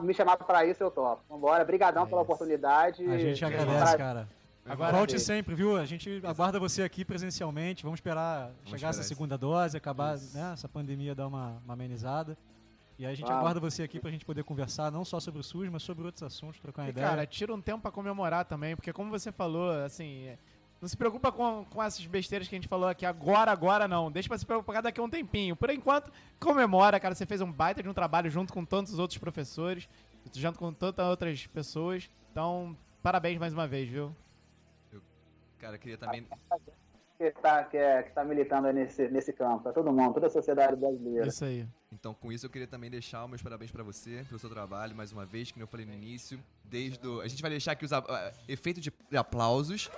me 0.00 0.12
chamaram 0.12 0.44
para 0.44 0.66
isso, 0.66 0.82
eu 0.82 0.90
topo. 0.90 1.22
Vambora, 1.28 1.64
brigadão 1.64 2.04
é 2.04 2.06
pela 2.06 2.22
oportunidade. 2.22 3.08
A 3.08 3.18
gente 3.18 3.44
agradece, 3.44 3.96
cara. 3.96 4.28
Agora, 4.66 4.96
Volte 4.98 5.18
sempre, 5.18 5.54
viu? 5.54 5.76
A 5.76 5.86
gente 5.86 6.20
aguarda 6.24 6.58
você 6.58 6.82
aqui 6.82 7.04
presencialmente. 7.04 7.82
Vamos 7.82 7.98
esperar 7.98 8.50
Vamos 8.64 8.70
chegar 8.70 8.90
essa 8.90 9.02
segunda 9.02 9.38
dose, 9.38 9.76
acabar 9.76 10.18
né, 10.34 10.50
essa 10.52 10.68
pandemia 10.68 11.14
dar 11.14 11.26
uma, 11.26 11.62
uma 11.64 11.72
amenizada. 11.72 12.36
E 12.98 13.06
aí 13.06 13.12
a 13.12 13.14
gente 13.14 13.30
ah. 13.30 13.38
aguarda 13.38 13.60
você 13.60 13.84
aqui 13.84 14.00
pra 14.00 14.10
gente 14.10 14.24
poder 14.24 14.42
conversar 14.42 14.90
não 14.90 15.04
só 15.04 15.20
sobre 15.20 15.40
o 15.40 15.44
SUS, 15.44 15.68
mas 15.68 15.82
sobre 15.82 16.04
outros 16.04 16.22
assuntos, 16.22 16.58
trocar 16.58 16.82
uma 16.82 16.88
e 16.88 16.90
ideia. 16.90 17.06
Cara, 17.06 17.26
tira 17.26 17.54
um 17.54 17.60
tempo 17.60 17.80
pra 17.80 17.92
comemorar 17.92 18.44
também, 18.44 18.74
porque 18.74 18.92
como 18.92 19.08
você 19.08 19.30
falou, 19.30 19.70
assim, 19.84 20.36
não 20.80 20.88
se 20.88 20.96
preocupa 20.96 21.32
com, 21.32 21.64
com 21.64 21.82
essas 21.82 22.04
besteiras 22.06 22.48
que 22.48 22.54
a 22.54 22.58
gente 22.58 22.68
falou 22.68 22.88
aqui 22.88 23.06
agora, 23.06 23.52
agora 23.52 23.86
não. 23.86 24.10
Deixa 24.10 24.28
pra 24.28 24.36
se 24.36 24.44
preocupar 24.44 24.82
daqui 24.82 25.00
a 25.00 25.02
um 25.02 25.10
tempinho. 25.10 25.54
Por 25.54 25.70
enquanto, 25.70 26.12
comemora, 26.40 26.98
cara. 27.00 27.14
Você 27.14 27.24
fez 27.24 27.40
um 27.40 27.50
baita 27.50 27.82
de 27.82 27.88
um 27.88 27.94
trabalho 27.94 28.28
junto 28.30 28.52
com 28.52 28.64
tantos 28.64 28.98
outros 28.98 29.18
professores, 29.18 29.88
junto 30.34 30.58
com 30.58 30.72
tantas 30.72 31.06
outras 31.06 31.46
pessoas. 31.46 32.10
Então, 32.32 32.76
parabéns 33.02 33.38
mais 33.38 33.52
uma 33.52 33.66
vez, 33.66 33.88
viu? 33.88 34.14
Eu, 34.92 35.02
cara, 35.58 35.78
queria 35.78 35.98
também. 35.98 36.26
Que 37.18 37.24
está 37.24 37.64
que 37.64 37.76
é, 37.76 38.04
que 38.04 38.12
tá 38.12 38.24
militando 38.24 38.72
nesse, 38.72 39.08
nesse 39.08 39.32
campo. 39.32 39.64
Tá 39.64 39.72
todo 39.72 39.92
mundo, 39.92 40.14
toda 40.14 40.28
a 40.28 40.30
sociedade 40.30 40.76
brasileira. 40.76 41.26
Isso 41.26 41.44
aí. 41.44 41.66
Então, 41.92 42.14
com 42.14 42.30
isso, 42.30 42.46
eu 42.46 42.50
queria 42.50 42.68
também 42.68 42.88
deixar 42.88 43.24
os 43.24 43.28
meus 43.28 43.42
parabéns 43.42 43.72
pra 43.72 43.82
você, 43.82 44.24
pelo 44.28 44.38
seu 44.38 44.48
trabalho, 44.48 44.94
mais 44.94 45.10
uma 45.10 45.26
vez, 45.26 45.50
que 45.50 45.60
eu 45.60 45.66
falei 45.66 45.84
no 45.84 45.92
início. 45.92 46.38
Desde 46.64 47.04
o... 47.06 47.20
A 47.20 47.26
gente 47.26 47.42
vai 47.42 47.50
deixar 47.50 47.72
aqui 47.72 47.84
os 47.84 47.90
uh, 47.90 48.04
efeitos 48.46 48.82
de 48.82 48.92
aplausos 49.16 49.90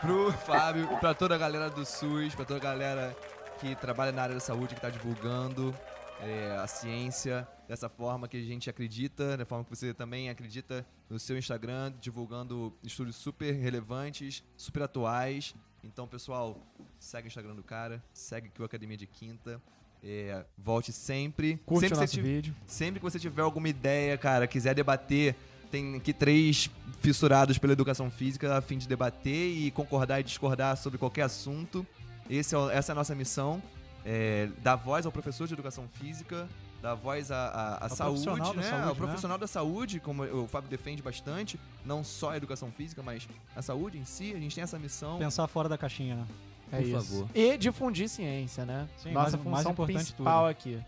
pro 0.00 0.32
Fábio, 0.44 0.88
pra 0.98 1.14
toda 1.14 1.36
a 1.36 1.38
galera 1.38 1.70
do 1.70 1.84
SUS, 1.86 2.34
pra 2.34 2.44
toda 2.44 2.58
a 2.58 2.62
galera 2.62 3.16
que 3.60 3.76
trabalha 3.76 4.10
na 4.10 4.22
área 4.22 4.34
da 4.34 4.40
saúde, 4.40 4.74
que 4.74 4.80
tá 4.80 4.90
divulgando 4.90 5.72
é, 6.20 6.56
a 6.56 6.66
ciência 6.66 7.46
dessa 7.68 7.88
forma 7.88 8.26
que 8.26 8.36
a 8.36 8.42
gente 8.42 8.68
acredita, 8.68 9.36
da 9.36 9.44
forma 9.44 9.64
que 9.64 9.70
você 9.70 9.94
também 9.94 10.28
acredita 10.28 10.84
no 11.08 11.20
seu 11.20 11.38
Instagram, 11.38 11.92
divulgando 12.00 12.76
estudos 12.82 13.14
super 13.14 13.52
relevantes, 13.52 14.42
super 14.56 14.82
atuais. 14.82 15.54
Então, 15.84 16.08
pessoal, 16.08 16.58
segue 16.98 17.26
o 17.26 17.28
Instagram 17.28 17.54
do 17.54 17.62
cara, 17.62 18.02
segue 18.12 18.48
aqui 18.48 18.60
o 18.60 18.64
Academia 18.64 18.96
de 18.96 19.06
Quinta. 19.06 19.60
É, 20.02 20.44
volte 20.56 20.92
sempre. 20.92 21.58
Curte 21.64 21.88
sempre 21.88 21.98
o 21.98 22.00
nosso 22.00 22.22
vídeo. 22.22 22.54
Sempre 22.66 23.00
que 23.00 23.04
você 23.04 23.18
tiver 23.18 23.42
alguma 23.42 23.68
ideia, 23.68 24.16
cara, 24.18 24.46
quiser 24.46 24.74
debater, 24.74 25.36
tem 25.70 25.96
aqui 25.96 26.12
três 26.12 26.70
fissurados 27.00 27.58
pela 27.58 27.72
educação 27.72 28.10
física 28.10 28.56
a 28.56 28.60
fim 28.60 28.78
de 28.78 28.88
debater 28.88 29.56
e 29.56 29.70
concordar 29.70 30.20
e 30.20 30.22
discordar 30.22 30.76
sobre 30.76 30.98
qualquer 30.98 31.22
assunto. 31.22 31.86
É, 32.28 32.36
essa 32.36 32.56
é 32.56 32.92
a 32.92 32.94
nossa 32.94 33.14
missão. 33.14 33.62
É, 34.04 34.48
dar 34.62 34.76
voz 34.76 35.06
ao 35.06 35.12
professor 35.12 35.46
de 35.46 35.54
educação 35.54 35.88
física, 35.88 36.48
dar 36.84 36.94
voz 36.94 37.30
à, 37.30 37.46
à, 37.48 37.86
à 37.86 37.88
saúde, 37.88 38.22
profissional 38.24 38.54
da 38.54 38.60
né? 38.60 38.68
saúde, 38.68 38.82
ao 38.82 38.94
né? 38.94 38.94
profissional 38.94 39.38
da 39.38 39.46
saúde, 39.46 40.00
como 40.00 40.22
o 40.22 40.46
Fábio 40.46 40.68
defende 40.68 41.02
bastante, 41.02 41.58
não 41.82 42.04
só 42.04 42.32
a 42.32 42.36
educação 42.36 42.70
física, 42.70 43.02
mas 43.02 43.26
a 43.56 43.62
saúde 43.62 43.96
em 43.96 44.04
si. 44.04 44.34
A 44.34 44.38
gente 44.38 44.54
tem 44.54 44.62
essa 44.62 44.78
missão. 44.78 45.18
Pensar 45.18 45.46
fora 45.48 45.66
da 45.66 45.78
caixinha, 45.78 46.16
né? 46.16 46.26
É 46.70 46.76
Por 46.76 46.86
isso. 46.86 46.94
favor. 46.96 47.28
E 47.34 47.56
difundir 47.56 48.06
ciência, 48.06 48.66
né? 48.66 48.86
Sim, 48.98 49.12
Nossa 49.12 49.36
mais- 49.38 49.44
mais 49.46 49.56
função 49.58 49.72
importante 49.72 49.98
de 49.98 50.04
principal 50.04 50.40
tudo. 50.42 50.50
aqui. 50.50 50.84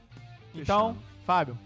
Então, 0.55 0.95
Fechado. 0.95 1.07
Fábio, 1.25 1.59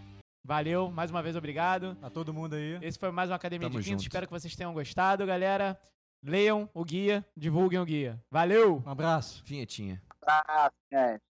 valeu. 0.45 0.89
Mais 0.91 1.11
uma 1.11 1.21
vez, 1.21 1.35
obrigado. 1.35 1.97
A 2.01 2.09
todo 2.09 2.33
mundo 2.33 2.55
aí. 2.55 2.79
Esse 2.81 2.97
foi 2.97 3.11
mais 3.11 3.29
uma 3.29 3.35
Academia 3.35 3.67
Tamo 3.67 3.81
de 3.81 3.89
Quinto. 3.89 4.01
Espero 4.01 4.27
que 4.27 4.31
vocês 4.33 4.55
tenham 4.55 4.73
gostado, 4.73 5.25
galera. 5.25 5.77
Leiam 6.23 6.69
o 6.73 6.85
guia, 6.85 7.25
divulguem 7.35 7.79
o 7.79 7.85
guia. 7.85 8.17
Valeu! 8.31 8.81
Um 8.85 8.89
abraço. 8.89 9.43
Vinhetinha. 9.45 10.01
Ah, 10.25 10.71
gente. 10.89 11.21